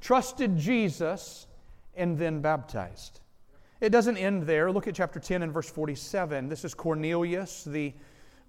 trusted 0.03 0.59
Jesus, 0.59 1.47
and 1.95 2.19
then 2.19 2.43
baptized. 2.43 3.21
It 3.81 3.89
doesn't 3.89 4.19
end 4.19 4.43
there. 4.43 4.71
Look 4.71 4.87
at 4.87 4.95
chapter 4.95 5.19
10 5.19 5.43
and 5.43 5.53
verse 5.53 5.71
47. 5.71 6.51
This 6.51 6.67
is 6.67 6.75
Cornelius, 6.75 7.65
the 7.65 7.95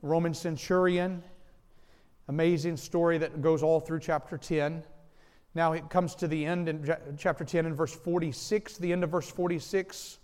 Roman 0.02 0.34
centurion. 0.34 1.24
Amazing 2.28 2.78
story 2.78 3.20
that 3.20 3.42
goes 3.42 3.62
all 3.62 3.80
through 3.80 4.00
chapter 4.00 4.38
10. 4.38 4.84
Now 5.54 5.74
it 5.74 5.90
comes 5.90 6.16
to 6.16 6.28
the 6.28 6.44
end 6.46 6.68
in 6.68 6.98
chapter 7.18 7.46
10 7.46 7.68
and 7.68 7.76
verse 7.76 7.94
46, 7.94 8.78
the 8.78 8.92
end 8.92 9.04
of 9.04 9.12
verse 9.12 9.30
46. 9.30 10.18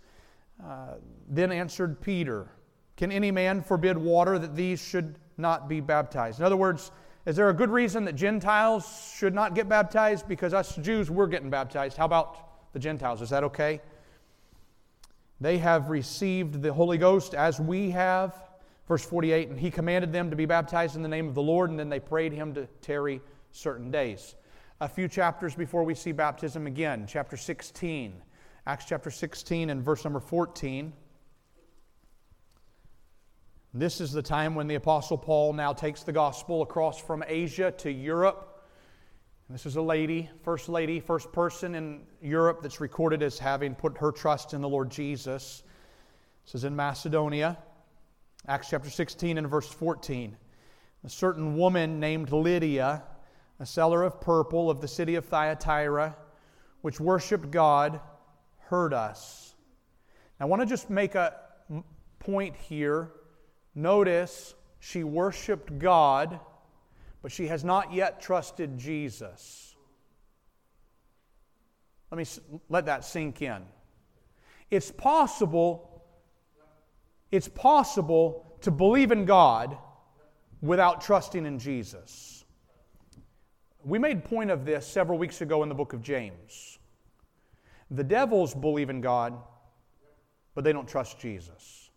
Uh, 0.62 0.94
then 1.28 1.52
answered 1.52 2.00
Peter, 2.00 2.50
Can 2.96 3.12
any 3.12 3.30
man 3.30 3.62
forbid 3.62 3.96
water 3.96 4.38
that 4.38 4.56
these 4.56 4.82
should 4.82 5.16
not 5.38 5.68
be 5.68 5.80
baptized? 5.80 6.40
In 6.40 6.44
other 6.44 6.56
words, 6.56 6.90
is 7.24 7.36
there 7.36 7.48
a 7.50 7.54
good 7.54 7.70
reason 7.70 8.04
that 8.06 8.16
Gentiles 8.16 9.14
should 9.16 9.32
not 9.32 9.54
get 9.54 9.68
baptized? 9.68 10.26
Because 10.26 10.52
us 10.52 10.74
Jews, 10.76 11.08
we're 11.08 11.28
getting 11.28 11.50
baptized. 11.50 11.96
How 11.96 12.04
about 12.04 12.72
the 12.72 12.80
Gentiles? 12.80 13.22
Is 13.22 13.30
that 13.30 13.44
okay? 13.44 13.80
They 15.40 15.58
have 15.58 15.88
received 15.88 16.62
the 16.62 16.72
Holy 16.72 16.98
Ghost 16.98 17.34
as 17.34 17.60
we 17.60 17.90
have. 17.90 18.34
Verse 18.88 19.04
48 19.04 19.48
And 19.48 19.58
he 19.58 19.70
commanded 19.70 20.12
them 20.12 20.30
to 20.30 20.36
be 20.36 20.46
baptized 20.46 20.96
in 20.96 21.02
the 21.02 21.08
name 21.08 21.28
of 21.28 21.34
the 21.34 21.42
Lord, 21.42 21.70
and 21.70 21.78
then 21.78 21.88
they 21.88 22.00
prayed 22.00 22.32
him 22.32 22.54
to 22.54 22.66
tarry 22.80 23.20
certain 23.52 23.90
days. 23.90 24.34
A 24.80 24.88
few 24.88 25.08
chapters 25.08 25.54
before 25.54 25.84
we 25.84 25.94
see 25.94 26.12
baptism 26.12 26.66
again, 26.66 27.06
chapter 27.08 27.36
16, 27.36 28.20
Acts 28.66 28.84
chapter 28.84 29.10
16 29.10 29.70
and 29.70 29.82
verse 29.82 30.04
number 30.04 30.20
14. 30.20 30.92
This 33.74 34.00
is 34.00 34.12
the 34.12 34.22
time 34.22 34.54
when 34.54 34.66
the 34.66 34.74
Apostle 34.74 35.16
Paul 35.16 35.52
now 35.52 35.72
takes 35.72 36.02
the 36.02 36.12
gospel 36.12 36.62
across 36.62 37.00
from 37.00 37.24
Asia 37.26 37.72
to 37.78 37.90
Europe. 37.90 38.68
This 39.48 39.66
is 39.66 39.76
a 39.76 39.82
lady, 39.82 40.30
first 40.42 40.68
lady, 40.68 41.00
first 41.00 41.32
person 41.32 41.74
in 41.74 42.02
Europe 42.20 42.60
that's 42.62 42.80
recorded 42.80 43.22
as 43.22 43.38
having 43.38 43.74
put 43.74 43.98
her 43.98 44.12
trust 44.12 44.54
in 44.54 44.60
the 44.60 44.68
Lord 44.68 44.90
Jesus. 44.90 45.62
This 46.44 46.54
is 46.56 46.64
in 46.64 46.76
Macedonia. 46.76 47.58
Acts 48.48 48.70
chapter 48.70 48.90
16 48.90 49.38
and 49.38 49.48
verse 49.48 49.68
14. 49.68 50.36
A 51.04 51.08
certain 51.08 51.56
woman 51.56 52.00
named 52.00 52.32
Lydia, 52.32 53.04
a 53.60 53.66
seller 53.66 54.02
of 54.02 54.20
purple 54.20 54.68
of 54.68 54.80
the 54.80 54.88
city 54.88 55.14
of 55.14 55.24
Thyatira, 55.26 56.16
which 56.80 56.98
worshiped 56.98 57.52
God, 57.52 58.00
heard 58.58 58.92
us. 58.92 59.54
I 60.40 60.46
want 60.46 60.60
to 60.60 60.66
just 60.66 60.90
make 60.90 61.14
a 61.14 61.34
point 62.18 62.56
here. 62.56 63.12
Notice 63.76 64.54
she 64.80 65.04
worshiped 65.04 65.78
God, 65.78 66.40
but 67.22 67.30
she 67.30 67.46
has 67.46 67.62
not 67.62 67.92
yet 67.92 68.20
trusted 68.20 68.76
Jesus. 68.76 69.76
Let 72.10 72.18
me 72.18 72.24
let 72.68 72.86
that 72.86 73.04
sink 73.04 73.40
in. 73.40 73.62
It's 74.68 74.90
possible 74.90 75.91
it's 77.32 77.48
possible 77.48 78.46
to 78.60 78.70
believe 78.70 79.10
in 79.10 79.24
God 79.24 79.76
without 80.60 81.00
trusting 81.00 81.44
in 81.44 81.58
Jesus. 81.58 82.44
We 83.84 83.98
made 83.98 84.24
point 84.24 84.50
of 84.50 84.64
this 84.64 84.86
several 84.86 85.18
weeks 85.18 85.40
ago 85.40 85.64
in 85.64 85.68
the 85.68 85.74
book 85.74 85.92
of 85.92 86.02
James. 86.02 86.78
The 87.90 88.04
devils 88.04 88.54
believe 88.54 88.90
in 88.90 89.00
God, 89.00 89.34
but 90.54 90.62
they 90.62 90.72
don't 90.72 90.88
trust 90.88 91.18
Jesus. 91.18 91.90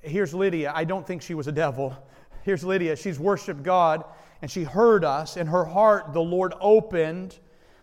Here's 0.00 0.34
Lydia. 0.34 0.72
I 0.74 0.84
don't 0.84 1.06
think 1.06 1.22
she 1.22 1.34
was 1.34 1.46
a 1.46 1.52
devil. 1.52 1.96
Here's 2.42 2.64
Lydia. 2.64 2.96
She's 2.96 3.20
worshiped 3.20 3.62
God 3.62 4.04
and 4.40 4.50
she 4.50 4.64
heard 4.64 5.04
us. 5.04 5.36
In 5.36 5.46
her 5.46 5.64
heart, 5.64 6.12
the 6.12 6.20
Lord 6.20 6.54
opened 6.60 7.38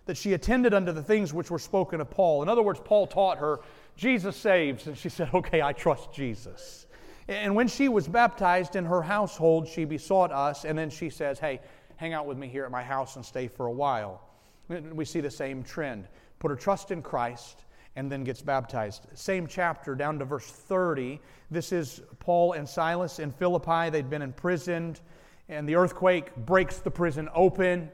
that 0.06 0.18
she 0.18 0.34
attended 0.34 0.74
unto 0.74 0.92
the 0.92 1.04
things 1.04 1.34
which 1.34 1.50
were 1.50 1.60
spoken 1.60 2.02
of 2.02 2.10
Paul. 2.10 2.44
In 2.44 2.50
other 2.50 2.62
words, 2.62 2.82
Paul 2.84 3.08
taught 3.08 3.38
her 3.38 3.60
Jesus 4.00 4.38
saves. 4.38 4.88
And 4.88 4.98
she 4.98 5.10
said, 5.10 5.30
Okay, 5.34 5.62
I 5.62 5.74
trust 5.74 6.14
Jesus. 6.14 6.88
And 7.28 7.54
when 7.54 7.68
she 7.68 7.90
was 7.90 8.08
baptized 8.08 8.76
in 8.76 8.86
her 8.86 9.02
household, 9.02 9.68
she 9.68 9.86
besought 9.86 10.32
us, 10.32 10.66
and 10.66 10.76
then 10.76 10.90
she 10.90 11.10
says, 11.10 11.38
Hey, 11.38 11.60
hang 11.98 12.14
out 12.14 12.26
with 12.26 12.38
me 12.38 12.48
here 12.48 12.64
at 12.64 12.72
my 12.72 12.82
house 12.82 13.18
and 13.18 13.26
stay 13.26 13.48
for 13.48 13.68
a 13.68 13.72
while. 13.72 14.22
We 14.70 15.04
see 15.04 15.20
the 15.20 15.30
same 15.30 15.64
trend. 15.64 16.08
Put 16.40 16.50
her 16.50 16.56
trust 16.56 16.92
in 16.92 17.02
Christ 17.02 17.66
and 17.98 18.10
then 18.10 18.24
gets 18.24 18.42
baptized. 18.42 19.06
Same 19.16 19.48
chapter, 19.48 19.96
down 19.96 20.18
to 20.20 20.26
verse 20.26 20.50
30. 20.50 21.20
This 21.52 21.74
is 21.74 22.02
Paul 22.20 22.54
and 22.54 22.68
Silas 22.68 23.20
in 23.20 23.32
Philippi. 23.32 23.90
They'd 23.90 24.10
been 24.10 24.22
imprisoned, 24.22 25.02
and 25.50 25.68
the 25.68 25.76
earthquake 25.76 26.34
breaks 26.38 26.78
the 26.78 26.92
prison 26.92 27.28
open. 27.36 27.92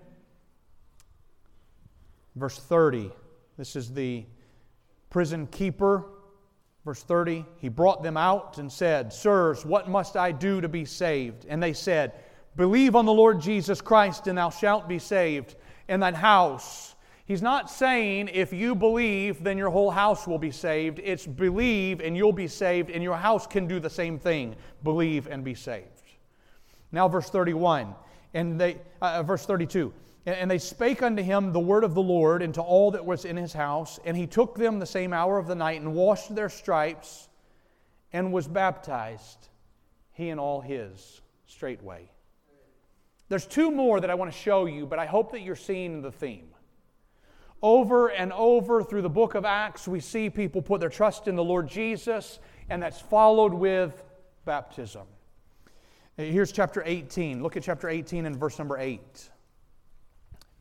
Verse 2.36 2.60
30. 2.60 3.12
This 3.58 3.76
is 3.76 3.92
the 3.92 4.26
prison 5.16 5.48
keeper. 5.48 6.04
Verse 6.84 7.02
30, 7.02 7.46
he 7.56 7.70
brought 7.70 8.04
them 8.04 8.18
out 8.18 8.58
and 8.58 8.70
said, 8.70 9.14
Sirs, 9.14 9.66
what 9.66 9.88
must 9.88 10.18
I 10.18 10.34
do 10.34 10.60
to 10.60 10.68
be 10.68 10.84
saved? 10.84 11.46
And 11.48 11.64
they 11.64 11.72
said, 11.72 12.12
Believe 12.58 12.98
on 12.98 13.06
the 13.06 13.14
Lord 13.14 13.40
Jesus 13.40 13.80
Christ, 13.80 14.28
and 14.28 14.38
thou 14.38 14.50
shalt 14.50 14.90
be 14.90 15.00
saved, 15.00 15.56
and 15.88 16.04
thine 16.04 16.16
house. 16.16 16.96
He's 17.24 17.42
not 17.42 17.72
saying 17.72 18.30
if 18.34 18.52
you 18.52 18.76
believe, 18.76 19.42
then 19.42 19.58
your 19.58 19.70
whole 19.70 19.90
house 19.90 20.28
will 20.28 20.38
be 20.38 20.52
saved. 20.52 21.00
It's 21.02 21.26
believe 21.26 22.02
and 22.02 22.18
you'll 22.18 22.34
be 22.34 22.50
saved, 22.50 22.90
and 22.90 23.02
your 23.02 23.16
house 23.16 23.48
can 23.48 23.68
do 23.68 23.80
the 23.80 23.90
same 23.90 24.20
thing 24.20 24.54
believe 24.84 25.28
and 25.28 25.46
be 25.46 25.56
saved. 25.56 25.88
Now, 26.92 27.08
verse 27.08 27.30
31, 27.30 27.96
and 28.34 28.60
they, 28.60 28.82
uh, 29.02 29.24
verse 29.24 29.46
32. 29.46 29.94
And 30.26 30.50
they 30.50 30.58
spake 30.58 31.04
unto 31.04 31.22
him 31.22 31.54
the 31.54 31.60
word 31.60 31.84
of 31.84 31.94
the 31.94 32.02
Lord 32.02 32.42
and 32.42 32.54
to 32.56 32.62
all 32.62 32.92
that 32.92 33.06
was 33.06 33.26
in 33.26 33.38
his 33.38 33.54
house. 33.54 34.00
And 34.06 34.18
he 34.18 34.26
took 34.26 34.56
them 34.56 34.80
the 34.80 34.86
same 34.86 35.14
hour 35.14 35.38
of 35.38 35.46
the 35.46 35.56
night 35.56 35.82
and 35.82 35.94
washed 35.94 36.34
their 36.34 36.50
stripes 36.50 37.30
and 38.12 38.34
was 38.34 38.48
baptized, 38.48 39.50
he 40.14 40.30
and 40.30 40.40
all 40.40 40.62
his, 40.62 41.22
straightway. 41.46 42.10
There's 43.30 43.46
two 43.46 43.72
more 43.72 44.00
that 44.00 44.10
I 44.10 44.16
want 44.16 44.32
to 44.32 44.38
show 44.38 44.66
you, 44.66 44.86
but 44.86 45.00
I 45.00 45.06
hope 45.06 45.32
that 45.32 45.42
you're 45.42 45.56
seeing 45.56 46.02
the 46.02 46.12
theme. 46.12 46.48
Over 47.62 48.10
and 48.10 48.32
over 48.34 48.84
through 48.84 49.02
the 49.02 49.10
book 49.10 49.36
of 49.36 49.46
Acts, 49.46 49.88
we 49.88 50.00
see 50.00 50.30
people 50.30 50.62
put 50.62 50.80
their 50.80 50.90
trust 50.90 51.28
in 51.28 51.36
the 51.36 51.44
Lord 51.44 51.68
Jesus, 51.68 52.40
and 52.70 52.82
that's 52.82 53.02
followed 53.02 53.54
with 53.54 54.04
baptism. 54.46 55.08
Here's 56.18 56.52
chapter 56.52 56.84
18. 56.86 57.44
Look 57.44 57.58
at 57.58 57.64
chapter 57.64 57.90
18 57.90 58.26
and 58.26 58.38
verse 58.38 58.58
number 58.60 58.78
8. 58.78 59.30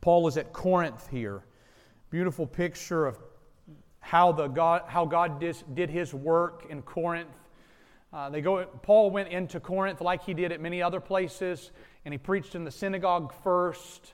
Paul 0.05 0.27
is 0.27 0.37
at 0.37 0.53
Corinth 0.53 1.07
here. 1.09 1.41
Beautiful 2.11 2.45
picture 2.45 3.07
of 3.07 3.17
how, 4.01 4.31
the 4.33 4.45
God, 4.45 4.83
how 4.85 5.03
God 5.03 5.39
did, 5.39 5.89
his 5.89 6.13
work 6.13 6.67
in 6.69 6.83
Corinth. 6.83 7.35
Uh, 8.13 8.29
they 8.29 8.41
go, 8.41 8.65
Paul 8.83 9.09
went 9.09 9.29
into 9.29 9.59
Corinth 9.59 10.01
like 10.01 10.23
he 10.23 10.35
did 10.35 10.51
at 10.51 10.61
many 10.61 10.79
other 10.79 10.99
places, 10.99 11.71
and 12.05 12.13
he 12.13 12.19
preached 12.19 12.53
in 12.53 12.63
the 12.65 12.69
synagogue 12.69 13.33
first. 13.43 14.13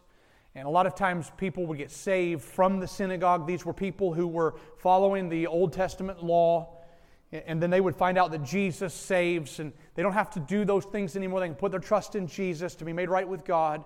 And 0.55 0.65
a 0.65 0.69
lot 0.69 0.85
of 0.85 0.95
times 0.95 1.29
people 1.35 1.65
would 1.65 1.77
get 1.77 1.91
saved 1.91 2.41
from 2.41 2.79
the 2.79 2.87
synagogue. 2.87 3.45
These 3.45 3.65
were 3.65 3.73
people 3.73 4.13
who 4.13 4.27
were 4.27 4.55
following 4.77 5.27
the 5.27 5.47
Old 5.47 5.73
Testament 5.73 6.23
law. 6.23 6.69
And 7.33 7.61
then 7.61 7.69
they 7.69 7.81
would 7.81 7.97
find 7.97 8.17
out 8.17 8.31
that 8.31 8.45
Jesus 8.45 8.93
saves, 8.93 9.59
and 9.59 9.73
they 9.95 10.03
don't 10.03 10.13
have 10.13 10.29
to 10.31 10.39
do 10.39 10.63
those 10.63 10.85
things 10.85 11.17
anymore. 11.17 11.41
They 11.41 11.47
can 11.47 11.55
put 11.55 11.71
their 11.71 11.81
trust 11.81 12.15
in 12.15 12.27
Jesus 12.27 12.75
to 12.75 12.85
be 12.85 12.93
made 12.93 13.09
right 13.09 13.27
with 13.27 13.43
God. 13.43 13.83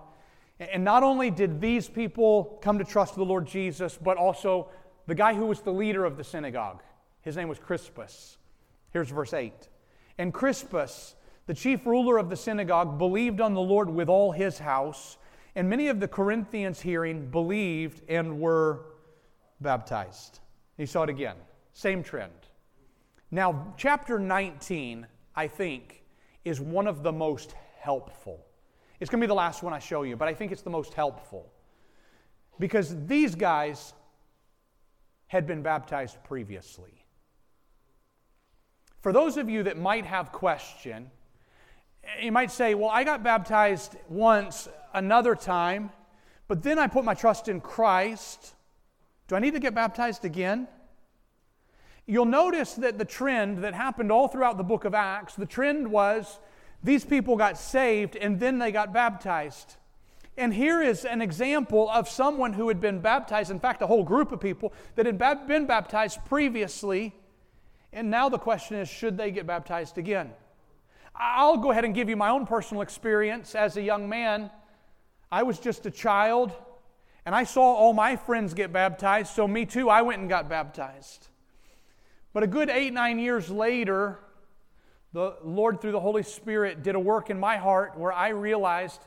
And 0.58 0.84
not 0.84 1.02
only 1.02 1.30
did 1.30 1.60
these 1.60 1.88
people 1.88 2.58
come 2.62 2.78
to 2.78 2.84
trust 2.84 3.14
the 3.14 3.24
Lord 3.24 3.46
Jesus, 3.46 3.98
but 4.00 4.16
also 4.16 4.68
the 5.06 5.14
guy 5.14 5.34
who 5.34 5.46
was 5.46 5.60
the 5.60 5.72
leader 5.72 6.04
of 6.04 6.16
the 6.16 6.24
synagogue. 6.24 6.82
His 7.20 7.36
name 7.36 7.48
was 7.48 7.58
Crispus. 7.58 8.38
Here's 8.92 9.10
verse 9.10 9.34
8. 9.34 9.52
And 10.18 10.32
Crispus, 10.32 11.14
the 11.46 11.54
chief 11.54 11.84
ruler 11.84 12.16
of 12.16 12.30
the 12.30 12.36
synagogue, 12.36 12.98
believed 12.98 13.40
on 13.40 13.52
the 13.52 13.60
Lord 13.60 13.90
with 13.90 14.08
all 14.08 14.32
his 14.32 14.58
house. 14.58 15.18
And 15.54 15.68
many 15.68 15.88
of 15.88 16.00
the 16.00 16.08
Corinthians 16.08 16.80
hearing 16.80 17.30
believed 17.30 18.02
and 18.08 18.40
were 18.40 18.80
baptized. 19.60 20.40
You 20.78 20.86
saw 20.86 21.02
it 21.02 21.10
again. 21.10 21.36
Same 21.74 22.02
trend. 22.02 22.32
Now, 23.30 23.74
chapter 23.76 24.18
19, 24.18 25.06
I 25.34 25.48
think, 25.48 26.04
is 26.44 26.60
one 26.60 26.86
of 26.86 27.02
the 27.02 27.12
most 27.12 27.54
helpful. 27.78 28.46
It's 29.00 29.10
going 29.10 29.20
to 29.20 29.26
be 29.26 29.28
the 29.28 29.34
last 29.34 29.62
one 29.62 29.72
I 29.72 29.78
show 29.78 30.02
you, 30.02 30.16
but 30.16 30.28
I 30.28 30.34
think 30.34 30.52
it's 30.52 30.62
the 30.62 30.70
most 30.70 30.94
helpful. 30.94 31.52
Because 32.58 33.06
these 33.06 33.34
guys 33.34 33.92
had 35.26 35.46
been 35.46 35.62
baptized 35.62 36.22
previously. 36.24 37.04
For 39.00 39.12
those 39.12 39.36
of 39.36 39.50
you 39.50 39.62
that 39.64 39.76
might 39.76 40.06
have 40.06 40.32
question, 40.32 41.10
you 42.20 42.32
might 42.32 42.50
say, 42.50 42.74
Well, 42.74 42.90
I 42.90 43.04
got 43.04 43.22
baptized 43.22 43.96
once, 44.08 44.68
another 44.94 45.34
time, 45.34 45.90
but 46.48 46.62
then 46.62 46.78
I 46.78 46.86
put 46.86 47.04
my 47.04 47.14
trust 47.14 47.48
in 47.48 47.60
Christ. 47.60 48.54
Do 49.28 49.36
I 49.36 49.40
need 49.40 49.54
to 49.54 49.60
get 49.60 49.74
baptized 49.74 50.24
again? 50.24 50.68
You'll 52.06 52.24
notice 52.24 52.74
that 52.74 52.98
the 52.98 53.04
trend 53.04 53.58
that 53.64 53.74
happened 53.74 54.12
all 54.12 54.28
throughout 54.28 54.56
the 54.56 54.64
book 54.64 54.84
of 54.84 54.94
Acts, 54.94 55.34
the 55.34 55.46
trend 55.46 55.88
was 55.88 56.38
these 56.82 57.04
people 57.04 57.36
got 57.36 57.58
saved 57.58 58.16
and 58.16 58.38
then 58.38 58.58
they 58.58 58.72
got 58.72 58.92
baptized. 58.92 59.76
And 60.38 60.52
here 60.52 60.82
is 60.82 61.04
an 61.04 61.22
example 61.22 61.88
of 61.90 62.08
someone 62.08 62.52
who 62.52 62.68
had 62.68 62.80
been 62.80 63.00
baptized, 63.00 63.50
in 63.50 63.58
fact, 63.58 63.80
a 63.80 63.86
whole 63.86 64.04
group 64.04 64.32
of 64.32 64.40
people 64.40 64.72
that 64.94 65.06
had 65.06 65.18
been 65.48 65.66
baptized 65.66 66.24
previously. 66.26 67.14
And 67.92 68.10
now 68.10 68.28
the 68.28 68.38
question 68.38 68.76
is 68.76 68.88
should 68.88 69.16
they 69.16 69.30
get 69.30 69.46
baptized 69.46 69.96
again? 69.96 70.32
I'll 71.14 71.56
go 71.56 71.70
ahead 71.70 71.86
and 71.86 71.94
give 71.94 72.10
you 72.10 72.16
my 72.16 72.28
own 72.28 72.46
personal 72.46 72.82
experience 72.82 73.54
as 73.54 73.78
a 73.78 73.82
young 73.82 74.08
man. 74.08 74.50
I 75.32 75.42
was 75.42 75.58
just 75.58 75.86
a 75.86 75.90
child, 75.90 76.52
and 77.24 77.34
I 77.34 77.44
saw 77.44 77.62
all 77.62 77.94
my 77.94 78.16
friends 78.16 78.52
get 78.52 78.72
baptized, 78.72 79.34
so 79.34 79.48
me 79.48 79.64
too, 79.64 79.88
I 79.88 80.02
went 80.02 80.20
and 80.20 80.28
got 80.28 80.48
baptized. 80.48 81.28
But 82.34 82.42
a 82.42 82.46
good 82.46 82.68
eight, 82.68 82.92
nine 82.92 83.18
years 83.18 83.48
later, 83.48 84.18
the 85.16 85.34
Lord, 85.42 85.80
through 85.80 85.92
the 85.92 86.00
Holy 86.00 86.22
Spirit, 86.22 86.82
did 86.82 86.94
a 86.94 87.00
work 87.00 87.30
in 87.30 87.40
my 87.40 87.56
heart 87.56 87.96
where 87.96 88.12
I 88.12 88.28
realized 88.28 89.00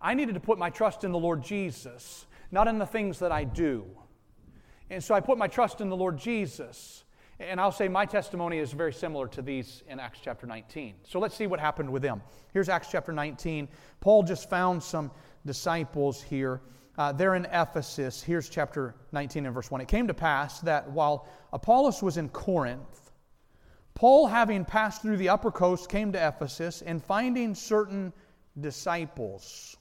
I 0.00 0.14
needed 0.14 0.34
to 0.34 0.40
put 0.40 0.58
my 0.58 0.70
trust 0.70 1.02
in 1.02 1.10
the 1.10 1.18
Lord 1.18 1.42
Jesus, 1.42 2.24
not 2.52 2.68
in 2.68 2.78
the 2.78 2.86
things 2.86 3.18
that 3.18 3.32
I 3.32 3.42
do. 3.42 3.84
And 4.90 5.02
so 5.02 5.12
I 5.12 5.18
put 5.18 5.38
my 5.38 5.48
trust 5.48 5.80
in 5.80 5.88
the 5.88 5.96
Lord 5.96 6.18
Jesus. 6.18 7.02
And 7.40 7.60
I'll 7.60 7.72
say 7.72 7.88
my 7.88 8.06
testimony 8.06 8.58
is 8.58 8.70
very 8.70 8.92
similar 8.92 9.26
to 9.26 9.42
these 9.42 9.82
in 9.88 9.98
Acts 9.98 10.20
chapter 10.22 10.46
19. 10.46 10.94
So 11.02 11.18
let's 11.18 11.34
see 11.34 11.48
what 11.48 11.58
happened 11.58 11.90
with 11.90 12.02
them. 12.02 12.22
Here's 12.52 12.68
Acts 12.68 12.86
chapter 12.92 13.12
19. 13.12 13.66
Paul 13.98 14.22
just 14.22 14.48
found 14.48 14.80
some 14.80 15.10
disciples 15.44 16.22
here. 16.22 16.60
Uh, 16.96 17.10
they're 17.10 17.34
in 17.34 17.44
Ephesus. 17.46 18.22
Here's 18.22 18.48
chapter 18.48 18.94
19 19.10 19.46
and 19.46 19.52
verse 19.52 19.68
1. 19.68 19.80
It 19.80 19.88
came 19.88 20.06
to 20.06 20.14
pass 20.14 20.60
that 20.60 20.88
while 20.88 21.26
Apollos 21.52 22.04
was 22.04 22.18
in 22.18 22.28
Corinth, 22.28 23.05
Paul, 23.96 24.26
having 24.26 24.66
passed 24.66 25.00
through 25.00 25.16
the 25.16 25.30
upper 25.30 25.50
coast, 25.50 25.88
came 25.88 26.12
to 26.12 26.28
Ephesus 26.28 26.82
and 26.82 27.02
finding 27.02 27.54
certain 27.54 28.12
disciples. 28.60 29.78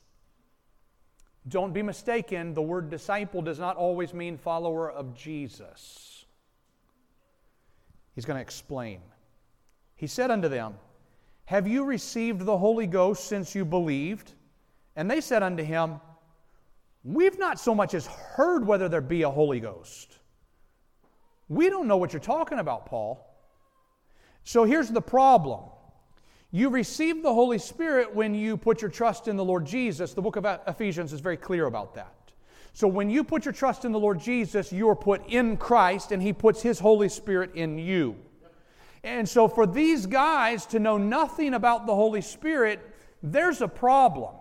Don't 1.50 1.74
be 1.74 1.82
mistaken, 1.82 2.54
the 2.54 2.62
word 2.62 2.90
disciple 2.90 3.42
does 3.42 3.60
not 3.60 3.76
always 3.76 4.14
mean 4.14 4.38
follower 4.38 4.90
of 4.90 5.14
Jesus. 5.14 6.26
He's 8.16 8.24
going 8.24 8.38
to 8.38 8.42
explain. 8.42 9.02
He 9.96 10.08
said 10.08 10.32
unto 10.32 10.48
them, 10.48 10.76
Have 11.44 11.68
you 11.68 11.84
received 11.84 12.46
the 12.46 12.58
Holy 12.58 12.88
Ghost 12.88 13.26
since 13.26 13.54
you 13.54 13.66
believed? 13.66 14.32
And 14.96 15.12
they 15.12 15.20
said 15.20 15.44
unto 15.44 15.62
him, 15.62 16.00
We've 17.04 17.38
not 17.38 17.60
so 17.60 17.76
much 17.76 17.94
as 17.94 18.08
heard 18.08 18.66
whether 18.66 18.88
there 18.88 19.02
be 19.02 19.24
a 19.24 19.30
Holy 19.30 19.60
Ghost. 19.60 20.20
We 21.50 21.70
don't 21.70 21.90
know 21.90 21.98
what 21.98 22.14
you're 22.14 22.22
talking 22.22 22.60
about, 22.60 22.86
Paul. 22.86 23.35
So 24.46 24.64
here's 24.64 24.90
the 24.90 25.02
problem 25.02 25.60
you 26.52 26.70
receive 26.70 27.22
the 27.22 27.34
Holy 27.34 27.58
Spirit 27.58 28.16
when 28.16 28.34
you 28.34 28.56
put 28.56 28.82
your 28.82 28.90
trust 28.90 29.28
in 29.28 29.36
the 29.36 29.44
Lord 29.44 29.66
Jesus. 29.66 30.14
The 30.14 30.22
book 30.22 30.38
of 30.38 30.46
Ephesians 30.68 31.12
is 31.12 31.20
very 31.20 31.36
clear 31.36 31.66
about 31.66 31.96
that. 31.96 32.14
So 32.72 32.88
when 32.88 33.10
you 33.10 33.26
put 33.26 33.44
your 33.44 33.54
trust 33.54 33.84
in 33.84 33.92
the 33.92 34.00
Lord 34.00 34.22
Jesus, 34.22 34.72
you 34.72 34.88
are 34.88 34.96
put 34.96 35.28
in 35.28 35.58
Christ 35.58 36.14
and 36.14 36.22
He 36.22 36.32
puts 36.32 36.62
His 36.62 36.80
Holy 36.80 37.10
Spirit 37.10 37.56
in 37.56 37.78
you. 37.78 38.16
And 39.04 39.28
so 39.28 39.48
for 39.48 39.68
these 39.68 40.06
guys 40.06 40.66
to 40.68 40.80
know 40.80 40.98
nothing 40.98 41.56
about 41.56 41.88
the 41.88 41.96
Holy 41.96 42.22
Spirit, 42.22 42.80
there's 43.22 43.62
a 43.62 43.68
problem. 43.68 44.36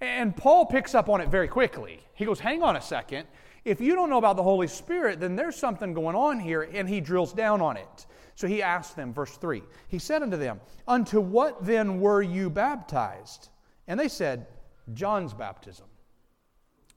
And 0.00 0.36
Paul 0.36 0.66
picks 0.66 0.94
up 0.94 1.08
on 1.08 1.20
it 1.20 1.28
very 1.28 1.48
quickly. 1.48 2.00
He 2.14 2.24
goes, 2.24 2.40
Hang 2.40 2.62
on 2.62 2.76
a 2.76 2.80
second. 2.80 3.28
If 3.64 3.80
you 3.80 3.94
don't 3.94 4.08
know 4.08 4.18
about 4.18 4.36
the 4.36 4.42
Holy 4.42 4.66
Spirit, 4.66 5.20
then 5.20 5.36
there's 5.36 5.56
something 5.56 5.92
going 5.92 6.16
on 6.16 6.40
here, 6.40 6.62
and 6.62 6.88
he 6.88 7.00
drills 7.00 7.32
down 7.32 7.60
on 7.60 7.76
it. 7.76 8.06
So 8.40 8.48
he 8.48 8.62
asked 8.62 8.96
them, 8.96 9.12
verse 9.12 9.36
3 9.36 9.62
He 9.88 9.98
said 9.98 10.22
unto 10.22 10.38
them, 10.38 10.62
Unto 10.88 11.20
what 11.20 11.62
then 11.62 12.00
were 12.00 12.22
you 12.22 12.48
baptized? 12.48 13.50
And 13.86 14.00
they 14.00 14.08
said, 14.08 14.46
John's 14.94 15.34
baptism. 15.34 15.84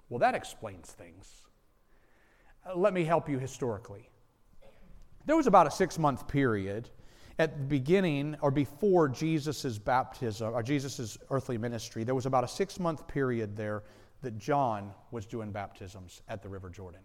Well, 0.07 0.19
that 0.19 0.35
explains 0.35 0.89
things. 0.89 1.41
Uh, 2.65 2.77
let 2.77 2.93
me 2.93 3.03
help 3.03 3.27
you 3.27 3.39
historically. 3.39 4.09
There 5.25 5.35
was 5.35 5.45
about 5.45 5.67
a 5.67 5.71
six 5.71 5.99
month 5.99 6.29
period 6.29 6.89
at 7.37 7.57
the 7.57 7.63
beginning 7.65 8.37
or 8.39 8.49
before 8.49 9.09
Jesus' 9.09 9.77
baptism 9.77 10.53
or 10.53 10.63
Jesus' 10.63 11.17
earthly 11.29 11.57
ministry. 11.57 12.05
There 12.05 12.15
was 12.15 12.25
about 12.25 12.45
a 12.45 12.47
six 12.47 12.79
month 12.79 13.05
period 13.05 13.57
there 13.57 13.83
that 14.21 14.37
John 14.37 14.93
was 15.11 15.25
doing 15.25 15.51
baptisms 15.51 16.21
at 16.29 16.41
the 16.41 16.47
River 16.47 16.69
Jordan. 16.69 17.01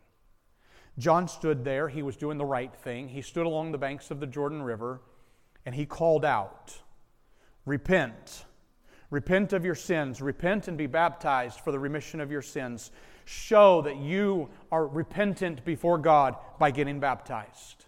John 0.99 1.29
stood 1.29 1.65
there. 1.65 1.89
He 1.89 2.03
was 2.03 2.17
doing 2.17 2.39
the 2.39 2.45
right 2.45 2.75
thing. 2.75 3.09
He 3.09 3.23
stood 3.23 3.47
along 3.47 3.73
the 3.73 3.79
banks 3.79 4.11
of 4.11 4.21
the 4.21 4.27
Jordan 4.27 4.63
River 4.63 5.01
and 5.65 5.75
he 5.75 5.87
called 5.87 6.25
out, 6.25 6.81
Repent. 7.65 8.45
Repent 9.11 9.53
of 9.53 9.65
your 9.65 9.75
sins. 9.75 10.21
Repent 10.21 10.69
and 10.69 10.77
be 10.77 10.87
baptized 10.87 11.61
for 11.61 11.73
the 11.73 11.79
remission 11.79 12.21
of 12.21 12.31
your 12.31 12.43
sins. 12.43 12.91
Show 13.25 13.83
that 13.83 13.97
you 13.97 14.49
are 14.73 14.87
repentant 14.87 15.65
before 15.65 15.99
God 15.99 16.37
by 16.59 16.71
getting 16.71 17.01
baptized. 17.01 17.85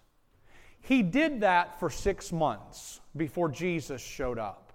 He 0.81 1.03
did 1.03 1.41
that 1.41 1.79
for 1.81 1.91
six 1.91 2.33
months 2.33 3.01
before 3.17 3.49
Jesus 3.49 4.01
showed 4.01 4.39
up. 4.39 4.73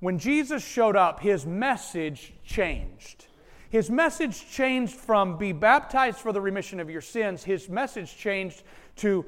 When 0.00 0.18
Jesus 0.18 0.64
showed 0.64 0.96
up, 0.96 1.20
his 1.20 1.46
message 1.46 2.32
changed. 2.44 3.26
His 3.70 3.90
message 3.90 4.48
changed 4.50 4.94
from 4.94 5.38
be 5.38 5.52
baptized 5.52 6.18
for 6.18 6.32
the 6.32 6.40
remission 6.40 6.80
of 6.80 6.90
your 6.90 7.00
sins, 7.00 7.44
his 7.44 7.68
message 7.68 8.16
changed 8.16 8.62
to 8.96 9.24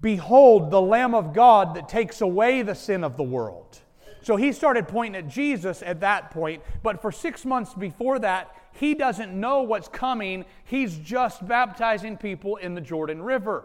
behold 0.00 0.70
the 0.70 0.80
Lamb 0.80 1.14
of 1.14 1.32
God 1.32 1.74
that 1.74 1.88
takes 1.88 2.20
away 2.20 2.62
the 2.62 2.74
sin 2.74 3.04
of 3.04 3.16
the 3.16 3.22
world. 3.22 3.78
So 4.22 4.36
he 4.36 4.52
started 4.52 4.86
pointing 4.88 5.16
at 5.16 5.28
Jesus 5.28 5.82
at 5.82 6.00
that 6.00 6.30
point, 6.30 6.62
but 6.82 7.02
for 7.02 7.10
six 7.10 7.44
months 7.44 7.74
before 7.74 8.18
that, 8.20 8.54
he 8.72 8.94
doesn't 8.94 9.38
know 9.38 9.62
what's 9.62 9.88
coming. 9.88 10.44
He's 10.64 10.96
just 10.98 11.46
baptizing 11.46 12.16
people 12.16 12.56
in 12.56 12.74
the 12.74 12.80
Jordan 12.80 13.22
River. 13.22 13.64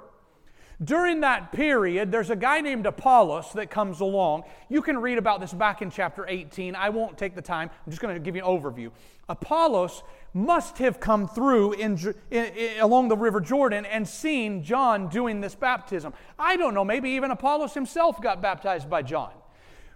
During 0.83 1.21
that 1.21 1.51
period, 1.51 2.11
there's 2.11 2.29
a 2.29 2.35
guy 2.35 2.61
named 2.61 2.85
Apollos 2.85 3.51
that 3.53 3.71
comes 3.71 3.99
along. 3.99 4.43
You 4.69 4.83
can 4.83 4.99
read 4.99 5.17
about 5.17 5.41
this 5.41 5.51
back 5.51 5.81
in 5.81 5.89
chapter 5.89 6.25
18. 6.27 6.75
I 6.75 6.89
won't 6.89 7.17
take 7.17 7.33
the 7.33 7.41
time. 7.41 7.71
I'm 7.85 7.91
just 7.91 8.01
going 8.01 8.13
to 8.13 8.19
give 8.19 8.35
you 8.35 8.45
an 8.45 8.47
overview. 8.47 8.91
Apollos 9.27 10.03
must 10.35 10.77
have 10.77 10.99
come 10.99 11.27
through 11.27 11.73
in, 11.73 11.97
in, 12.29 12.45
in, 12.45 12.79
along 12.79 13.07
the 13.07 13.17
River 13.17 13.41
Jordan 13.41 13.85
and 13.87 14.07
seen 14.07 14.63
John 14.63 15.09
doing 15.09 15.41
this 15.41 15.55
baptism. 15.55 16.13
I 16.37 16.55
don't 16.57 16.75
know, 16.75 16.85
maybe 16.85 17.09
even 17.11 17.31
Apollos 17.31 17.73
himself 17.73 18.21
got 18.21 18.39
baptized 18.39 18.87
by 18.87 19.01
John. 19.01 19.33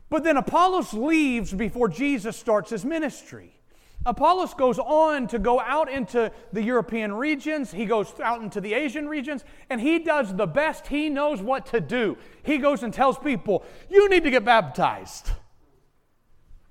But 0.10 0.24
then 0.24 0.36
Apollos 0.36 0.94
leaves 0.94 1.54
before 1.54 1.90
Jesus 1.90 2.36
starts 2.36 2.72
his 2.72 2.84
ministry. 2.84 3.61
Apollos 4.06 4.56
goes 4.56 4.80
on 4.80 5.28
to 5.28 5.38
go 5.38 5.60
out 5.60 5.90
into 5.90 6.32
the 6.52 6.64
European 6.64 7.14
regions, 7.14 7.72
he 7.72 7.86
goes 7.86 8.12
out 8.20 8.42
into 8.42 8.60
the 8.60 8.74
Asian 8.74 9.08
regions, 9.08 9.44
and 9.70 9.80
he 9.80 10.00
does 10.00 10.36
the 10.36 10.48
best 10.48 10.88
he 10.88 11.10
knows 11.10 11.42
what 11.42 11.68
to 11.68 11.80
do. 11.80 12.18
He 12.42 12.58
goes 12.58 12.82
and 12.82 12.94
tells 12.94 13.20
people, 13.20 13.64
You 13.90 14.10
need 14.10 14.24
to 14.24 14.32
get 14.32 14.44
baptized. 14.44 15.30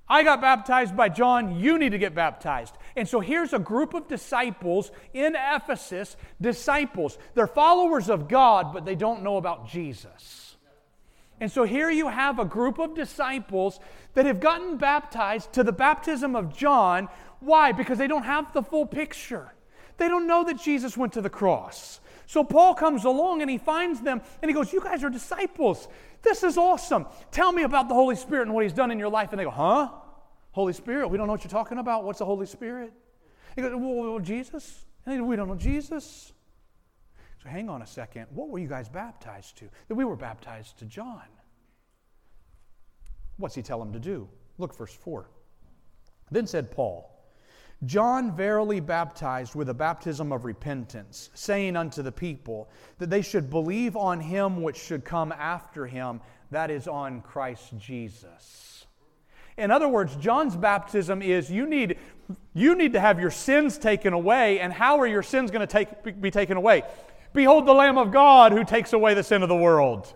I 0.09 0.25
got 0.25 0.41
baptized 0.41 0.97
by 0.97 1.09
John, 1.09 1.61
you 1.61 1.79
need 1.79 1.91
to 1.91 1.99
get 1.99 2.17
baptized. 2.17 2.75
And 2.97 3.09
so 3.09 3.21
here's 3.21 3.53
a 3.53 3.61
group 3.61 3.95
of 3.95 4.09
disciples 4.09 4.91
in 5.15 5.37
Ephesus, 5.37 6.17
disciples. 6.41 7.17
They're 7.35 7.47
followers 7.47 8.11
of 8.11 8.27
God, 8.27 8.73
but 8.73 8.85
they 8.85 8.97
don't 8.97 9.23
know 9.23 9.37
about 9.37 9.69
Jesus. 9.69 10.40
And 11.41 11.51
so 11.51 11.65
here 11.65 11.91
you 11.91 12.09
have 12.09 12.39
a 12.39 12.45
group 12.45 12.79
of 12.79 12.95
disciples 12.95 13.81
that 14.15 14.27
have 14.27 14.41
gotten 14.41 14.77
baptized 14.77 15.55
to 15.55 15.65
the 15.65 15.73
baptism 15.73 16.37
of 16.37 16.55
John. 16.55 17.09
Why? 17.41 17.73
Because 17.73 17.97
they 17.97 18.07
don't 18.07 18.25
have 18.25 18.53
the 18.53 18.63
full 18.63 18.85
picture. 18.87 19.55
They 19.97 20.09
don't 20.09 20.27
know 20.27 20.45
that 20.45 20.61
Jesus 20.61 20.97
went 20.97 21.15
to 21.15 21.23
the 21.23 21.31
cross. 21.31 22.01
So 22.27 22.45
Paul 22.45 22.75
comes 22.75 23.05
along 23.05 23.41
and 23.41 23.51
he 23.51 23.59
finds 23.59 24.03
them 24.03 24.21
and 24.41 24.51
he 24.51 24.55
goes, 24.55 24.73
You 24.73 24.81
guys 24.81 25.03
are 25.03 25.11
disciples. 25.11 25.89
This 26.23 26.43
is 26.43 26.59
awesome. 26.59 27.07
Tell 27.31 27.53
me 27.53 27.63
about 27.63 27.89
the 27.89 27.95
Holy 27.95 28.17
Spirit 28.17 28.43
and 28.43 28.55
what 28.55 28.63
he's 28.63 28.73
done 28.73 28.91
in 28.91 28.99
your 28.99 29.09
life. 29.09 29.31
And 29.31 29.41
they 29.41 29.45
go, 29.45 29.51
Huh? 29.51 29.89
Holy 30.53 30.73
Spirit? 30.73 31.09
We 31.09 31.17
don't 31.17 31.27
know 31.27 31.33
what 31.33 31.45
you're 31.45 31.51
talking 31.51 31.79
about. 31.79 32.05
What's 32.05 32.19
the 32.19 32.25
Holy 32.25 32.47
Spirit? 32.47 32.93
He 33.57 33.63
goes, 33.63 33.73
Well, 33.75 34.19
Jesus? 34.21 34.85
And 35.05 35.15
they 35.15 35.19
go, 35.19 35.25
We 35.25 35.37
don't 35.37 35.49
know 35.49 35.55
Jesus. 35.55 36.33
So 37.43 37.49
hang 37.49 37.69
on 37.69 37.83
a 37.83 37.87
second. 37.87 38.27
What 38.35 38.51
were 38.51 38.59
you 38.59 38.69
guys 38.69 38.89
baptized 38.89 39.57
to? 39.59 39.69
That 39.89 39.95
we 39.95 40.05
were 40.05 40.17
baptized 40.17 40.79
to 40.79 40.85
John. 40.85 41.23
What's 43.39 43.55
he 43.55 43.63
tell 43.63 43.79
them 43.79 43.93
to 43.95 44.01
do? 44.01 44.29
Look, 44.59 44.77
verse 44.77 44.93
4. 44.93 45.31
Then 46.31 46.47
said 46.47 46.71
Paul, 46.71 47.11
John 47.87 48.37
verily 48.37 48.79
baptized 48.79 49.55
with 49.55 49.71
a 49.71 49.75
baptism 49.75 50.33
of 50.33 50.45
repentance, 50.45 51.31
saying 51.33 51.77
unto 51.77 52.03
the 52.03 52.13
people 52.13 52.69
that 52.99 53.09
they 53.09 53.23
should 53.23 53.49
believe 53.49 53.97
on 53.97 54.21
him 54.21 54.63
which 54.63 54.77
should 54.77 55.03
come 55.03 55.33
after 55.33 55.87
him, 55.87 56.21
that 56.51 56.71
is, 56.71 56.87
on 56.87 57.23
Christ 57.23 57.73
Jesus. 57.79 58.85
In 59.57 59.71
other 59.71 59.89
words, 59.89 60.15
John's 60.17 60.57
baptism 60.57 61.23
is 61.23 61.51
you 61.51 61.67
need, 61.67 61.97
you 62.53 62.75
need 62.75 62.93
to 62.93 63.01
have 63.01 63.19
your 63.19 63.31
sins 63.31 63.79
taken 63.79 64.13
away. 64.13 64.61
And 64.61 64.73
how 64.73 65.01
are 65.01 65.07
your 65.07 65.23
sins 65.23 65.51
going 65.51 65.67
to 65.67 65.73
take, 65.73 66.21
be 66.21 66.31
taken 66.31 66.59
away? 66.59 66.83
Behold 67.33 67.67
the 67.67 67.73
Lamb 67.73 67.99
of 67.99 68.11
God 68.11 68.53
who 68.53 68.65
takes 68.65 68.93
away 68.93 69.15
the 69.15 69.23
sin 69.23 69.43
of 69.43 69.49
the 69.49 69.57
world. 69.57 70.13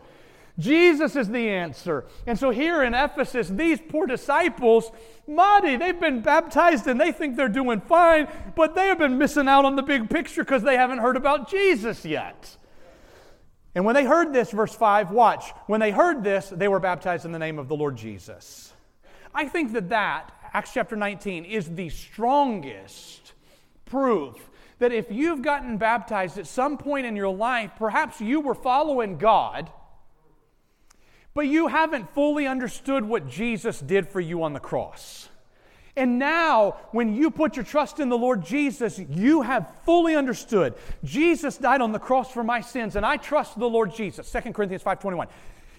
Jesus 0.59 1.17
is 1.17 1.29
the 1.29 1.49
answer. 1.49 2.05
And 2.27 2.39
so 2.39 2.51
here 2.51 2.83
in 2.83 2.95
Ephesus, 2.95 3.49
these 3.49 3.81
poor 3.81 4.07
disciples, 4.07 4.91
muddy, 5.27 5.77
they've 5.77 5.99
been 5.99 6.21
baptized 6.21 6.87
and 6.87 7.01
they 7.01 7.11
think 7.11 7.37
they're 7.37 7.49
doing 7.49 7.81
fine, 7.81 8.29
but 8.55 8.75
they 8.75 8.87
have 8.87 8.99
been 8.99 9.19
missing 9.19 9.49
out 9.49 9.65
on 9.65 9.75
the 9.75 9.83
big 9.83 10.09
picture 10.09 10.45
because 10.45 10.63
they 10.63 10.77
haven't 10.77 10.99
heard 10.99 11.17
about 11.17 11.51
Jesus 11.51 12.05
yet. 12.05 12.57
And 13.75 13.85
when 13.85 13.97
they 13.97 14.05
heard 14.05 14.33
this, 14.33 14.53
verse 14.53 14.75
5, 14.75 15.11
watch, 15.11 15.51
when 15.67 15.81
they 15.81 15.91
heard 15.91 16.23
this, 16.23 16.49
they 16.51 16.69
were 16.69 16.79
baptized 16.79 17.25
in 17.25 17.33
the 17.33 17.41
name 17.41 17.59
of 17.59 17.67
the 17.67 17.75
Lord 17.75 17.97
Jesus. 17.97 18.73
I 19.35 19.49
think 19.49 19.73
that 19.73 19.89
that, 19.89 20.33
Acts 20.53 20.73
chapter 20.73 20.95
19, 20.95 21.45
is 21.45 21.69
the 21.69 21.89
strongest 21.89 23.33
proof 23.85 24.49
that 24.79 24.93
if 24.93 25.11
you've 25.11 25.43
gotten 25.43 25.79
baptized 25.79 26.39
at 26.39 26.47
some 26.47 26.79
point 26.79 27.07
in 27.07 27.17
your 27.17 27.35
life, 27.35 27.73
perhaps 27.77 28.21
you 28.21 28.41
were 28.41 28.55
following 28.55 29.19
God 29.19 29.71
but 31.35 31.49
you 31.49 31.67
haven't 31.67 32.15
fully 32.15 32.47
understood 32.47 33.05
what 33.05 33.29
Jesus 33.29 33.81
did 33.81 34.09
for 34.09 34.21
you 34.21 34.45
on 34.45 34.53
the 34.53 34.61
cross. 34.61 35.29
And 35.97 36.19
now, 36.19 36.77
when 36.93 37.15
you 37.15 37.31
put 37.31 37.57
your 37.57 37.65
trust 37.65 38.01
in 38.01 38.09
the 38.09 38.19
Lord 38.19 38.45
Jesus, 38.45 38.99
you 38.99 39.43
have 39.43 39.71
fully 39.85 40.17
understood. 40.17 40.75
Jesus 41.05 41.57
died 41.57 41.81
on 41.81 41.93
the 41.93 41.99
cross 41.99 42.31
for 42.33 42.43
my 42.43 42.61
sins, 42.61 42.97
and 42.97 43.05
I 43.05 43.17
trust 43.17 43.59
the 43.59 43.69
Lord 43.69 43.95
Jesus. 43.95 44.31
2 44.31 44.53
Corinthians 44.53 44.83
5.21. 44.83 45.29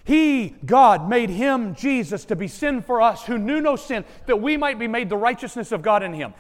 He, 0.06 0.56
God, 0.66 1.10
made 1.10 1.30
him, 1.30 1.74
Jesus, 1.74 2.26
to 2.26 2.36
be 2.36 2.48
sin 2.48 2.82
for 2.82 3.02
us 3.02 3.26
who 3.26 3.38
knew 3.38 3.60
no 3.60 3.76
sin, 3.76 4.06
that 4.28 4.42
we 4.42 4.56
might 4.56 4.78
be 4.78 4.88
made 4.88 5.10
the 5.10 5.18
righteousness 5.18 5.72
of 5.72 5.82
God 5.82 6.04
in 6.04 6.14
him. 6.14 6.34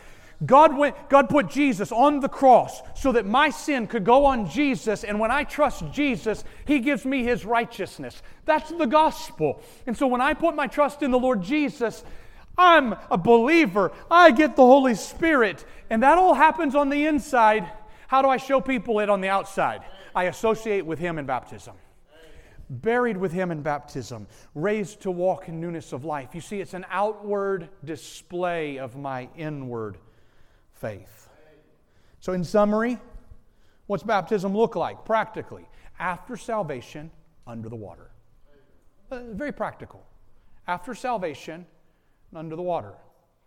God, 0.43 0.75
went, 0.75 0.95
God 1.09 1.29
put 1.29 1.49
Jesus 1.49 1.91
on 1.91 2.19
the 2.19 2.27
cross 2.27 2.81
so 2.95 3.11
that 3.13 3.25
my 3.25 3.49
sin 3.49 3.87
could 3.87 4.03
go 4.03 4.25
on 4.25 4.49
Jesus, 4.49 5.03
and 5.03 5.19
when 5.19 5.31
I 5.31 5.43
trust 5.43 5.91
Jesus, 5.91 6.43
He 6.65 6.79
gives 6.79 7.05
me 7.05 7.23
His 7.23 7.45
righteousness. 7.45 8.21
That's 8.43 8.69
the 8.69 8.85
gospel. 8.85 9.61
And 9.87 9.95
so 9.95 10.07
when 10.07 10.21
I 10.21 10.33
put 10.33 10.55
my 10.55 10.67
trust 10.67 11.03
in 11.03 11.11
the 11.11 11.19
Lord 11.19 11.41
Jesus, 11.41 12.03
I'm 12.57 12.95
a 13.09 13.17
believer. 13.17 13.91
I 14.11 14.31
get 14.31 14.55
the 14.55 14.65
Holy 14.65 14.95
Spirit, 14.95 15.63
and 15.89 16.03
that 16.03 16.17
all 16.17 16.33
happens 16.33 16.75
on 16.75 16.89
the 16.89 17.05
inside. 17.05 17.69
How 18.07 18.21
do 18.21 18.27
I 18.27 18.37
show 18.37 18.59
people 18.59 18.99
it 18.99 19.09
on 19.09 19.21
the 19.21 19.29
outside? 19.29 19.83
I 20.13 20.25
associate 20.25 20.85
with 20.85 20.99
Him 20.99 21.17
in 21.17 21.25
baptism 21.25 21.75
buried 22.67 23.17
with 23.17 23.31
him 23.31 23.51
in 23.51 23.61
baptism, 23.61 24.25
raised 24.55 25.01
to 25.01 25.11
walk 25.11 25.47
in 25.47 25.61
newness 25.61 25.93
of 25.93 26.03
life. 26.03 26.29
You 26.33 26.41
see, 26.41 26.61
it's 26.61 26.73
an 26.73 26.85
outward 26.89 27.69
display 27.83 28.79
of 28.79 28.95
my 28.95 29.29
inward 29.37 29.97
faith. 30.75 31.29
So, 32.19 32.33
in 32.33 32.43
summary, 32.43 32.99
what's 33.87 34.03
baptism 34.03 34.55
look 34.55 34.75
like 34.75 35.05
practically? 35.05 35.67
After 35.99 36.37
salvation, 36.37 37.11
under 37.47 37.69
the 37.69 37.75
water. 37.75 38.11
Uh, 39.11 39.19
very 39.31 39.51
practical. 39.51 40.03
After 40.67 40.95
salvation, 40.95 41.65
under 42.33 42.55
the 42.55 42.61
water. 42.61 42.93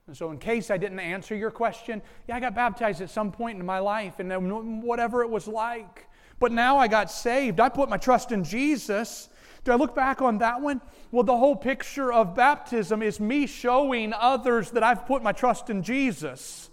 And 0.06 0.16
so, 0.16 0.30
in 0.30 0.38
case 0.38 0.70
I 0.70 0.78
didn't 0.78 1.00
answer 1.00 1.34
your 1.34 1.50
question, 1.50 2.00
yeah, 2.28 2.36
I 2.36 2.40
got 2.40 2.54
baptized 2.54 3.00
at 3.02 3.10
some 3.10 3.30
point 3.30 3.58
in 3.58 3.66
my 3.66 3.78
life, 3.78 4.20
and 4.20 4.82
whatever 4.82 5.22
it 5.22 5.28
was 5.28 5.46
like. 5.46 6.08
But 6.40 6.52
now 6.52 6.78
I 6.78 6.88
got 6.88 7.10
saved. 7.10 7.60
I 7.60 7.68
put 7.68 7.88
my 7.88 7.96
trust 7.96 8.32
in 8.32 8.44
Jesus. 8.44 9.28
Do 9.64 9.72
I 9.72 9.74
look 9.74 9.94
back 9.94 10.22
on 10.22 10.38
that 10.38 10.60
one? 10.60 10.80
Well, 11.10 11.24
the 11.24 11.36
whole 11.36 11.56
picture 11.56 12.12
of 12.12 12.34
baptism 12.34 13.02
is 13.02 13.18
me 13.18 13.46
showing 13.46 14.12
others 14.12 14.70
that 14.70 14.82
I've 14.82 15.04
put 15.04 15.22
my 15.22 15.32
trust 15.32 15.68
in 15.68 15.82
Jesus. 15.82 16.67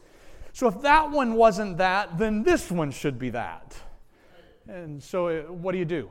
So 0.56 0.70
if 0.70 0.82
that 0.84 1.12
one 1.12 1.34
wasn't 1.34 1.80
that, 1.80 2.18
then 2.18 2.42
this 2.44 2.72
one 2.72 2.90
should 2.90 3.20
be 3.20 3.30
that. 3.32 3.76
And 4.70 5.04
so, 5.04 5.28
uh, 5.28 5.42
what 5.52 5.74
do 5.74 5.78
you 5.78 5.84
do? 5.84 6.10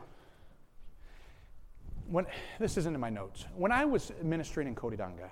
When, 2.11 2.27
this 2.59 2.77
isn't 2.77 2.95
in 2.95 3.01
my 3.01 3.09
notes. 3.09 3.47
When 3.57 3.73
I 3.73 3.87
was 3.87 4.13
ministering 4.23 4.69
in 4.69 4.75
Coridanga, 4.75 5.31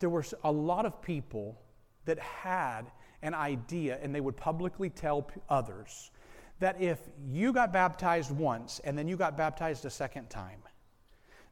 there 0.00 0.10
were 0.10 0.24
a 0.42 0.50
lot 0.50 0.84
of 0.84 1.00
people 1.00 1.62
that 2.06 2.18
had 2.18 2.90
an 3.22 3.32
idea, 3.32 4.00
and 4.02 4.12
they 4.12 4.20
would 4.20 4.36
publicly 4.36 4.90
tell 4.90 5.30
others 5.48 6.10
that 6.58 6.80
if 6.80 6.98
you 7.24 7.52
got 7.52 7.72
baptized 7.72 8.32
once 8.32 8.80
and 8.82 8.98
then 8.98 9.06
you 9.06 9.16
got 9.16 9.36
baptized 9.36 9.84
a 9.84 9.90
second 9.90 10.28
time, 10.28 10.60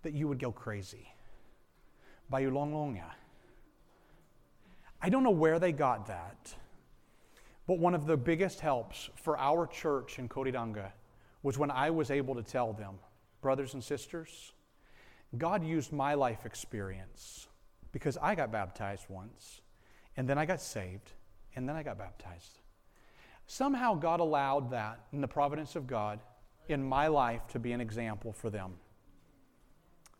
that 0.02 0.14
you 0.14 0.26
would 0.26 0.40
go 0.40 0.50
crazy. 0.50 1.14
Bayulonglonga. 2.32 3.04
I 5.04 5.08
don't 5.08 5.24
know 5.24 5.30
where 5.30 5.58
they 5.58 5.72
got 5.72 6.06
that, 6.06 6.54
but 7.66 7.80
one 7.80 7.94
of 7.94 8.06
the 8.06 8.16
biggest 8.16 8.60
helps 8.60 9.10
for 9.16 9.36
our 9.36 9.66
church 9.66 10.20
in 10.20 10.28
Coridanga 10.28 10.92
was 11.42 11.58
when 11.58 11.72
I 11.72 11.90
was 11.90 12.12
able 12.12 12.36
to 12.36 12.42
tell 12.42 12.72
them, 12.72 12.94
brothers 13.40 13.74
and 13.74 13.82
sisters, 13.82 14.52
God 15.36 15.64
used 15.64 15.92
my 15.92 16.14
life 16.14 16.46
experience 16.46 17.48
because 17.90 18.16
I 18.22 18.36
got 18.36 18.52
baptized 18.52 19.06
once, 19.08 19.60
and 20.16 20.28
then 20.28 20.38
I 20.38 20.46
got 20.46 20.60
saved, 20.60 21.10
and 21.56 21.68
then 21.68 21.74
I 21.74 21.82
got 21.82 21.98
baptized. 21.98 22.60
Somehow 23.48 23.94
God 23.94 24.20
allowed 24.20 24.70
that 24.70 25.00
in 25.12 25.20
the 25.20 25.28
providence 25.28 25.74
of 25.74 25.88
God 25.88 26.20
in 26.68 26.82
my 26.82 27.08
life 27.08 27.46
to 27.48 27.58
be 27.58 27.72
an 27.72 27.80
example 27.80 28.32
for 28.32 28.50
them. 28.50 28.74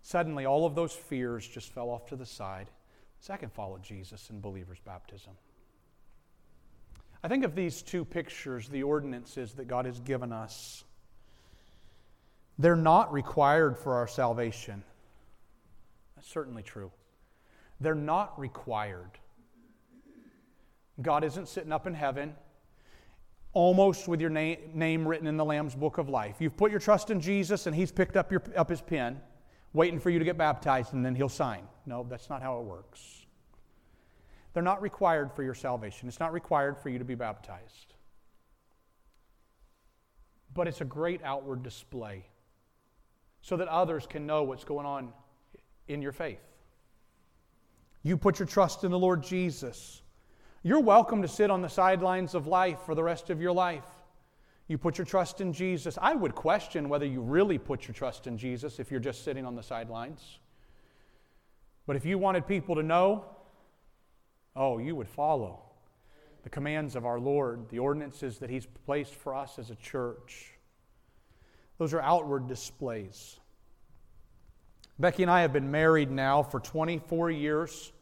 Suddenly, 0.03 0.45
all 0.45 0.66
of 0.66 0.74
those 0.74 0.93
fears 0.93 1.47
just 1.47 1.72
fell 1.72 1.89
off 1.89 2.07
to 2.07 2.16
the 2.16 2.26
side. 2.26 2.68
Can 3.27 3.49
follow 3.51 3.79
Jesus 3.79 4.31
in 4.31 4.41
believer's 4.41 4.81
baptism. 4.85 5.33
I 7.23 7.29
think 7.29 7.45
of 7.45 7.55
these 7.55 7.83
two 7.83 8.05
pictures, 8.05 8.68
the 8.68 8.83
ordinances 8.83 9.53
that 9.55 9.68
God 9.68 9.87
has 9.87 10.01
given 10.01 10.33
us. 10.33 10.85
They're 12.59 12.77
not 12.77 13.12
required 13.12 13.79
for 13.79 13.95
our 13.95 14.09
salvation. 14.09 14.83
That's 16.16 16.29
certainly 16.29 16.62
true. 16.62 16.91
They're 17.81 17.95
not 17.95 18.39
required. 18.39 19.11
God 21.01 21.25
isn't 21.25 21.49
sitting 21.49 21.73
up 21.73 21.87
in 21.87 21.95
heaven 21.95 22.35
almost 23.55 24.09
with 24.09 24.20
your 24.20 24.31
name, 24.31 24.59
name 24.75 25.07
written 25.07 25.27
in 25.27 25.37
the 25.37 25.45
Lamb's 25.45 25.75
book 25.75 25.99
of 25.99 26.09
life. 26.09 26.37
You've 26.41 26.57
put 26.57 26.70
your 26.70 26.81
trust 26.81 27.11
in 27.11 27.20
Jesus 27.20 27.66
and 27.66 27.75
He's 27.75 27.93
picked 27.93 28.16
up, 28.16 28.31
your, 28.33 28.43
up 28.57 28.68
His 28.68 28.81
pen 28.81 29.20
waiting 29.73 29.99
for 29.99 30.11
you 30.11 30.18
to 30.18 30.25
get 30.25 30.37
baptized, 30.37 30.93
and 30.93 31.05
then 31.05 31.14
he'll 31.14 31.29
sign. 31.29 31.62
No, 31.87 32.07
that's 32.09 32.30
not 32.30 32.43
how 32.43 32.59
it 32.61 32.64
works. 32.64 33.26
They're 34.53 34.62
not 34.62 34.83
required 34.83 35.33
for 35.33 35.43
your 35.43 35.55
salvation, 35.55 36.09
it's 36.09 36.20
not 36.20 36.33
required 36.33 36.78
for 36.78 36.89
you 36.89 36.99
to 36.99 37.05
be 37.05 37.14
baptized. 37.14 37.95
But 40.55 40.68
it's 40.68 40.80
a 40.80 40.85
great 40.85 41.22
outward 41.24 41.62
display. 41.62 42.24
so 43.43 43.57
that 43.57 43.68
others 43.68 44.07
can 44.07 44.24
know 44.26 44.45
what's 44.45 44.64
going 44.64 44.87
on 44.87 45.12
in 45.89 46.01
your 46.01 46.12
faith. 46.12 46.39
You 48.03 48.16
put 48.16 48.39
your 48.39 48.47
trust 48.47 48.85
in 48.85 48.91
the 48.91 48.99
Lord 48.99 49.22
Jesus. 49.22 50.01
You're 50.62 50.80
welcome 50.80 51.22
to 51.22 51.28
sit 51.28 51.51
on 51.51 51.61
the 51.61 51.68
sidelines 51.68 52.35
of 52.35 52.47
life 52.47 52.78
for 52.87 52.95
the 52.95 53.03
rest 53.03 53.30
of 53.30 53.41
your 53.41 53.53
life. 53.53 53.85
You 54.68 54.78
put 54.78 54.97
your 54.97 55.05
trust 55.05 55.41
in 55.41 55.53
Jesus. 55.53 55.99
I 56.01 56.14
would 56.14 56.35
question 56.35 56.89
whether 56.89 57.05
you 57.05 57.20
really 57.20 57.59
put 57.59 57.87
your 57.87 57.95
trust 57.95 58.28
in 58.28 58.39
Jesus 58.39 58.78
if 58.78 58.91
you're 58.91 59.01
just 59.01 59.24
sitting 59.24 59.45
on 59.45 59.57
the 59.57 59.62
sidelines. 59.62 60.39
But 61.87 61.97
if 61.97 62.05
you 62.05 62.18
wanted 62.18 62.47
people 62.47 62.76
to 62.76 62.83
know, 62.83 63.24
oh, 64.55 64.78
you 64.78 64.95
would 64.95 65.09
follow 65.09 65.62
the 66.43 66.51
commands 66.51 66.97
of 66.97 67.07
our 67.07 67.20
Lord, 67.20 67.68
the 67.70 67.78
ordinances 67.78 68.39
that 68.39 68.51
He's 68.51 68.66
placed 68.85 69.14
for 69.14 69.35
us 69.35 69.59
as 69.59 69.70
a 69.70 69.76
church. 69.76 70.53
Those 71.78 71.95
are 71.95 72.01
outward 72.01 72.49
displays. 72.49 73.39
Becky 74.99 75.22
and 75.22 75.30
I 75.30 75.41
have 75.41 75.53
been 75.53 75.70
married 75.70 76.11
now 76.11 76.43
for 76.43 76.61
24 76.61 77.30
years, 77.30 77.93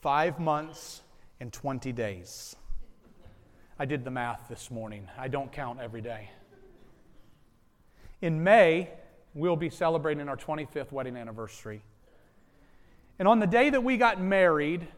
five 0.00 0.40
months, 0.40 1.02
and 1.38 1.52
20 1.52 1.92
days. 1.92 2.56
I 3.78 3.84
did 3.84 4.04
the 4.04 4.10
math 4.10 4.48
this 4.48 4.70
morning. 4.70 5.08
I 5.18 5.28
don't 5.28 5.50
count 5.52 5.80
every 5.80 6.00
day. 6.00 6.30
In 8.20 8.42
May, 8.42 8.90
we'll 9.34 9.56
be 9.56 9.70
celebrating 9.70 10.28
our 10.28 10.36
25th 10.36 10.92
wedding 10.92 11.16
anniversary. 11.16 11.82
And 13.20 13.28
on 13.28 13.38
the 13.38 13.46
day 13.46 13.68
that 13.68 13.84
we 13.84 13.98
got 13.98 14.18
married, 14.18 14.88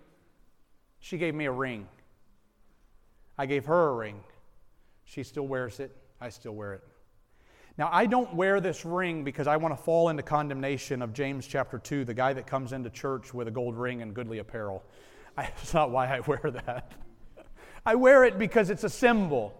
she 1.01 1.18
gave 1.18 1.35
me 1.35 1.47
a 1.47 1.51
ring. 1.51 1.89
I 3.37 3.47
gave 3.47 3.66
her 3.66 3.89
a 3.89 3.95
ring. 3.95 4.20
She 5.05 5.25
still 5.25 5.49
wears 5.49 5.81
it. 5.81 5.91
I 6.20 6.29
still 6.29 6.53
wear 6.53 6.75
it. 6.75 6.85
Now, 7.77 7.89
I 7.91 8.07
don't 8.07 8.33
wear 8.33 8.61
this 8.61 8.85
ring 8.85 9.25
because 9.25 9.49
I 9.49 9.57
want 9.57 9.77
to 9.77 9.83
fall 9.83 10.09
into 10.09 10.23
condemnation 10.23 11.03
of 11.03 11.12
James 11.12 11.49
chapter 11.49 11.81
2, 11.81 12.05
the 12.05 12.14
guy 12.14 12.33
that 12.33 12.47
comes 12.47 12.73
into 12.73 12.91
church 12.91 13.35
with 13.35 13.49
a 13.49 13.51
gold 13.51 13.77
ring 13.77 14.03
and 14.03 14.14
goodly 14.14 14.39
apparel. 14.39 14.85
I, 15.37 15.43
that's 15.57 15.75
not 15.75 15.91
why 15.91 16.07
I 16.07 16.20
wear 16.20 16.53
that. 16.64 16.93
I 17.85 17.97
wear 17.97 18.23
it 18.23 18.39
because 18.39 18.70
it's 18.70 18.85
a 18.85 18.89
symbol. 18.89 19.53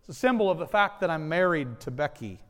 It's 0.00 0.08
a 0.08 0.18
symbol 0.18 0.50
of 0.50 0.56
the 0.56 0.66
fact 0.66 1.00
that 1.00 1.10
I'm 1.10 1.28
married 1.28 1.80
to 1.80 1.90
Becky. 1.90 2.40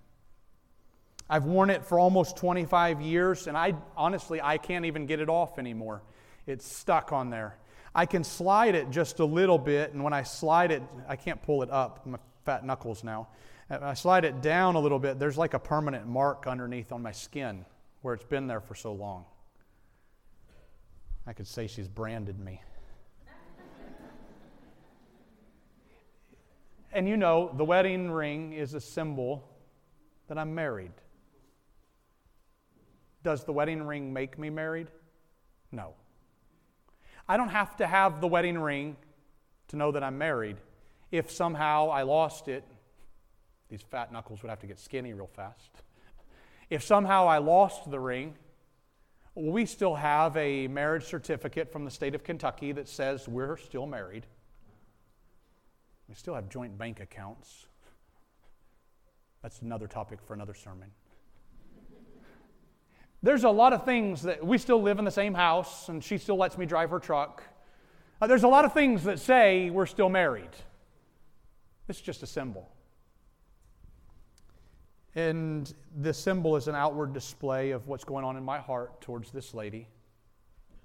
I've 1.30 1.44
worn 1.44 1.70
it 1.70 1.84
for 1.84 1.98
almost 1.98 2.36
25 2.36 3.00
years, 3.00 3.46
and 3.46 3.56
I 3.56 3.74
honestly 3.96 4.40
I 4.40 4.58
can't 4.58 4.86
even 4.86 5.06
get 5.06 5.20
it 5.20 5.28
off 5.28 5.58
anymore. 5.58 6.02
It's 6.46 6.66
stuck 6.66 7.12
on 7.12 7.30
there. 7.30 7.58
I 7.94 8.06
can 8.06 8.24
slide 8.24 8.74
it 8.74 8.90
just 8.90 9.18
a 9.18 9.24
little 9.24 9.58
bit, 9.58 9.92
and 9.92 10.02
when 10.02 10.12
I 10.12 10.22
slide 10.22 10.70
it, 10.70 10.82
I 11.06 11.16
can't 11.16 11.42
pull 11.42 11.62
it 11.62 11.70
up. 11.70 12.06
My 12.06 12.18
fat 12.44 12.64
knuckles 12.64 13.04
now. 13.04 13.28
I 13.70 13.92
slide 13.92 14.24
it 14.24 14.40
down 14.40 14.76
a 14.76 14.80
little 14.80 14.98
bit, 14.98 15.18
there's 15.18 15.36
like 15.36 15.52
a 15.52 15.58
permanent 15.58 16.06
mark 16.06 16.46
underneath 16.46 16.90
on 16.92 17.02
my 17.02 17.12
skin 17.12 17.66
where 18.00 18.14
it's 18.14 18.24
been 18.24 18.46
there 18.46 18.60
for 18.60 18.74
so 18.74 18.92
long. 18.92 19.26
I 21.26 21.34
could 21.34 21.46
say 21.46 21.66
she's 21.66 21.88
branded 21.88 22.38
me. 22.38 22.62
and 26.92 27.06
you 27.06 27.18
know, 27.18 27.52
the 27.54 27.64
wedding 27.64 28.10
ring 28.10 28.54
is 28.54 28.72
a 28.72 28.80
symbol 28.80 29.46
that 30.28 30.38
I'm 30.38 30.54
married. 30.54 30.92
Does 33.28 33.44
the 33.44 33.52
wedding 33.52 33.82
ring 33.82 34.10
make 34.10 34.38
me 34.38 34.48
married? 34.48 34.86
No. 35.70 35.92
I 37.28 37.36
don't 37.36 37.50
have 37.50 37.76
to 37.76 37.86
have 37.86 38.22
the 38.22 38.26
wedding 38.26 38.58
ring 38.58 38.96
to 39.68 39.76
know 39.76 39.92
that 39.92 40.02
I'm 40.02 40.16
married. 40.16 40.56
If 41.12 41.30
somehow 41.30 41.90
I 41.90 42.04
lost 42.04 42.48
it 42.48 42.64
these 43.68 43.82
fat 43.82 44.10
knuckles 44.10 44.42
would 44.42 44.48
have 44.48 44.60
to 44.60 44.66
get 44.66 44.78
skinny 44.78 45.12
real 45.12 45.26
fast. 45.26 45.82
If 46.70 46.82
somehow 46.82 47.26
I 47.26 47.36
lost 47.36 47.90
the 47.90 48.00
ring, 48.00 48.32
we 49.34 49.66
still 49.66 49.96
have 49.96 50.34
a 50.38 50.66
marriage 50.66 51.04
certificate 51.04 51.70
from 51.70 51.84
the 51.84 51.90
state 51.90 52.14
of 52.14 52.24
Kentucky 52.24 52.72
that 52.72 52.88
says 52.88 53.28
we're 53.28 53.58
still 53.58 53.86
married. 53.86 54.24
We 56.08 56.14
still 56.14 56.34
have 56.34 56.48
joint 56.48 56.78
bank 56.78 57.00
accounts. 57.00 57.66
That's 59.42 59.60
another 59.60 59.86
topic 59.86 60.18
for 60.26 60.32
another 60.32 60.54
sermon. 60.54 60.92
There's 63.22 63.44
a 63.44 63.50
lot 63.50 63.72
of 63.72 63.84
things 63.84 64.22
that 64.22 64.46
we 64.46 64.58
still 64.58 64.80
live 64.80 64.98
in 64.98 65.04
the 65.04 65.10
same 65.10 65.34
house, 65.34 65.88
and 65.88 66.02
she 66.02 66.18
still 66.18 66.36
lets 66.36 66.56
me 66.56 66.66
drive 66.66 66.90
her 66.90 67.00
truck. 67.00 67.42
Uh, 68.20 68.26
there's 68.26 68.44
a 68.44 68.48
lot 68.48 68.64
of 68.64 68.72
things 68.72 69.04
that 69.04 69.18
say 69.18 69.70
we're 69.70 69.86
still 69.86 70.08
married. 70.08 70.50
It's 71.88 72.00
just 72.00 72.22
a 72.22 72.26
symbol. 72.26 72.70
And 75.14 75.72
the 75.96 76.14
symbol 76.14 76.54
is 76.56 76.68
an 76.68 76.76
outward 76.76 77.12
display 77.12 77.70
of 77.72 77.88
what's 77.88 78.04
going 78.04 78.24
on 78.24 78.36
in 78.36 78.44
my 78.44 78.58
heart 78.58 79.00
towards 79.00 79.32
this 79.32 79.52
lady, 79.52 79.88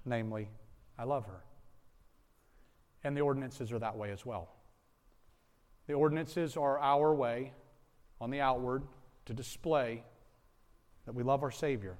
namely, 0.04 0.48
I 0.98 1.04
love 1.04 1.26
her. 1.26 1.44
And 3.04 3.16
the 3.16 3.20
ordinances 3.20 3.70
are 3.70 3.78
that 3.78 3.96
way 3.96 4.10
as 4.10 4.26
well. 4.26 4.48
The 5.86 5.92
ordinances 5.92 6.56
are 6.56 6.80
our 6.80 7.14
way 7.14 7.52
on 8.20 8.30
the 8.30 8.40
outward 8.40 8.82
to 9.26 9.34
display 9.34 10.02
that 11.04 11.14
we 11.14 11.22
love 11.22 11.42
our 11.42 11.50
Savior. 11.50 11.96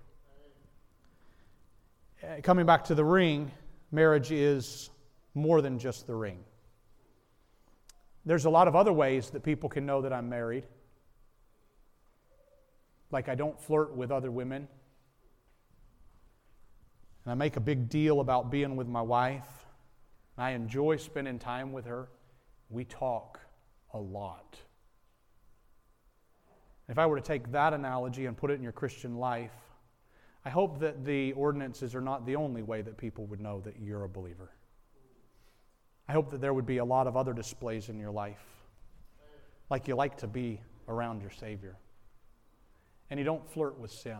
Uh, 2.24 2.40
coming 2.42 2.64
back 2.64 2.84
to 2.84 2.94
the 2.94 3.04
ring, 3.04 3.50
marriage 3.90 4.32
is 4.32 4.90
more 5.34 5.60
than 5.60 5.78
just 5.78 6.06
the 6.06 6.14
ring. 6.14 6.38
There's 8.24 8.46
a 8.46 8.50
lot 8.50 8.68
of 8.68 8.76
other 8.76 8.92
ways 8.92 9.30
that 9.30 9.42
people 9.42 9.68
can 9.68 9.84
know 9.84 10.00
that 10.02 10.12
I'm 10.12 10.28
married 10.28 10.64
like 13.10 13.28
I 13.28 13.34
don't 13.34 13.60
flirt 13.60 13.94
with 13.94 14.10
other 14.10 14.30
women. 14.30 14.66
And 17.24 17.32
I 17.32 17.34
make 17.34 17.56
a 17.56 17.60
big 17.60 17.88
deal 17.88 18.20
about 18.20 18.50
being 18.50 18.74
with 18.74 18.88
my 18.88 19.02
wife. 19.02 19.66
I 20.36 20.50
enjoy 20.50 20.96
spending 20.96 21.38
time 21.38 21.72
with 21.72 21.84
her. 21.84 22.08
We 22.70 22.84
talk 22.84 23.40
a 23.92 23.98
lot. 23.98 24.58
If 26.88 26.98
I 26.98 27.06
were 27.06 27.16
to 27.16 27.22
take 27.22 27.52
that 27.52 27.72
analogy 27.72 28.26
and 28.26 28.36
put 28.36 28.50
it 28.50 28.54
in 28.54 28.62
your 28.62 28.72
Christian 28.72 29.16
life, 29.16 29.52
I 30.44 30.50
hope 30.50 30.80
that 30.80 31.04
the 31.04 31.32
ordinances 31.32 31.94
are 31.94 32.00
not 32.00 32.26
the 32.26 32.36
only 32.36 32.62
way 32.62 32.82
that 32.82 32.96
people 32.96 33.26
would 33.26 33.40
know 33.40 33.60
that 33.60 33.76
you're 33.80 34.04
a 34.04 34.08
believer. 34.08 34.50
I 36.08 36.12
hope 36.12 36.30
that 36.32 36.40
there 36.40 36.52
would 36.52 36.66
be 36.66 36.78
a 36.78 36.84
lot 36.84 37.06
of 37.06 37.16
other 37.16 37.32
displays 37.32 37.88
in 37.88 37.98
your 37.98 38.10
life, 38.10 38.44
like 39.70 39.88
you 39.88 39.94
like 39.94 40.18
to 40.18 40.26
be 40.26 40.60
around 40.86 41.22
your 41.22 41.30
Savior 41.30 41.76
and 43.10 43.18
you 43.18 43.24
don't 43.24 43.48
flirt 43.48 43.78
with 43.78 43.90
sin. 43.92 44.18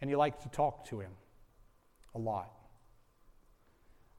And 0.00 0.10
you 0.10 0.18
like 0.18 0.42
to 0.42 0.48
talk 0.50 0.86
to 0.88 1.00
him 1.00 1.12
a 2.14 2.18
lot. 2.18 2.50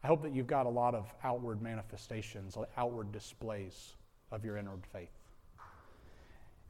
I 0.04 0.08
hope 0.08 0.24
that 0.24 0.34
you've 0.34 0.48
got 0.48 0.66
a 0.66 0.70
lot 0.70 0.96
of 0.96 1.14
outward 1.24 1.62
manifestations, 1.62 2.58
outward 2.76 3.12
displays 3.12 3.94
of 4.32 4.44
your 4.44 4.58
inward 4.58 4.86
faith. 4.92 5.17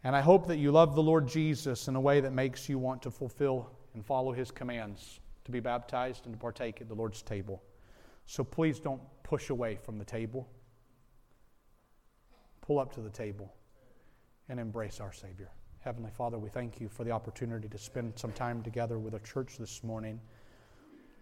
And 0.03 0.15
I 0.15 0.21
hope 0.21 0.47
that 0.47 0.57
you 0.57 0.71
love 0.71 0.95
the 0.95 1.03
Lord 1.03 1.27
Jesus 1.27 1.87
in 1.87 1.95
a 1.95 2.01
way 2.01 2.21
that 2.21 2.31
makes 2.31 2.69
you 2.69 2.77
want 2.77 3.01
to 3.01 3.11
fulfill 3.11 3.71
and 3.93 4.05
follow 4.05 4.31
his 4.31 4.51
commands 4.51 5.19
to 5.45 5.51
be 5.51 5.59
baptized 5.59 6.25
and 6.25 6.33
to 6.33 6.39
partake 6.39 6.81
at 6.81 6.87
the 6.87 6.95
Lord's 6.95 7.21
table. 7.21 7.63
So 8.25 8.43
please 8.43 8.79
don't 8.79 9.01
push 9.23 9.49
away 9.49 9.77
from 9.81 9.97
the 9.97 10.05
table. 10.05 10.47
Pull 12.61 12.79
up 12.79 12.93
to 12.93 13.01
the 13.01 13.09
table 13.09 13.53
and 14.49 14.59
embrace 14.59 14.99
our 14.99 15.13
Savior. 15.13 15.49
Heavenly 15.79 16.11
Father, 16.11 16.37
we 16.37 16.49
thank 16.49 16.81
you 16.81 16.89
for 16.89 17.03
the 17.03 17.11
opportunity 17.11 17.69
to 17.69 17.77
spend 17.77 18.13
some 18.17 18.33
time 18.33 18.61
together 18.61 18.99
with 18.99 19.13
a 19.13 19.19
church 19.19 19.57
this 19.57 19.83
morning, 19.83 20.19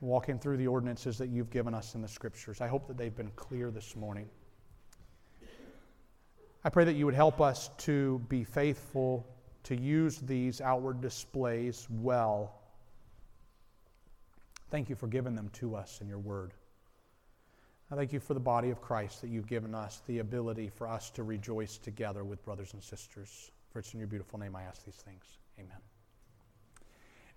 walking 0.01 0.39
through 0.39 0.57
the 0.57 0.67
ordinances 0.67 1.17
that 1.19 1.29
you've 1.29 1.51
given 1.51 1.73
us 1.73 1.93
in 1.93 2.01
the 2.01 2.07
scriptures. 2.07 2.61
I 2.61 2.67
hope 2.67 2.87
that 2.87 2.97
they've 2.97 3.15
been 3.15 3.31
clear 3.35 3.69
this 3.69 3.95
morning. 3.95 4.27
I 6.65 6.69
pray 6.69 6.83
that 6.85 6.95
you 6.95 7.05
would 7.05 7.13
help 7.13 7.41
us 7.41 7.69
to 7.77 8.17
be 8.27 8.43
faithful 8.43 9.23
to 9.65 9.79
use 9.79 10.17
these 10.17 10.61
outward 10.61 10.99
displays 10.99 11.87
well. 11.91 12.55
Thank 14.71 14.89
you 14.89 14.95
for 14.95 15.05
giving 15.05 15.35
them 15.35 15.49
to 15.53 15.75
us 15.75 16.01
in 16.01 16.07
your 16.07 16.17
word. 16.17 16.53
I 17.91 17.95
thank 17.95 18.11
you 18.11 18.19
for 18.19 18.33
the 18.33 18.39
body 18.39 18.71
of 18.71 18.81
Christ 18.81 19.21
that 19.21 19.29
you've 19.29 19.45
given 19.45 19.75
us 19.75 20.01
the 20.07 20.19
ability 20.19 20.69
for 20.69 20.87
us 20.87 21.11
to 21.11 21.21
rejoice 21.21 21.77
together 21.77 22.23
with 22.23 22.43
brothers 22.43 22.73
and 22.73 22.81
sisters. 22.81 23.51
For 23.71 23.77
it's 23.77 23.93
in 23.93 23.99
your 23.99 24.07
beautiful 24.07 24.39
name 24.39 24.55
I 24.55 24.63
ask 24.63 24.83
these 24.85 24.95
things. 24.95 25.37
Amen. 25.59 25.77